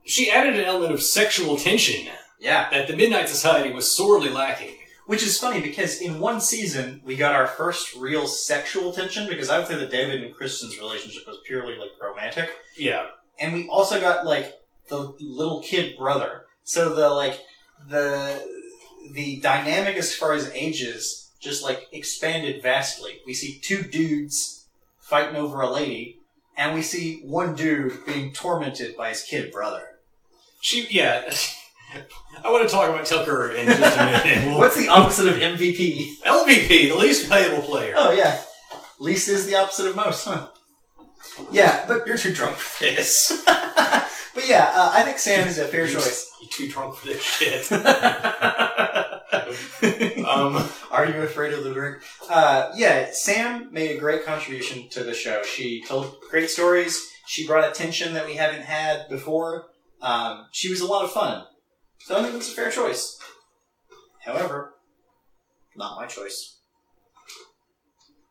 She 0.07 0.31
added 0.31 0.55
an 0.55 0.64
element 0.64 0.92
of 0.92 1.03
sexual 1.03 1.57
tension 1.57 2.07
yeah. 2.38 2.71
that 2.71 2.87
the 2.87 2.97
Midnight 2.97 3.29
Society 3.29 3.73
was 3.73 3.95
sorely 3.95 4.31
lacking. 4.31 4.75
Which 5.07 5.23
is 5.23 5.38
funny 5.38 5.61
because 5.61 6.01
in 6.01 6.19
one 6.19 6.40
season 6.40 7.01
we 7.05 7.14
got 7.14 7.35
our 7.35 7.47
first 7.47 7.95
real 7.95 8.27
sexual 8.27 8.92
tension 8.92 9.29
because 9.29 9.49
I 9.49 9.59
would 9.59 9.69
say 9.69 9.77
that 9.77 9.90
David 9.90 10.25
and 10.25 10.35
Kristen's 10.35 10.79
relationship 10.79 11.29
was 11.29 11.38
purely 11.47 11.77
like 11.77 11.90
romantic. 12.03 12.51
Yeah, 12.77 13.07
and 13.38 13.55
we 13.55 13.69
also 13.69 14.01
got 14.01 14.27
like 14.27 14.55
the 14.88 15.14
little 15.21 15.62
kid 15.62 15.97
brother. 15.97 16.47
So 16.64 16.92
the 16.92 17.09
like 17.11 17.40
the 17.88 18.45
the 19.12 19.38
dynamic 19.40 19.97
as 19.97 20.12
far 20.12 20.33
as 20.33 20.51
ages 20.53 21.31
just 21.38 21.62
like 21.62 21.87
expanded 21.92 22.61
vastly. 22.61 23.21
We 23.25 23.33
see 23.33 23.61
two 23.62 23.83
dudes 23.83 24.66
fighting 24.99 25.37
over 25.37 25.61
a 25.61 25.71
lady, 25.71 26.19
and 26.57 26.75
we 26.75 26.83
see 26.83 27.21
one 27.23 27.55
dude 27.55 28.05
being 28.07 28.33
tormented 28.33 28.97
by 28.97 29.11
his 29.11 29.23
kid 29.23 29.53
brother. 29.53 29.96
She. 30.61 30.87
Yeah, 30.90 31.23
I 32.45 32.51
want 32.51 32.69
to 32.69 32.75
talk 32.75 32.88
about 32.90 33.07
Tucker 33.07 33.51
in 33.53 33.66
just 33.66 33.97
a 33.99 34.05
minute. 34.05 34.47
we'll- 34.47 34.59
What's 34.59 34.77
the 34.77 34.88
opposite 34.88 35.29
of 35.29 35.35
MVP? 35.37 36.19
LVP, 36.25 36.69
the 36.88 36.92
least 36.97 37.29
valuable 37.29 37.62
player. 37.62 37.95
Oh 37.97 38.12
yeah, 38.12 38.40
least 38.99 39.29
is 39.29 39.47
the 39.47 39.57
opposite 39.57 39.87
of 39.87 39.97
most, 39.97 40.25
huh? 40.25 40.49
Yeah, 41.51 41.85
but 41.87 42.07
you're 42.07 42.16
too 42.19 42.33
drunk 42.33 42.57
for 42.57 42.85
this. 42.85 43.42
but 43.47 44.47
yeah, 44.49 44.71
uh, 44.75 44.90
I 44.95 45.03
think 45.03 45.19
Sam 45.19 45.47
is 45.49 45.59
a 45.59 45.66
fair 45.66 45.87
choice. 45.87 46.31
You 46.40 46.49
too 46.51 46.69
drunk 46.69 46.95
for 46.97 47.07
this 47.09 47.23
shit. 47.23 47.71
um, 50.27 50.69
Are 50.90 51.07
you 51.07 51.21
afraid 51.23 51.53
of 51.53 51.64
the 51.64 51.75
dark? 51.75 52.03
Uh, 52.31 52.71
yeah, 52.77 53.09
Sam 53.12 53.69
made 53.73 53.97
a 53.97 53.99
great 53.99 54.25
contribution 54.25 54.88
to 54.90 55.05
the 55.05 55.14
show. 55.14 55.42
She 55.42 55.83
told 55.87 56.16
great 56.31 56.49
stories. 56.51 57.07
She 57.27 57.47
brought 57.47 57.69
attention 57.69 58.14
that 58.14 58.27
we 58.27 58.35
haven't 58.35 58.62
had 58.62 59.09
before. 59.09 59.66
Um, 60.07 60.47
she 60.53 60.71
was 60.71 60.81
a 60.81 60.87
lot 60.87 61.05
of 61.05 61.11
fun. 61.11 61.45
So 61.99 62.16
I 62.16 62.23
think 62.23 62.37
it's 62.37 62.53
a 62.53 62.55
fair 62.55 62.71
choice. 62.71 63.19
However, 64.25 64.75
not 65.75 66.01
my 66.01 66.07
choice. 66.07 66.61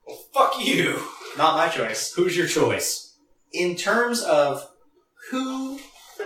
well, 0.07 0.17
fuck 0.33 0.65
you. 0.65 1.01
Not 1.37 1.57
my 1.57 1.67
choice. 1.67 2.13
Who's 2.13 2.37
your 2.37 2.47
choice? 2.47 3.17
In 3.51 3.75
terms 3.75 4.21
of 4.23 4.69
who 5.31 5.79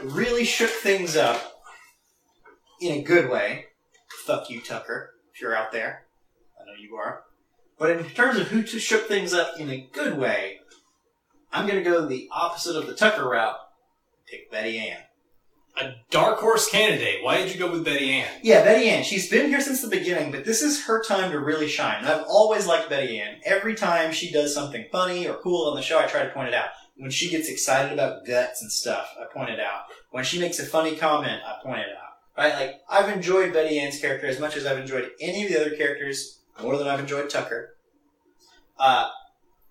really 0.03 0.45
shook 0.45 0.69
things 0.69 1.17
up 1.17 1.41
in 2.79 2.99
a 2.99 3.01
good 3.01 3.27
way, 3.27 3.65
fuck 4.27 4.51
you, 4.51 4.61
Tucker, 4.61 5.15
if 5.33 5.41
you're 5.41 5.55
out 5.55 5.71
there. 5.71 6.05
I 6.61 6.65
know 6.65 6.79
you 6.79 6.95
are. 6.95 7.23
But 7.79 7.89
in 7.89 8.05
terms 8.11 8.37
of 8.37 8.49
who 8.49 8.61
to 8.61 8.79
shook 8.79 9.07
things 9.07 9.33
up 9.33 9.59
in 9.59 9.71
a 9.71 9.89
good 9.91 10.15
way, 10.15 10.59
I'm 11.51 11.65
going 11.65 11.83
to 11.83 11.89
go 11.89 12.05
the 12.05 12.29
opposite 12.31 12.75
of 12.75 12.85
the 12.85 12.93
Tucker 12.93 13.27
route. 13.27 13.57
Pick 14.27 14.51
Betty 14.51 14.77
Ann. 14.77 14.99
A 15.79 15.95
dark 16.11 16.39
horse 16.39 16.69
candidate. 16.69 17.23
Why 17.23 17.37
did 17.37 17.53
you 17.53 17.59
go 17.59 17.71
with 17.71 17.85
Betty 17.85 18.11
Ann? 18.11 18.27
Yeah, 18.43 18.63
Betty 18.63 18.89
Ann. 18.89 19.03
She's 19.03 19.29
been 19.29 19.47
here 19.47 19.61
since 19.61 19.81
the 19.81 19.87
beginning, 19.87 20.29
but 20.29 20.43
this 20.43 20.61
is 20.61 20.85
her 20.85 21.01
time 21.01 21.31
to 21.31 21.39
really 21.39 21.69
shine. 21.69 22.03
I've 22.03 22.25
always 22.27 22.67
liked 22.67 22.89
Betty 22.89 23.19
Ann. 23.19 23.39
Every 23.45 23.75
time 23.75 24.11
she 24.11 24.29
does 24.29 24.53
something 24.53 24.87
funny 24.91 25.25
or 25.27 25.35
cool 25.35 25.69
on 25.69 25.75
the 25.77 25.81
show, 25.81 25.97
I 25.97 26.05
try 26.05 26.23
to 26.23 26.31
point 26.31 26.49
it 26.49 26.53
out. 26.53 26.69
When 26.97 27.11
she 27.11 27.29
gets 27.29 27.47
excited 27.47 27.93
about 27.93 28.25
guts 28.25 28.61
and 28.61 28.69
stuff, 28.69 29.15
I 29.17 29.33
point 29.33 29.51
it 29.51 29.59
out. 29.61 29.83
When 30.11 30.25
she 30.25 30.37
makes 30.37 30.59
a 30.59 30.65
funny 30.65 30.97
comment, 30.97 31.41
I 31.45 31.63
point 31.63 31.79
it 31.79 31.95
out. 31.95 32.09
Right? 32.37 32.53
Like, 32.53 32.81
I've 32.89 33.13
enjoyed 33.15 33.53
Betty 33.53 33.79
Ann's 33.79 34.01
character 34.01 34.27
as 34.27 34.39
much 34.39 34.57
as 34.57 34.65
I've 34.65 34.79
enjoyed 34.79 35.11
any 35.21 35.45
of 35.45 35.49
the 35.49 35.61
other 35.61 35.75
characters, 35.77 36.41
more 36.61 36.77
than 36.77 36.87
I've 36.87 36.99
enjoyed 36.99 37.29
Tucker. 37.29 37.77
Uh, 38.77 39.09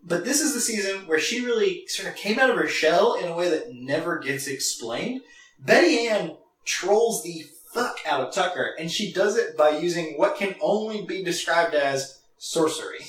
but 0.02 0.24
this 0.24 0.40
is 0.40 0.54
the 0.54 0.60
season 0.60 1.06
where 1.06 1.18
she 1.18 1.44
really 1.44 1.86
sort 1.86 2.08
of 2.08 2.14
came 2.14 2.38
out 2.38 2.48
of 2.48 2.56
her 2.56 2.68
shell 2.68 3.14
in 3.14 3.28
a 3.28 3.36
way 3.36 3.50
that 3.50 3.74
never 3.74 4.18
gets 4.18 4.46
explained. 4.46 5.20
Betty 5.58 6.08
Ann 6.08 6.36
trolls 6.64 7.22
the 7.22 7.44
fuck 7.72 7.98
out 8.06 8.20
of 8.20 8.32
Tucker, 8.32 8.74
and 8.78 8.90
she 8.90 9.12
does 9.12 9.36
it 9.36 9.56
by 9.56 9.70
using 9.70 10.14
what 10.16 10.36
can 10.36 10.54
only 10.60 11.02
be 11.02 11.22
described 11.22 11.74
as 11.74 12.20
sorcery. 12.38 13.00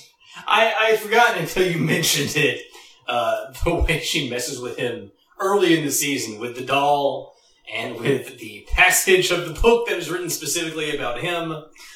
I, 0.46 0.74
I 0.74 0.84
had 0.92 1.00
forgotten 1.00 1.42
until 1.42 1.70
you 1.70 1.78
mentioned 1.84 2.36
it. 2.36 2.62
Uh, 3.08 3.52
the 3.64 3.74
way 3.74 4.00
she 4.02 4.30
messes 4.30 4.60
with 4.60 4.78
him 4.78 5.12
early 5.40 5.78
in 5.78 5.84
the 5.84 5.92
season 5.92 6.40
with 6.40 6.56
the 6.56 6.64
doll 6.64 7.36
and 7.74 8.00
with 8.00 8.38
the 8.38 8.68
passage 8.72 9.32
of 9.32 9.48
the 9.48 9.60
book 9.60 9.88
that 9.88 9.98
is 9.98 10.12
written 10.12 10.30
specifically 10.30 10.96
about 10.96 11.20
him. 11.20 11.56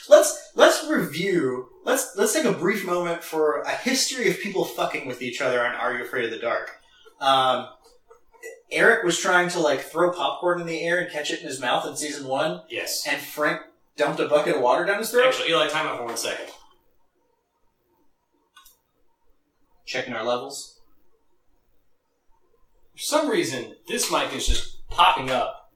Let's 0.10 0.52
let's 0.56 0.88
review. 0.90 1.70
Let's 1.84 2.16
let's 2.16 2.34
take 2.34 2.46
a 2.46 2.52
brief 2.52 2.86
moment 2.86 3.24
for 3.24 3.62
a 3.62 3.76
history 3.76 4.30
of 4.30 4.40
people 4.40 4.66
fucking 4.66 5.08
with 5.08 5.22
each 5.22 5.42
other 5.42 5.64
on 5.64 5.76
Are 5.76 5.96
You 5.96 6.04
Afraid 6.04 6.26
of 6.26 6.32
the 6.32 6.40
Dark? 6.40 6.80
Um, 7.20 7.68
Eric 8.74 9.04
was 9.04 9.20
trying 9.20 9.50
to 9.50 9.60
like 9.60 9.82
throw 9.82 10.12
popcorn 10.12 10.60
in 10.60 10.68
the 10.68 10.82
air 10.82 11.00
and 11.00 11.12
catch 11.12 11.32
it 11.32 11.40
in 11.42 11.46
his 11.48 11.62
mouth 11.62 11.86
in 11.88 11.96
season 11.96 12.28
one, 12.28 12.62
Yes. 12.70 13.06
and 13.08 13.22
Frank 13.22 13.62
dumped 13.96 14.20
a 14.20 14.28
bucket 14.28 14.56
of 14.56 14.62
water 14.62 14.84
down 14.86 14.98
his 15.00 15.12
throat. 15.12 15.28
Actually, 15.28 15.50
Eli, 15.50 15.68
time 15.68 15.88
out 15.88 15.98
for 15.98 16.06
one 16.06 16.18
second. 16.18 16.48
Checking 19.86 20.14
our 20.14 20.24
levels. 20.24 20.80
For 22.94 23.00
some 23.00 23.30
reason, 23.30 23.76
this 23.88 24.12
mic 24.12 24.34
is 24.34 24.48
just 24.48 24.88
popping 24.90 25.30
up. 25.30 25.72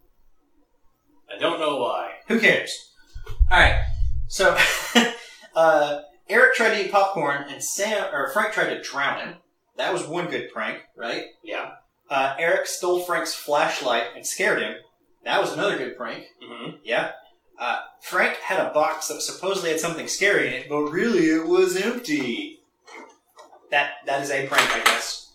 I 1.34 1.38
don't 1.40 1.60
know 1.60 1.78
why. 1.78 2.14
Who 2.28 2.40
cares? 2.40 2.94
All 3.52 3.60
right. 3.60 3.84
So, 4.28 4.58
uh, 5.56 6.02
Eric 6.30 6.56
tried 6.56 6.70
to 6.76 6.86
eat 6.86 6.92
popcorn, 6.92 7.46
and 7.50 7.64
Sam 7.64 8.14
or 8.14 8.30
Frank 8.32 8.54
tried 8.54 8.70
to 8.74 8.82
drown 8.82 9.20
him. 9.20 9.36
That 9.78 9.94
was 9.94 10.06
one 10.08 10.30
good 10.30 10.52
prank, 10.52 10.80
right? 10.96 11.26
Yeah. 11.44 11.72
Uh, 12.10 12.36
Eric 12.40 12.68
stole 12.68 13.02
Frank's 13.02 13.34
flashlight 13.34 14.08
and 14.16 14.26
scared 14.26 14.62
him. 14.62 14.76
That 15.26 15.42
was 15.42 15.52
another 15.54 15.78
good 15.78 15.98
prank. 15.98 16.26
Mm-hmm. 16.44 16.78
Yeah. 16.84 17.12
Uh, 17.60 17.80
Frank 18.02 18.36
had 18.38 18.66
a 18.66 18.74
box 18.74 19.08
that 19.08 19.22
supposedly 19.22 19.72
had 19.72 19.80
something 19.80 20.08
scary 20.08 20.48
in 20.48 20.54
it, 20.54 20.70
but 20.70 20.84
really 20.84 21.26
it 21.26 21.46
was 21.48 21.76
empty. 21.76 22.60
That 23.72 23.94
that 24.06 24.24
is 24.24 24.32
a 24.32 24.48
prank, 24.48 24.70
I 24.74 24.84
guess. 24.86 25.34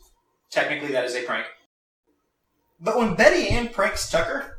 Technically, 0.51 0.93
that 0.93 1.05
is 1.05 1.15
a 1.15 1.23
prank. 1.23 1.47
But 2.81 2.97
when 2.97 3.15
Betty 3.15 3.49
Ann 3.49 3.69
pranks 3.69 4.11
Tucker, 4.11 4.59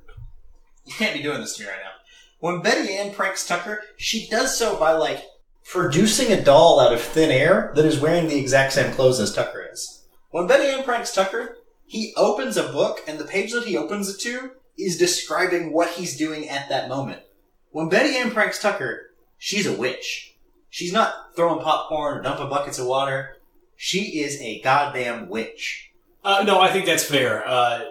you 0.86 0.94
can't 0.94 1.16
be 1.16 1.24
doing 1.24 1.42
this 1.42 1.58
to 1.58 1.64
me 1.64 1.70
right 1.70 1.80
now. 1.84 1.92
When 2.40 2.62
Betty 2.62 2.94
Ann 2.96 3.14
pranks 3.14 3.48
Tucker, 3.48 3.82
she 3.98 4.28
does 4.28 4.58
so 4.58 4.78
by 4.78 4.92
like 4.92 5.24
producing 5.64 6.32
a 6.32 6.44
doll 6.44 6.80
out 6.80 6.94
of 6.94 7.02
thin 7.02 7.32
air 7.32 7.72
that 7.76 7.86
is 7.86 8.00
wearing 8.00 8.28
the 8.28 8.40
exact 8.40 8.74
same 8.74 8.94
clothes 8.94 9.20
as 9.20 9.34
Tucker 9.34 9.68
is. 9.72 10.06
When 10.32 10.48
Betty 10.48 10.66
Ann 10.68 10.84
pranks 10.84 11.14
Tucker, 11.14 11.58
he 11.94 12.12
opens 12.18 12.58
a 12.58 12.64
book, 12.64 13.04
and 13.08 13.20
the 13.20 13.24
page 13.24 13.52
that 13.52 13.66
he 13.66 13.78
opens 13.78 14.10
it 14.10 14.20
to 14.22 14.54
is 14.80 14.98
describing 14.98 15.72
what 15.72 15.92
he's 15.92 16.18
doing 16.18 16.50
at 16.50 16.68
that 16.70 16.90
moment. 16.90 17.22
When 17.70 17.88
Betty 17.88 18.18
Ann 18.18 18.32
pranks 18.32 18.60
Tucker, 18.60 19.12
she's 19.38 19.68
a 19.68 19.78
witch. 19.78 20.36
She's 20.72 20.92
not 20.92 21.36
throwing 21.36 21.64
popcorn 21.64 22.18
or 22.18 22.22
dumping 22.24 22.50
buckets 22.50 22.80
of 22.80 22.88
water. 22.88 23.38
She 23.76 24.22
is 24.24 24.42
a 24.42 24.60
goddamn 24.62 25.30
witch. 25.30 25.92
Uh, 26.24 26.44
no, 26.48 26.60
I 26.60 26.72
think 26.72 26.88
that's 26.88 27.04
fair. 27.04 27.48
Uh, 27.48 27.82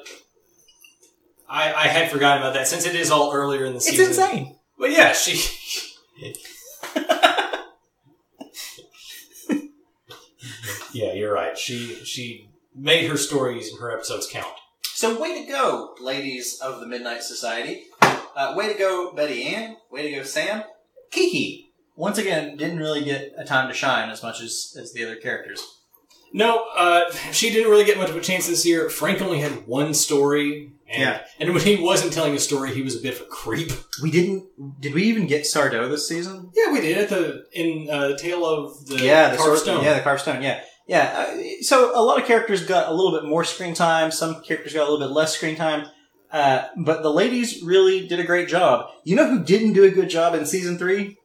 I, 1.48 1.72
I 1.72 1.86
had 1.86 2.10
forgotten 2.10 2.42
about 2.42 2.54
that 2.54 2.66
since 2.66 2.84
it 2.86 2.96
is 2.96 3.12
all 3.12 3.32
earlier 3.32 3.64
in 3.66 3.72
the 3.72 3.80
season. 3.80 4.06
It's 4.06 4.18
insane. 4.18 4.56
But 4.80 4.90
yeah, 4.90 5.12
she. 5.12 5.94
yeah, 10.92 11.12
you're 11.12 11.32
right. 11.32 11.56
She 11.56 11.94
she 12.04 12.48
made 12.74 13.08
her 13.10 13.16
stories 13.16 13.70
and 13.70 13.80
her 13.80 13.90
episodes 13.94 14.28
count. 14.30 14.54
So 14.94 15.20
way 15.20 15.42
to 15.44 15.50
go, 15.50 15.94
ladies 16.00 16.60
of 16.60 16.80
the 16.80 16.86
Midnight 16.86 17.22
Society. 17.22 17.84
Uh, 18.00 18.54
way 18.56 18.72
to 18.72 18.78
go, 18.78 19.12
Betty 19.12 19.44
Ann. 19.54 19.76
Way 19.90 20.10
to 20.10 20.16
go, 20.18 20.22
Sam. 20.22 20.62
Kiki. 21.10 21.72
Once 21.96 22.18
again, 22.18 22.56
didn't 22.56 22.78
really 22.78 23.04
get 23.04 23.32
a 23.36 23.44
time 23.44 23.68
to 23.68 23.74
shine 23.74 24.08
as 24.10 24.22
much 24.22 24.40
as, 24.40 24.74
as 24.80 24.92
the 24.92 25.04
other 25.04 25.16
characters. 25.16 25.62
No, 26.32 26.66
uh, 26.74 27.10
she 27.30 27.50
didn't 27.50 27.70
really 27.70 27.84
get 27.84 27.98
much 27.98 28.08
of 28.08 28.16
a 28.16 28.20
chance 28.20 28.46
this 28.46 28.64
year. 28.64 28.88
Frank 28.88 29.20
only 29.20 29.40
had 29.40 29.66
one 29.66 29.92
story, 29.92 30.72
and, 30.88 31.02
Yeah. 31.02 31.20
and 31.38 31.52
when 31.52 31.62
he 31.62 31.76
wasn't 31.76 32.14
telling 32.14 32.34
a 32.34 32.38
story, 32.38 32.72
he 32.74 32.80
was 32.80 32.96
a 32.96 33.02
bit 33.02 33.16
of 33.16 33.20
a 33.20 33.24
creep. 33.26 33.70
We 34.02 34.10
didn't. 34.10 34.80
Did 34.80 34.94
we 34.94 35.02
even 35.04 35.26
get 35.26 35.42
Sardo 35.42 35.90
this 35.90 36.08
season? 36.08 36.50
Yeah, 36.54 36.72
we 36.72 36.80
did 36.80 36.96
at 36.96 37.10
the 37.10 37.44
in 37.52 37.86
uh, 37.90 38.08
the 38.08 38.16
tale 38.16 38.46
of 38.46 38.86
the 38.86 38.96
yeah, 39.04 39.28
the 39.28 39.36
Carved 39.36 39.46
sword, 39.46 39.58
stone. 39.58 39.84
Yeah, 39.84 39.94
the 39.94 40.00
carved 40.00 40.22
stone. 40.22 40.42
Yeah, 40.42 40.62
yeah. 40.92 41.26
Uh, 41.26 41.62
so 41.62 41.98
a 41.98 42.04
lot 42.04 42.20
of 42.20 42.26
characters 42.26 42.66
got 42.66 42.88
a 42.88 42.94
little 42.94 43.18
bit 43.18 43.26
more 43.26 43.44
screen 43.44 43.72
time. 43.72 44.10
Some 44.12 44.42
characters 44.42 44.74
got 44.74 44.82
a 44.82 44.90
little 44.90 44.98
bit 44.98 45.14
less 45.14 45.34
screen 45.34 45.56
time. 45.56 45.86
Uh, 46.30 46.66
but 46.76 47.02
the 47.02 47.10
ladies 47.10 47.62
really 47.62 48.06
did 48.06 48.20
a 48.20 48.24
great 48.24 48.46
job. 48.46 48.90
You 49.02 49.16
know 49.16 49.26
who 49.26 49.42
didn't 49.42 49.72
do 49.72 49.84
a 49.84 49.90
good 49.90 50.10
job 50.10 50.34
in 50.34 50.44
season 50.44 50.76
three? 50.76 51.16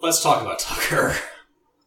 Let's 0.00 0.22
talk 0.22 0.40
about 0.40 0.60
Tucker. 0.60 1.14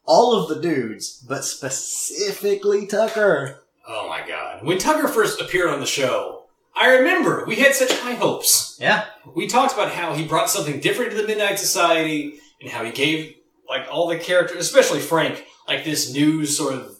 All 0.05 0.35
of 0.35 0.49
the 0.49 0.61
dudes, 0.61 1.25
but 1.27 1.43
specifically 1.43 2.85
Tucker. 2.85 3.63
Oh 3.87 4.07
my 4.07 4.25
god! 4.27 4.63
When 4.63 4.77
Tucker 4.77 5.07
first 5.07 5.41
appeared 5.41 5.71
on 5.71 5.79
the 5.79 5.87
show, 5.87 6.43
I 6.75 6.93
remember 6.97 7.43
we 7.47 7.55
had 7.55 7.73
such 7.73 7.91
high 7.91 8.13
hopes. 8.13 8.77
Yeah, 8.79 9.05
We 9.35 9.47
talked 9.47 9.73
about 9.73 9.91
how 9.91 10.13
he 10.13 10.27
brought 10.27 10.51
something 10.51 10.79
different 10.79 11.09
to 11.11 11.17
the 11.17 11.27
Midnight 11.27 11.57
Society, 11.57 12.35
and 12.61 12.69
how 12.69 12.83
he 12.83 12.91
gave 12.91 13.33
like 13.67 13.87
all 13.91 14.07
the 14.07 14.17
characters, 14.17 14.57
especially 14.57 14.99
Frank, 14.99 15.43
like 15.67 15.83
this 15.83 16.13
new 16.13 16.45
sort 16.45 16.73
of 16.73 16.97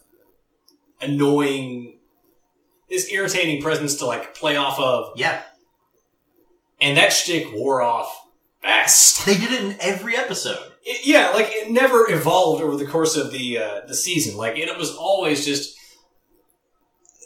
annoying, 1.02 1.98
this 2.90 3.12
irritating 3.12 3.62
presence 3.62 3.96
to 3.96 4.06
like 4.06 4.34
play 4.36 4.56
off 4.56 4.80
of, 4.80 5.12
yeah. 5.16 5.42
and 6.82 6.98
that 6.98 7.14
shtick 7.14 7.52
wore 7.54 7.82
off 7.82 8.28
fast. 8.62 9.26
They 9.26 9.38
did 9.38 9.52
it 9.52 9.64
in 9.64 9.78
every 9.80 10.16
episode. 10.16 10.72
It- 10.84 11.06
yeah, 11.06 11.30
like 11.30 11.48
it 11.50 11.72
never 11.72 12.10
evolved 12.10 12.62
over 12.64 12.76
the 12.78 12.86
course 12.86 13.16
of 13.16 13.32
the 13.32 13.58
uh, 13.58 13.82
the 13.88 13.96
season. 13.96 14.38
Like 14.38 14.58
it 14.58 14.78
was 14.78 14.96
always 14.96 15.46
just 15.46 15.78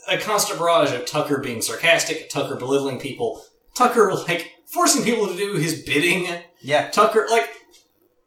a 0.08 0.18
constant 0.18 0.60
barrage 0.60 0.92
of 0.94 1.06
Tucker 1.06 1.38
being 1.40 1.62
sarcastic, 1.62 2.30
Tucker 2.30 2.56
belittling 2.56 3.00
people, 3.00 3.44
Tucker 3.76 4.12
like 4.28 4.54
forcing 4.66 5.04
people 5.04 5.28
to 5.28 5.36
do 5.36 5.56
his 5.56 5.84
bidding. 5.84 6.28
Yeah, 6.62 6.90
Tucker, 6.90 7.26
like, 7.30 7.50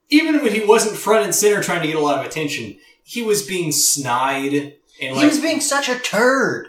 even 0.08 0.42
when 0.42 0.52
he 0.52 0.64
wasn't 0.64 0.96
front 0.96 1.24
and 1.24 1.34
center 1.34 1.62
trying 1.62 1.82
to 1.82 1.86
get 1.86 1.96
a 1.96 2.00
lot 2.00 2.18
of 2.18 2.24
attention, 2.26 2.78
he 3.12 3.22
was 3.22 3.46
being 3.46 3.72
snide 3.72 4.54
and 4.98 5.18
he 5.18 5.26
was 5.26 5.38
being 5.38 5.60
such 5.60 5.90
a 5.90 5.98
turd. 5.98 6.68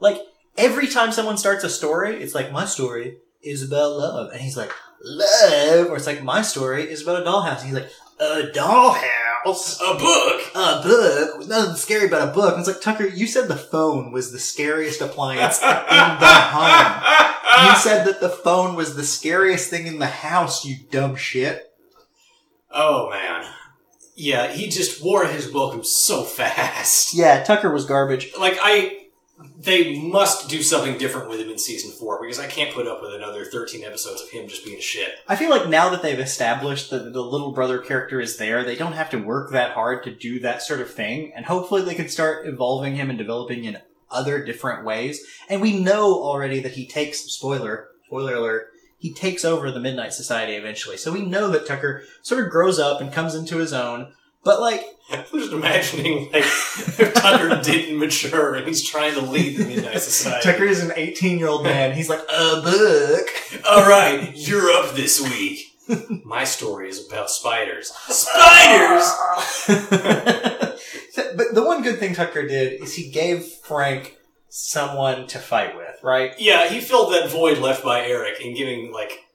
Like 0.00 0.18
every 0.58 0.88
time 0.88 1.12
someone 1.12 1.38
starts 1.38 1.62
a 1.62 1.70
story, 1.70 2.20
it's 2.20 2.34
like 2.34 2.50
my 2.50 2.64
story 2.64 3.18
is 3.40 3.62
about 3.62 3.92
love, 3.92 4.32
and 4.32 4.40
he's 4.40 4.56
like 4.56 4.72
love, 5.00 5.86
or 5.86 5.94
it's 5.94 6.08
like 6.08 6.24
my 6.24 6.42
story 6.42 6.82
is 6.82 7.02
about 7.02 7.22
a 7.22 7.24
dollhouse, 7.24 7.60
and 7.60 7.66
he's 7.66 7.74
like 7.74 7.90
a 8.18 8.50
dollhouse. 8.52 9.78
A 9.80 9.94
book. 9.94 10.42
A 10.56 10.82
book. 10.82 11.48
Nothing 11.48 11.76
scary 11.76 12.08
about 12.08 12.28
a 12.28 12.32
book. 12.32 12.54
And 12.54 12.58
it's 12.58 12.68
like, 12.68 12.82
Tucker, 12.82 13.06
you 13.06 13.26
said 13.26 13.46
the 13.46 13.56
phone 13.56 14.10
was 14.10 14.32
the 14.32 14.38
scariest 14.38 15.00
appliance 15.00 15.62
in 15.62 15.68
the 15.68 16.34
home. 16.52 17.68
You 17.68 17.76
said 17.78 18.04
that 18.04 18.20
the 18.20 18.28
phone 18.28 18.74
was 18.74 18.96
the 18.96 19.04
scariest 19.04 19.70
thing 19.70 19.86
in 19.86 20.00
the 20.00 20.06
house, 20.06 20.64
you 20.64 20.76
dumb 20.90 21.14
shit. 21.14 21.72
Oh 22.72 23.08
man. 23.10 23.46
Yeah, 24.20 24.52
he 24.52 24.68
just 24.68 25.02
wore 25.02 25.26
his 25.26 25.50
welcome 25.50 25.82
so 25.82 26.24
fast. 26.24 27.14
Yeah, 27.20 27.42
Tucker 27.42 27.72
was 27.72 27.86
garbage. 27.86 28.32
Like 28.38 28.58
I 28.60 29.06
they 29.58 29.98
must 29.98 30.50
do 30.50 30.62
something 30.62 30.98
different 30.98 31.30
with 31.30 31.40
him 31.40 31.48
in 31.48 31.58
season 31.58 31.90
four 31.90 32.20
because 32.20 32.38
I 32.38 32.46
can't 32.46 32.74
put 32.74 32.86
up 32.86 33.00
with 33.00 33.14
another 33.14 33.46
thirteen 33.46 33.82
episodes 33.82 34.20
of 34.20 34.28
him 34.28 34.46
just 34.46 34.64
being 34.64 34.80
shit. 34.80 35.14
I 35.26 35.36
feel 35.36 35.48
like 35.48 35.68
now 35.68 35.88
that 35.88 36.02
they've 36.02 36.20
established 36.20 36.90
that 36.90 37.14
the 37.14 37.22
little 37.22 37.52
brother 37.52 37.78
character 37.78 38.20
is 38.20 38.36
there, 38.36 38.62
they 38.62 38.76
don't 38.76 38.92
have 38.92 39.08
to 39.10 39.16
work 39.16 39.52
that 39.52 39.72
hard 39.72 40.04
to 40.04 40.14
do 40.14 40.38
that 40.40 40.62
sort 40.62 40.80
of 40.80 40.90
thing, 40.90 41.32
and 41.34 41.46
hopefully 41.46 41.82
they 41.82 41.94
can 41.94 42.08
start 42.10 42.46
evolving 42.46 42.96
him 42.96 43.08
and 43.08 43.18
developing 43.18 43.64
in 43.64 43.78
other 44.10 44.44
different 44.44 44.84
ways. 44.84 45.24
And 45.48 45.62
we 45.62 45.80
know 45.80 46.22
already 46.22 46.60
that 46.60 46.72
he 46.72 46.86
takes 46.86 47.20
spoiler 47.20 47.88
spoiler 48.06 48.34
alert. 48.34 48.68
He 49.00 49.14
takes 49.14 49.46
over 49.46 49.70
the 49.70 49.80
Midnight 49.80 50.12
Society 50.12 50.52
eventually, 50.54 50.98
so 50.98 51.10
we 51.10 51.22
know 51.22 51.48
that 51.48 51.66
Tucker 51.66 52.04
sort 52.20 52.44
of 52.44 52.50
grows 52.50 52.78
up 52.78 53.00
and 53.00 53.10
comes 53.10 53.34
into 53.34 53.56
his 53.56 53.72
own. 53.72 54.12
But 54.44 54.60
like, 54.60 54.84
I'm 55.10 55.24
just 55.32 55.52
imagining 55.52 56.30
like 56.32 56.44
if 56.44 57.14
Tucker 57.14 57.60
didn't 57.64 57.98
mature 57.98 58.54
and 58.54 58.68
he's 58.68 58.86
trying 58.86 59.14
to 59.14 59.22
lead 59.22 59.56
the 59.56 59.64
Midnight 59.64 60.00
Society. 60.02 60.52
Tucker 60.52 60.64
is 60.64 60.84
an 60.84 60.92
18 60.94 61.38
year 61.38 61.48
old 61.48 61.64
man. 61.64 61.94
He's 61.94 62.10
like, 62.10 62.20
a 62.20 62.60
book. 62.60 63.26
All 63.66 63.88
right, 63.88 64.32
you're 64.34 64.70
up 64.70 64.94
this 64.94 65.18
week. 65.18 65.66
My 66.22 66.44
story 66.44 66.90
is 66.90 67.08
about 67.08 67.30
spiders. 67.30 67.88
Spiders. 67.88 69.16
but 71.36 71.54
the 71.54 71.64
one 71.64 71.82
good 71.82 71.98
thing 71.98 72.14
Tucker 72.14 72.46
did 72.46 72.82
is 72.82 72.94
he 72.94 73.10
gave 73.10 73.44
Frank 73.44 74.18
someone 74.50 75.26
to 75.28 75.38
fight 75.38 75.76
with, 75.76 75.89
right? 76.02 76.32
Yeah, 76.38 76.68
he 76.68 76.80
filled 76.80 77.12
that 77.12 77.30
void 77.30 77.58
left 77.58 77.84
by 77.84 78.00
Eric 78.00 78.40
in 78.40 78.54
giving 78.54 78.92
like 78.92 79.26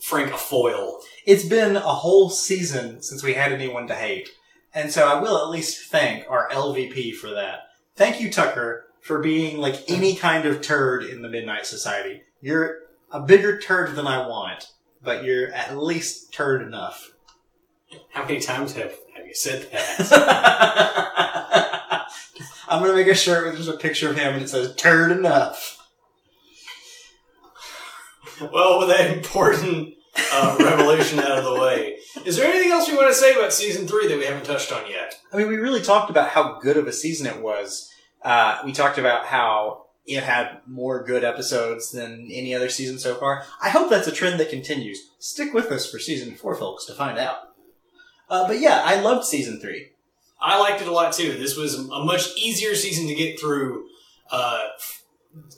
Frank 0.00 0.32
a 0.32 0.38
foil. 0.38 1.00
It's 1.24 1.44
been 1.44 1.76
a 1.76 1.80
whole 1.80 2.30
season 2.30 3.02
since 3.02 3.22
we 3.22 3.34
had 3.34 3.52
anyone 3.52 3.86
to 3.88 3.94
hate. 3.94 4.28
And 4.74 4.92
so 4.92 5.08
I 5.08 5.20
will 5.20 5.38
at 5.38 5.50
least 5.50 5.90
thank 5.90 6.28
our 6.28 6.48
LVP 6.50 7.14
for 7.14 7.30
that. 7.30 7.60
Thank 7.94 8.20
you, 8.20 8.30
Tucker, 8.30 8.86
for 9.00 9.20
being 9.20 9.58
like 9.58 9.82
any 9.88 10.14
kind 10.14 10.44
of 10.44 10.60
turd 10.60 11.04
in 11.04 11.22
the 11.22 11.28
Midnight 11.28 11.66
Society. 11.66 12.22
You're 12.40 12.80
a 13.10 13.20
bigger 13.20 13.58
turd 13.58 13.96
than 13.96 14.06
I 14.06 14.26
want, 14.28 14.72
but 15.02 15.24
you're 15.24 15.52
at 15.52 15.78
least 15.78 16.32
turd 16.32 16.62
enough. 16.62 17.12
How 18.10 18.24
many 18.24 18.40
times 18.40 18.74
have, 18.74 18.94
have 19.16 19.26
you 19.26 19.34
said 19.34 19.70
that? 19.72 20.92
I'm 22.68 22.82
gonna 22.82 22.94
make 22.94 23.06
a 23.06 23.14
shirt 23.14 23.44
where 23.44 23.52
there's 23.52 23.68
a 23.68 23.76
picture 23.76 24.10
of 24.10 24.16
him 24.16 24.34
and 24.34 24.42
it 24.42 24.48
says 24.48 24.74
turd 24.74 25.12
enough. 25.12 25.85
Well, 28.40 28.78
with 28.78 28.88
that 28.88 29.10
important 29.16 29.94
uh, 30.32 30.56
revelation 30.58 31.18
out 31.18 31.38
of 31.38 31.44
the 31.44 31.60
way, 31.60 31.98
is 32.24 32.36
there 32.36 32.46
anything 32.46 32.72
else 32.72 32.88
we 32.88 32.96
want 32.96 33.08
to 33.08 33.14
say 33.14 33.34
about 33.34 33.52
season 33.52 33.86
three 33.86 34.08
that 34.08 34.18
we 34.18 34.24
haven't 34.24 34.46
touched 34.46 34.72
on 34.72 34.90
yet? 34.90 35.14
I 35.32 35.36
mean, 35.36 35.48
we 35.48 35.56
really 35.56 35.82
talked 35.82 36.10
about 36.10 36.30
how 36.30 36.58
good 36.60 36.76
of 36.76 36.86
a 36.86 36.92
season 36.92 37.26
it 37.26 37.40
was. 37.40 37.92
Uh, 38.22 38.60
we 38.64 38.72
talked 38.72 38.98
about 38.98 39.26
how 39.26 39.86
it 40.06 40.22
had 40.22 40.60
more 40.66 41.02
good 41.04 41.24
episodes 41.24 41.90
than 41.90 42.28
any 42.32 42.54
other 42.54 42.68
season 42.68 42.98
so 42.98 43.16
far. 43.16 43.44
I 43.60 43.70
hope 43.70 43.90
that's 43.90 44.06
a 44.06 44.12
trend 44.12 44.38
that 44.40 44.50
continues. 44.50 45.10
Stick 45.18 45.52
with 45.52 45.70
us 45.72 45.90
for 45.90 45.98
season 45.98 46.34
four, 46.34 46.54
folks, 46.54 46.86
to 46.86 46.94
find 46.94 47.18
out. 47.18 47.36
Uh, 48.28 48.46
but 48.46 48.60
yeah, 48.60 48.82
I 48.84 49.00
loved 49.00 49.24
season 49.26 49.60
three. 49.60 49.90
I 50.40 50.60
liked 50.60 50.82
it 50.82 50.88
a 50.88 50.92
lot 50.92 51.12
too. 51.12 51.32
This 51.32 51.56
was 51.56 51.74
a 51.74 52.04
much 52.04 52.36
easier 52.36 52.74
season 52.74 53.08
to 53.08 53.14
get 53.14 53.40
through, 53.40 53.86
uh, 54.30 54.68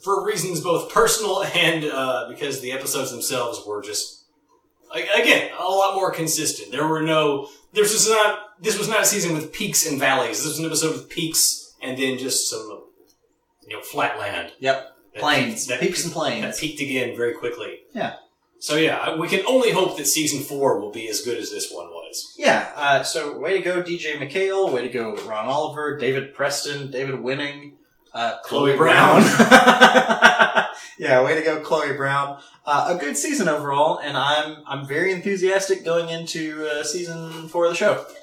for 0.03 0.25
reasons 0.25 0.61
both 0.61 0.93
personal 0.93 1.43
and 1.45 1.85
uh, 1.85 2.27
because 2.29 2.61
the 2.61 2.73
episodes 2.73 3.11
themselves 3.11 3.63
were 3.67 3.83
just 3.83 4.25
again 4.95 5.51
a 5.59 5.63
lot 5.65 5.95
more 5.95 6.11
consistent. 6.11 6.73
There 6.73 6.87
were 6.87 7.03
no. 7.03 7.49
This 7.73 7.93
was 7.93 8.09
not. 8.09 8.41
This 8.61 8.79
was 8.79 8.89
not 8.89 9.03
a 9.03 9.05
season 9.05 9.35
with 9.35 9.53
peaks 9.53 9.87
and 9.89 9.99
valleys. 9.99 10.39
This 10.39 10.47
was 10.47 10.59
an 10.59 10.67
episode 10.67 10.93
with 10.93 11.09
peaks 11.09 11.75
and 11.81 11.97
then 11.97 12.19
just 12.19 12.51
some, 12.51 12.85
you 13.67 13.77
know, 13.77 13.83
flat 13.83 14.19
land. 14.19 14.53
Yep. 14.59 14.95
That 15.15 15.21
Plains. 15.21 15.67
peaked- 15.67 15.81
Peaks 15.81 16.05
and 16.05 16.13
plains 16.13 16.43
that 16.43 16.59
peaked 16.59 16.81
again 16.81 17.17
very 17.17 17.35
quickly. 17.35 17.81
Yeah. 17.95 18.15
So 18.61 18.75
yeah, 18.77 19.15
we 19.17 19.29
can 19.29 19.45
only 19.47 19.71
hope 19.71 19.97
that 19.97 20.07
season 20.07 20.41
four 20.43 20.81
will 20.81 20.91
be 20.91 21.09
as 21.09 21.21
good 21.21 21.39
as 21.39 21.51
this 21.53 21.71
one 21.73 21.87
was. 21.87 22.35
Yeah, 22.37 22.73
uh, 22.75 23.03
so 23.05 23.39
way 23.39 23.53
to 23.57 23.63
go, 23.63 23.81
DJ 23.83 24.17
MacHale. 24.19 24.73
Way 24.73 24.83
to 24.83 24.89
go, 24.93 25.15
Ron 25.27 25.47
Oliver, 25.47 25.97
David 25.97 26.35
Preston, 26.35 26.91
David 26.91 27.21
Winning, 27.21 27.77
uh, 28.13 28.39
Chloe 28.45 28.77
Brown. 28.77 29.23
yeah, 30.99 31.23
way 31.23 31.35
to 31.35 31.43
go, 31.43 31.61
Chloe 31.61 31.97
Brown. 31.97 32.41
Uh, 32.67 32.95
a 32.97 33.01
good 33.01 33.17
season 33.17 33.49
overall, 33.49 33.99
and 33.99 34.17
I'm 34.17 34.59
I'm 34.67 34.87
very 34.87 35.13
enthusiastic 35.13 35.85
going 35.85 36.09
into 36.09 36.67
uh, 36.67 36.83
season 36.83 37.49
four 37.49 37.65
of 37.67 37.71
the 37.71 37.77
show. 37.77 38.05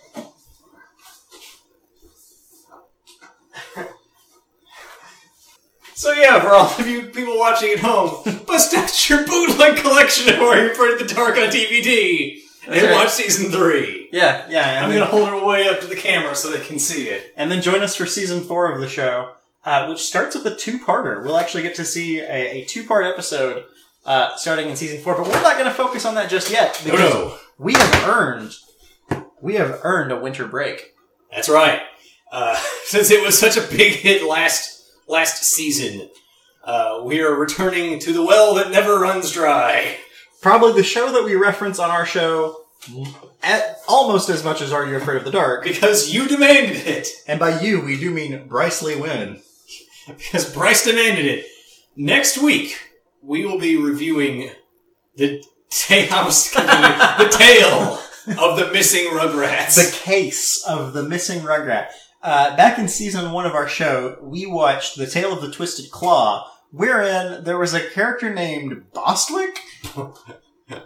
So 5.97 6.11
yeah, 6.11 6.39
for 6.41 6.49
all 6.49 6.65
of 6.65 6.87
you 6.87 7.03
people 7.03 7.39
watching 7.39 7.71
at 7.71 7.79
home, 7.79 8.21
bust 8.45 8.75
out 8.75 9.09
your 9.09 9.25
bootleg 9.25 9.77
collection 9.77 10.31
of 10.31 10.39
Warrior 10.39 10.75
for 10.75 10.93
the 10.97 11.05
Dark 11.05 11.37
on 11.37 11.47
DVD 11.47 12.37
and 12.67 12.81
right. 12.81 12.91
watch 12.91 13.11
season 13.11 13.49
three. 13.49 14.09
Yeah, 14.11 14.45
yeah. 14.49 14.83
I'm 14.83 14.91
gonna 14.91 15.05
hold 15.05 15.29
it 15.29 15.45
way 15.45 15.67
up 15.69 15.79
to 15.79 15.87
the 15.87 15.95
camera 15.95 16.35
so 16.35 16.51
they 16.51 16.63
can 16.63 16.79
see 16.79 17.07
it. 17.07 17.33
and 17.37 17.49
then 17.49 17.61
join 17.61 17.81
us 17.81 17.95
for 17.95 18.05
season 18.05 18.41
four 18.41 18.71
of 18.71 18.81
the 18.81 18.89
show, 18.89 19.31
uh, 19.65 19.87
which 19.87 19.99
starts 19.99 20.35
with 20.35 20.45
a 20.45 20.55
two-parter. 20.55 21.23
We'll 21.23 21.37
actually 21.37 21.63
get 21.63 21.75
to 21.75 21.85
see 21.85 22.19
a, 22.19 22.61
a 22.61 22.65
two-part 22.65 23.05
episode 23.05 23.65
uh, 24.05 24.35
starting 24.35 24.69
in 24.69 24.75
season 24.75 25.01
four, 25.01 25.15
but 25.15 25.25
we're 25.25 25.41
not 25.41 25.57
going 25.57 25.65
to 25.65 25.73
focus 25.73 26.05
on 26.05 26.15
that 26.15 26.29
just 26.29 26.51
yet 26.51 26.79
because 26.83 27.39
we 27.57 27.73
have 27.73 28.07
earned 28.07 28.55
we 29.41 29.55
have 29.55 29.79
earned 29.83 30.11
a 30.11 30.19
winter 30.19 30.47
break. 30.47 30.93
That's 31.31 31.49
right. 31.49 31.81
Uh, 32.31 32.55
since 32.83 33.11
it 33.11 33.23
was 33.23 33.37
such 33.37 33.57
a 33.57 33.61
big 33.61 33.93
hit 33.93 34.23
last 34.23 34.91
last 35.07 35.43
season, 35.43 36.09
uh, 36.63 37.01
we 37.03 37.21
are 37.21 37.35
returning 37.35 37.99
to 37.99 38.13
the 38.13 38.23
well 38.23 38.55
that 38.55 38.71
never 38.71 38.99
runs 38.99 39.31
dry. 39.31 39.97
Probably 40.41 40.73
the 40.73 40.83
show 40.83 41.11
that 41.11 41.23
we 41.23 41.35
reference 41.35 41.79
on 41.79 41.89
our 41.89 42.05
show 42.05 42.65
at 43.41 43.77
almost 43.87 44.29
as 44.29 44.43
much 44.43 44.61
as 44.61 44.71
Are 44.71 44.85
You 44.85 44.97
Afraid 44.97 45.17
of 45.17 45.23
the 45.23 45.31
Dark. 45.31 45.63
Because 45.63 46.13
you 46.13 46.27
demanded 46.27 46.85
it. 46.85 47.07
And 47.27 47.39
by 47.39 47.59
you, 47.59 47.81
we 47.81 47.99
do 47.99 48.11
mean 48.11 48.47
Bryce 48.47 48.83
Lee 48.83 48.99
Wynn. 48.99 49.41
Because 50.17 50.53
Bryce 50.53 50.85
demanded 50.85 51.25
it. 51.25 51.45
Next 51.95 52.37
week, 52.37 52.77
we 53.21 53.45
will 53.45 53.59
be 53.59 53.75
reviewing 53.77 54.51
the 55.15 55.43
tale, 55.69 56.07
the 56.09 57.27
tale 57.31 57.99
of 58.39 58.59
the 58.59 58.69
missing 58.71 59.05
Rugrats. 59.11 59.75
The 59.75 59.97
case 59.97 60.63
of 60.67 60.93
the 60.93 61.03
missing 61.03 61.41
Rugrat. 61.41 61.87
Uh, 62.21 62.55
back 62.57 62.79
in 62.79 62.87
season 62.87 63.31
one 63.31 63.45
of 63.45 63.53
our 63.53 63.67
show, 63.67 64.17
we 64.21 64.45
watched 64.45 64.97
The 64.97 65.05
Tale 65.05 65.31
of 65.31 65.41
the 65.41 65.51
Twisted 65.51 65.91
Claw, 65.91 66.51
wherein 66.71 67.43
there 67.43 67.57
was 67.57 67.73
a 67.73 67.87
character 67.89 68.33
named 68.33 68.91
Bostwick? 68.93 69.59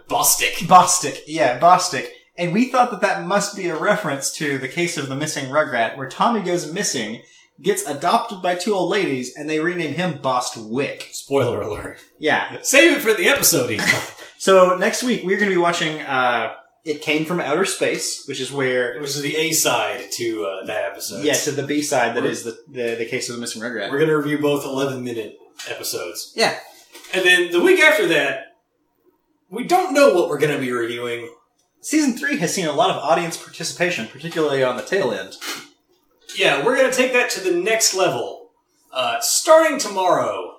Bostic. 0.08 0.66
Bostic, 0.66 1.20
yeah, 1.26 1.58
Bostic. 1.58 2.08
And 2.36 2.52
we 2.52 2.66
thought 2.66 2.90
that 2.90 3.00
that 3.00 3.26
must 3.26 3.56
be 3.56 3.68
a 3.68 3.78
reference 3.78 4.30
to 4.34 4.58
the 4.58 4.68
case 4.68 4.98
of 4.98 5.08
the 5.08 5.16
missing 5.16 5.46
Rugrat, 5.46 5.96
where 5.96 6.08
Tommy 6.08 6.42
goes 6.42 6.72
missing, 6.72 7.22
gets 7.62 7.84
adopted 7.86 8.42
by 8.42 8.54
two 8.54 8.74
old 8.74 8.90
ladies, 8.90 9.34
and 9.36 9.48
they 9.48 9.60
rename 9.60 9.94
him 9.94 10.18
Bostwick. 10.22 11.08
Spoiler 11.12 11.60
alert. 11.60 11.98
Yeah. 12.18 12.58
Save 12.62 12.96
it 12.98 13.00
for 13.00 13.12
the 13.14 13.28
episode. 13.28 13.70
Ethan. 13.70 14.14
So 14.38 14.74
next 14.78 15.02
week 15.02 15.22
we're 15.22 15.36
going 15.36 15.50
to 15.50 15.54
be 15.54 15.60
watching 15.60 16.00
uh, 16.00 16.54
"It 16.86 17.02
Came 17.02 17.26
from 17.26 17.40
Outer 17.40 17.66
Space," 17.66 18.24
which 18.26 18.40
is 18.40 18.50
where 18.50 18.94
it 18.94 19.00
was 19.02 19.20
the 19.20 19.36
A 19.36 19.52
side 19.52 20.10
to 20.12 20.46
uh, 20.46 20.64
that 20.64 20.90
episode. 20.92 21.22
yeah, 21.26 21.34
to 21.34 21.50
the 21.50 21.62
B 21.66 21.82
side 21.82 22.16
that 22.16 22.24
is 22.24 22.44
the, 22.44 22.56
the 22.66 22.94
the 22.94 23.04
case 23.04 23.28
of 23.28 23.34
the 23.34 23.40
missing 23.42 23.60
Rugrat. 23.60 23.90
We're 23.90 23.98
going 23.98 24.08
to 24.08 24.16
review 24.16 24.38
both 24.38 24.64
11 24.64 25.04
minute 25.04 25.36
episodes. 25.68 26.32
Yeah. 26.34 26.58
And 27.12 27.22
then 27.22 27.52
the 27.52 27.60
week 27.60 27.80
after 27.80 28.06
that, 28.08 28.56
we 29.50 29.64
don't 29.64 29.92
know 29.92 30.14
what 30.14 30.30
we're 30.30 30.38
going 30.38 30.54
to 30.54 30.58
be 30.58 30.72
reviewing. 30.72 31.28
Season 31.82 32.16
three 32.16 32.38
has 32.38 32.54
seen 32.54 32.66
a 32.66 32.72
lot 32.72 32.88
of 32.88 32.96
audience 32.96 33.36
participation, 33.36 34.06
particularly 34.06 34.64
on 34.64 34.78
the 34.78 34.82
tail 34.82 35.12
end. 35.12 35.36
Yeah, 36.38 36.64
we're 36.64 36.76
going 36.76 36.90
to 36.90 36.96
take 36.96 37.12
that 37.12 37.30
to 37.30 37.40
the 37.40 37.52
next 37.60 37.94
level. 37.94 38.50
Uh, 38.92 39.20
starting 39.20 39.78
tomorrow, 39.78 40.58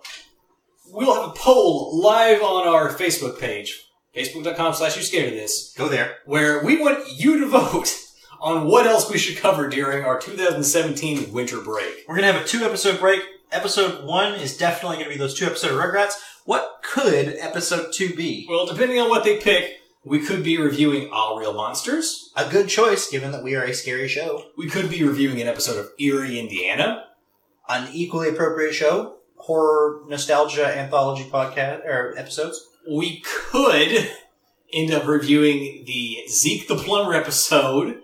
we'll 0.90 1.14
have 1.14 1.32
a 1.32 1.34
poll 1.34 2.00
live 2.02 2.42
on 2.42 2.68
our 2.68 2.90
Facebook 2.90 3.40
page, 3.40 3.86
facebook.com 4.16 4.74
slash 4.74 4.96
you 4.96 5.04
scared 5.04 5.30
of 5.30 5.34
this, 5.36 5.74
Go 5.78 5.88
there. 5.90 6.18
where 6.26 6.64
we 6.64 6.80
want 6.80 7.00
you 7.14 7.40
to 7.40 7.48
vote 7.50 7.94
on 8.40 8.68
what 8.68 8.88
else 8.88 9.12
we 9.12 9.18
should 9.18 9.38
cover 9.38 9.70
during 9.70 10.04
our 10.06 10.20
2017 10.20 11.32
winter 11.34 11.62
break. 11.62 12.06
We're 12.08 12.16
gonna 12.16 12.32
have 12.32 12.42
a 12.42 12.48
two 12.48 12.64
episode 12.64 13.00
break. 13.00 13.22
Episode 13.52 14.06
one 14.06 14.34
is 14.36 14.58
definitely 14.58 14.98
gonna 14.98 15.10
be 15.10 15.18
those 15.18 15.34
two 15.38 15.46
episode 15.46 15.72
of 15.72 15.78
Rugrats. 15.78 16.14
What 16.46 16.80
could 16.82 17.36
episode 17.38 17.92
two 17.94 18.16
be? 18.16 18.48
Well, 18.50 18.66
depending 18.66 19.00
on 19.00 19.10
what 19.10 19.24
they 19.24 19.38
pick, 19.38 19.81
We 20.04 20.20
could 20.20 20.44
be 20.44 20.58
reviewing 20.58 21.10
Aaahh!!! 21.10 21.40
Real 21.40 21.54
Monsters. 21.54 22.32
A 22.36 22.50
good 22.50 22.68
choice, 22.68 23.10
given 23.10 23.32
that 23.32 23.44
we 23.44 23.56
are 23.56 23.64
a 23.64 23.74
scary 23.74 24.08
show. 24.08 24.46
We 24.58 24.68
could 24.68 24.90
be 24.90 25.04
reviewing 25.04 25.40
an 25.40 25.48
episode 25.48 25.78
of 25.78 25.92
Eerie, 26.00 26.40
Indiana. 26.40 27.06
An 27.70 27.88
equally 27.94 28.30
appropriate 28.30 28.74
show, 28.74 29.18
horror 29.36 30.02
nostalgia 30.08 30.66
anthology 30.66 31.30
podcast 31.30 31.86
or 31.86 32.18
episodes. 32.18 32.68
We 32.90 33.22
could 33.22 34.10
end 34.74 34.92
up 34.92 35.06
reviewing 35.06 35.84
the 35.86 36.18
Zeke 36.28 36.68
the 36.68 36.76
Plumber 36.76 37.14
episode 37.14 38.02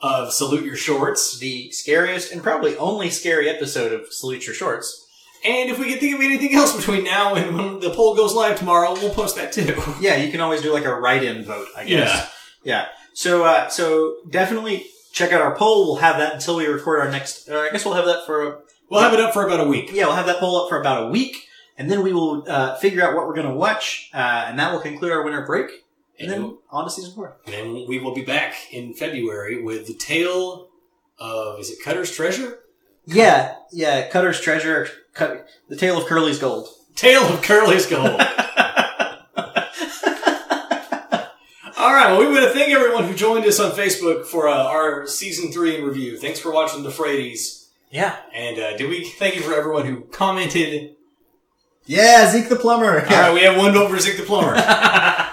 of 0.00 0.32
Salute 0.32 0.64
Your 0.64 0.76
Shorts. 0.76 1.38
The 1.38 1.72
scariest 1.72 2.32
and 2.32 2.42
probably 2.42 2.76
only 2.76 3.10
scary 3.10 3.48
episode 3.48 3.92
of 3.92 4.12
Salute 4.12 4.46
Your 4.46 4.54
Shorts. 4.54 5.08
And 5.44 5.70
if 5.70 5.78
we 5.78 5.90
can 5.90 5.98
think 5.98 6.14
of 6.14 6.20
anything 6.20 6.54
else 6.54 6.76
between 6.76 7.04
now 7.04 7.34
and 7.34 7.56
when 7.56 7.80
the 7.80 7.90
poll 7.90 8.14
goes 8.14 8.34
live 8.34 8.58
tomorrow, 8.58 8.92
we'll 8.92 9.14
post 9.14 9.36
that 9.36 9.52
too. 9.52 9.74
Yeah, 10.00 10.16
you 10.16 10.30
can 10.30 10.40
always 10.40 10.60
do 10.62 10.72
like 10.72 10.84
a 10.84 10.94
write-in 10.94 11.44
vote, 11.44 11.68
I 11.76 11.84
guess. 11.84 12.30
Yeah. 12.62 12.82
Yeah. 12.82 12.86
So, 13.14 13.44
uh, 13.44 13.68
so 13.68 14.16
definitely 14.28 14.86
check 15.12 15.32
out 15.32 15.40
our 15.40 15.54
poll. 15.56 15.86
We'll 15.86 15.96
have 15.96 16.18
that 16.18 16.34
until 16.34 16.56
we 16.56 16.66
record 16.66 17.00
our 17.00 17.10
next. 17.10 17.48
Uh, 17.48 17.58
I 17.58 17.70
guess 17.70 17.84
we'll 17.84 17.94
have 17.94 18.04
that 18.06 18.26
for. 18.26 18.62
We'll 18.90 19.00
have 19.00 19.14
it 19.14 19.20
up 19.20 19.32
for 19.32 19.46
about 19.46 19.60
a 19.60 19.68
week. 19.68 19.90
Yeah, 19.92 20.06
we'll 20.06 20.16
have 20.16 20.26
that 20.26 20.38
poll 20.40 20.62
up 20.62 20.68
for 20.68 20.80
about 20.80 21.04
a 21.04 21.08
week, 21.08 21.46
and 21.78 21.90
then 21.90 22.02
we 22.02 22.12
will 22.12 22.44
uh, 22.48 22.76
figure 22.76 23.02
out 23.02 23.14
what 23.14 23.26
we're 23.26 23.34
going 23.34 23.46
to 23.46 23.54
watch, 23.54 24.10
uh, 24.12 24.46
and 24.48 24.58
that 24.58 24.72
will 24.72 24.80
conclude 24.80 25.12
our 25.12 25.22
winter 25.22 25.44
break, 25.46 25.70
and 26.18 26.30
And 26.30 26.44
then 26.44 26.58
on 26.70 26.84
to 26.84 26.90
season 26.90 27.14
four. 27.14 27.36
And 27.46 27.54
then 27.54 27.86
we 27.88 27.98
will 27.98 28.14
be 28.14 28.22
back 28.24 28.54
in 28.72 28.92
February 28.94 29.62
with 29.62 29.86
the 29.86 29.94
tale 29.94 30.68
of 31.18 31.60
is 31.60 31.70
it 31.70 31.78
Cutter's 31.84 32.14
Treasure? 32.14 32.58
Yeah, 33.06 33.54
yeah. 33.72 34.08
Cutter's 34.08 34.40
treasure. 34.40 34.88
Cut, 35.14 35.46
the 35.68 35.76
tale 35.76 35.98
of 35.98 36.06
Curly's 36.06 36.38
gold. 36.38 36.68
Tale 36.94 37.22
of 37.22 37.42
Curly's 37.42 37.86
Gold. 37.86 38.20
All 41.78 41.94
right. 41.94 42.10
Well, 42.10 42.20
we 42.20 42.26
want 42.26 42.44
to 42.44 42.50
thank 42.50 42.70
everyone 42.70 43.04
who 43.04 43.14
joined 43.14 43.46
us 43.46 43.58
on 43.58 43.72
Facebook 43.72 44.26
for 44.26 44.48
uh, 44.48 44.54
our 44.64 45.06
season 45.06 45.50
three 45.52 45.76
in 45.76 45.84
review. 45.84 46.18
Thanks 46.18 46.38
for 46.38 46.52
watching 46.52 46.82
the 46.82 46.90
Fradies. 46.90 47.68
yeah. 47.90 48.16
And 48.34 48.58
uh, 48.58 48.76
did 48.76 48.88
we 48.90 49.04
thank 49.04 49.36
you 49.36 49.42
for 49.42 49.54
everyone 49.54 49.86
who 49.86 50.02
commented? 50.02 50.96
Yeah, 51.86 52.30
Zeke 52.30 52.48
the 52.48 52.56
plumber. 52.56 53.00
All 53.00 53.06
right, 53.06 53.32
we 53.34 53.40
have 53.40 53.56
one 53.56 53.72
vote 53.72 53.90
for 53.90 53.98
Zeke 53.98 54.18
the 54.18 54.22
Plumber. 54.24 54.54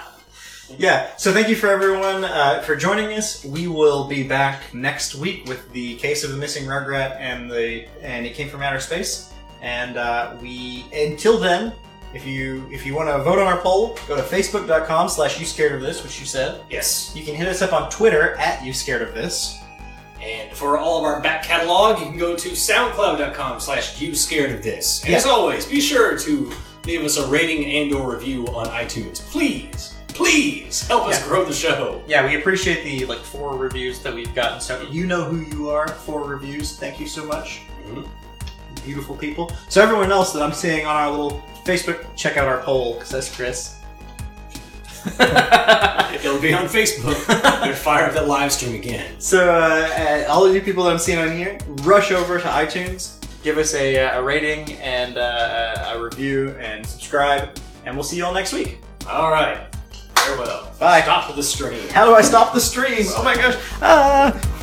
Yeah, 0.78 1.16
so 1.16 1.32
thank 1.34 1.48
you 1.48 1.56
for 1.56 1.68
everyone 1.68 2.26
uh, 2.26 2.62
for 2.62 2.76
joining 2.76 3.18
us. 3.18 3.44
We 3.46 3.68
will 3.70 4.06
be 4.10 4.24
back 4.28 4.74
next 4.74 5.16
week 5.16 5.46
with 5.46 5.72
the 5.72 5.96
case 5.96 6.26
of 6.26 6.32
the 6.32 6.36
missing 6.38 6.66
Rugrat 6.66 7.16
and 7.20 7.50
the 7.50 7.88
and 8.02 8.26
it 8.26 8.34
came 8.36 8.50
from 8.50 8.62
outer 8.62 8.82
space. 8.82 9.32
And 9.62 9.98
uh, 9.98 10.36
we 10.42 10.86
until 10.94 11.38
then, 11.38 11.74
if 12.14 12.26
you 12.26 12.68
if 12.72 12.86
you 12.86 12.96
want 12.96 13.10
to 13.10 13.22
vote 13.24 13.40
on 13.40 13.48
our 13.48 13.58
poll, 13.62 13.98
go 14.08 14.16
to 14.16 14.22
facebook.com 14.22 15.10
slash 15.10 15.40
you 15.40 15.46
scared 15.46 15.74
of 15.74 15.82
this, 15.82 16.04
which 16.04 16.20
you 16.20 16.26
said. 16.26 16.62
yes. 16.70 17.12
You 17.16 17.24
can 17.26 17.36
hit 17.36 17.48
us 17.48 17.62
up 17.62 17.74
on 17.74 17.90
Twitter 17.90 18.36
at 18.36 18.64
you 18.64 18.72
scared 18.74 19.02
of 19.02 19.14
this. 19.14 19.60
And 20.22 20.56
for 20.58 20.78
all 20.80 20.98
of 20.98 21.04
our 21.04 21.22
back 21.22 21.44
catalog, 21.44 22.00
you 22.00 22.06
can 22.06 22.18
go 22.18 22.36
to 22.36 22.50
soundcloud.com 22.50 23.60
slash 23.60 24.02
you 24.02 24.16
scared 24.16 24.52
of 24.52 24.64
this. 24.64 25.02
And 25.02 25.12
Yeah. 25.12 25.18
as 25.18 25.26
always, 25.26 25.66
be 25.68 25.80
sure 25.80 26.18
to 26.18 26.52
leave 26.86 27.04
us 27.04 27.18
a 27.18 27.28
rating 27.28 27.66
and 27.66 27.94
or 27.94 28.14
review 28.16 28.48
on 28.48 28.66
iTunes. 28.68 29.20
Please, 29.30 29.94
please 30.08 30.88
help 30.88 31.08
us 31.08 31.20
Yeah. 31.20 31.28
grow 31.28 31.46
the 31.46 31.54
show. 31.54 32.02
Yeah, 32.08 32.26
we 32.26 32.36
appreciate 32.36 32.84
the 32.84 33.06
like 33.06 33.20
four 33.20 33.56
reviews 33.58 34.00
that 34.00 34.14
we've 34.14 34.34
gotten. 34.34 34.60
So 34.60 34.82
you 34.90 35.06
know 35.06 35.24
who 35.24 35.38
you 35.56 35.70
are. 35.70 35.88
Four 35.88 36.24
reviews. 36.24 36.76
Thank 36.78 37.00
you 37.00 37.08
so 37.08 37.24
much. 37.26 37.62
Mhm. 37.88 38.08
Beautiful 38.88 39.18
people. 39.18 39.52
So 39.68 39.84
everyone 39.84 40.14
else 40.14 40.32
that 40.32 40.42
I'm 40.42 40.54
seeing 40.54 40.86
on 40.86 40.96
our 40.96 41.12
little 41.12 41.44
Facebook, 41.66 42.06
check 42.16 42.38
out 42.38 42.48
our 42.48 42.60
poll 42.62 42.94
because 42.94 43.10
that's 43.10 43.36
Chris. 43.36 43.76
It'll 45.08 46.40
be 46.40 46.54
on 46.54 46.68
Facebook. 46.68 47.26
They'll 47.64 47.74
fire 47.74 48.06
up 48.06 48.14
that 48.14 48.30
live 48.30 48.54
stream 48.54 48.76
again. 48.76 49.20
So 49.20 49.54
uh, 49.54 50.24
uh, 50.30 50.32
all 50.32 50.46
of 50.46 50.56
you 50.56 50.62
people 50.62 50.86
that 50.86 50.94
I'm 50.94 51.00
seeing 51.00 51.20
on 51.20 51.36
here, 51.36 51.58
rush 51.84 52.14
over 52.14 52.40
to 52.40 52.48
iTunes, 52.48 53.22
give 53.44 53.58
us 53.58 53.74
a, 53.74 54.00
uh, 54.00 54.22
a 54.22 54.24
rating 54.24 54.72
and 54.76 55.18
uh, 55.18 55.94
a 55.94 56.02
review, 56.02 56.52
and 56.52 56.86
subscribe. 56.86 57.60
And 57.86 57.94
we'll 57.94 58.06
see 58.06 58.16
you 58.16 58.24
all 58.24 58.34
next 58.34 58.54
week. 58.54 58.80
All 59.06 59.32
right. 59.32 59.68
Farewell. 60.16 60.72
Bye. 60.80 61.02
Stop 61.02 61.36
the 61.36 61.44
stream. 61.44 61.90
How 61.90 62.06
do 62.06 62.16
I 62.16 62.22
stop 62.22 62.54
the 62.54 62.62
stream? 62.62 63.06
Oh 63.10 63.24
my 63.26 63.36
gosh! 63.36 63.58
Ah! 63.82 64.57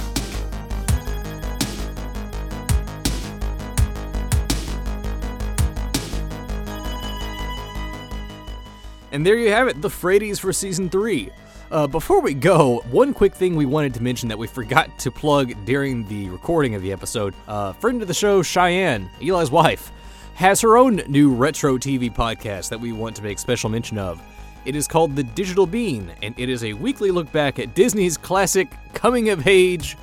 And 9.15 9.25
there 9.25 9.37
you 9.37 9.53
have 9.53 9.69
it, 9.69 9.81
the 9.81 9.89
Fradies 9.89 10.41
for 10.41 10.53
season 10.53 10.91
three. 10.91 11.31
Uh, 11.71 11.87
before 11.87 12.21
we 12.21 12.35
go, 12.35 12.81
one 12.91 13.15
quick 13.15 13.33
thing 13.33 13.55
we 13.55 13.65
wanted 13.65 13.95
to 13.95 14.03
mention 14.03 14.29
that 14.29 14.37
we 14.37 14.49
forgot 14.49 14.99
to 14.99 15.13
plug 15.13 15.55
during 15.65 16.05
the 16.09 16.29
recording 16.31 16.75
of 16.75 16.83
the 16.83 16.91
episode. 16.91 17.33
Uh, 17.47 17.73
friend 17.75 18.03
of 18.03 18.09
the 18.09 18.15
show, 18.15 18.43
Cheyenne, 18.43 19.09
Eli's 19.23 19.53
wife, 19.53 19.93
has 20.35 20.61
her 20.63 20.77
own 20.77 20.97
new 21.07 21.33
retro 21.33 21.79
TV 21.79 22.13
podcast 22.13 22.71
that 22.71 22.81
we 22.81 22.91
want 22.91 23.15
to 23.15 23.23
make 23.23 23.39
special 23.39 23.71
mention 23.71 23.99
of. 23.99 24.21
It 24.65 24.75
is 24.75 24.89
called 24.89 25.15
The 25.15 25.23
Digital 25.23 25.65
Bean, 25.65 26.13
and 26.21 26.35
it 26.37 26.49
is 26.49 26.65
a 26.65 26.73
weekly 26.73 27.13
look 27.13 27.31
back 27.31 27.61
at 27.61 27.73
Disney's 27.77 28.17
classic 28.17 28.69
coming 28.95 29.29
of 29.29 29.47
age 29.47 29.97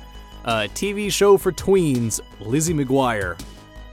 uh, 0.46 0.68
TV 0.74 1.12
show 1.12 1.36
for 1.36 1.52
tweens, 1.52 2.22
Lizzie 2.40 2.72
McGuire. 2.72 3.38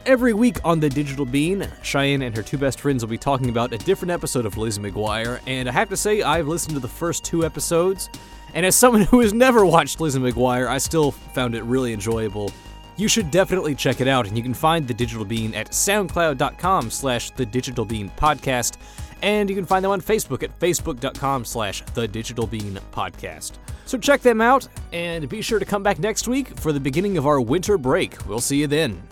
Every 0.09 0.33
week 0.33 0.57
on 0.65 0.79
the 0.79 0.89
Digital 0.89 1.23
Bean, 1.23 1.67
Cheyenne 1.83 2.23
and 2.23 2.35
her 2.35 2.41
two 2.41 2.57
best 2.57 2.81
friends 2.81 3.03
will 3.03 3.11
be 3.11 3.17
talking 3.19 3.49
about 3.49 3.71
a 3.73 3.77
different 3.77 4.09
episode 4.09 4.43
of 4.47 4.57
Lizzie 4.57 4.81
McGuire, 4.81 5.39
and 5.45 5.69
I 5.69 5.71
have 5.71 5.87
to 5.89 5.95
say, 5.95 6.23
I've 6.23 6.47
listened 6.47 6.73
to 6.73 6.79
the 6.79 6.87
first 6.87 7.23
two 7.23 7.45
episodes, 7.45 8.09
and 8.55 8.65
as 8.65 8.75
someone 8.75 9.01
who 9.11 9.19
has 9.19 9.33
never 9.33 9.67
watched 9.67 10.01
Lizzie 10.01 10.17
McGuire, 10.17 10.67
I 10.67 10.79
still 10.79 11.11
found 11.11 11.53
it 11.53 11.61
really 11.61 11.93
enjoyable. 11.93 12.51
You 12.97 13.07
should 13.07 13.29
definitely 13.29 13.75
check 13.75 14.01
it 14.01 14.07
out, 14.07 14.27
and 14.27 14.35
you 14.35 14.41
can 14.41 14.55
find 14.55 14.87
the 14.87 14.95
Digital 14.95 15.25
Bean 15.25 15.53
at 15.53 15.69
soundcloud.com 15.69 16.89
slash 16.89 17.29
the 17.29 17.45
Digital 17.45 17.85
Bean 17.85 18.09
Podcast, 18.17 18.77
and 19.21 19.47
you 19.47 19.55
can 19.55 19.65
find 19.65 19.85
them 19.85 19.91
on 19.91 20.01
Facebook 20.01 20.41
at 20.41 20.59
facebook.com 20.59 21.45
slash 21.45 21.83
the 21.93 22.07
Digital 22.07 22.47
Bean 22.47 22.79
Podcast. 22.91 23.59
So 23.85 23.95
check 23.99 24.21
them 24.21 24.41
out, 24.41 24.67
and 24.91 25.29
be 25.29 25.43
sure 25.43 25.59
to 25.59 25.65
come 25.65 25.83
back 25.83 25.99
next 25.99 26.27
week 26.27 26.57
for 26.57 26.71
the 26.71 26.79
beginning 26.79 27.19
of 27.19 27.27
our 27.27 27.39
winter 27.39 27.77
break. 27.77 28.17
We'll 28.27 28.41
see 28.41 28.57
you 28.57 28.65
then. 28.65 29.03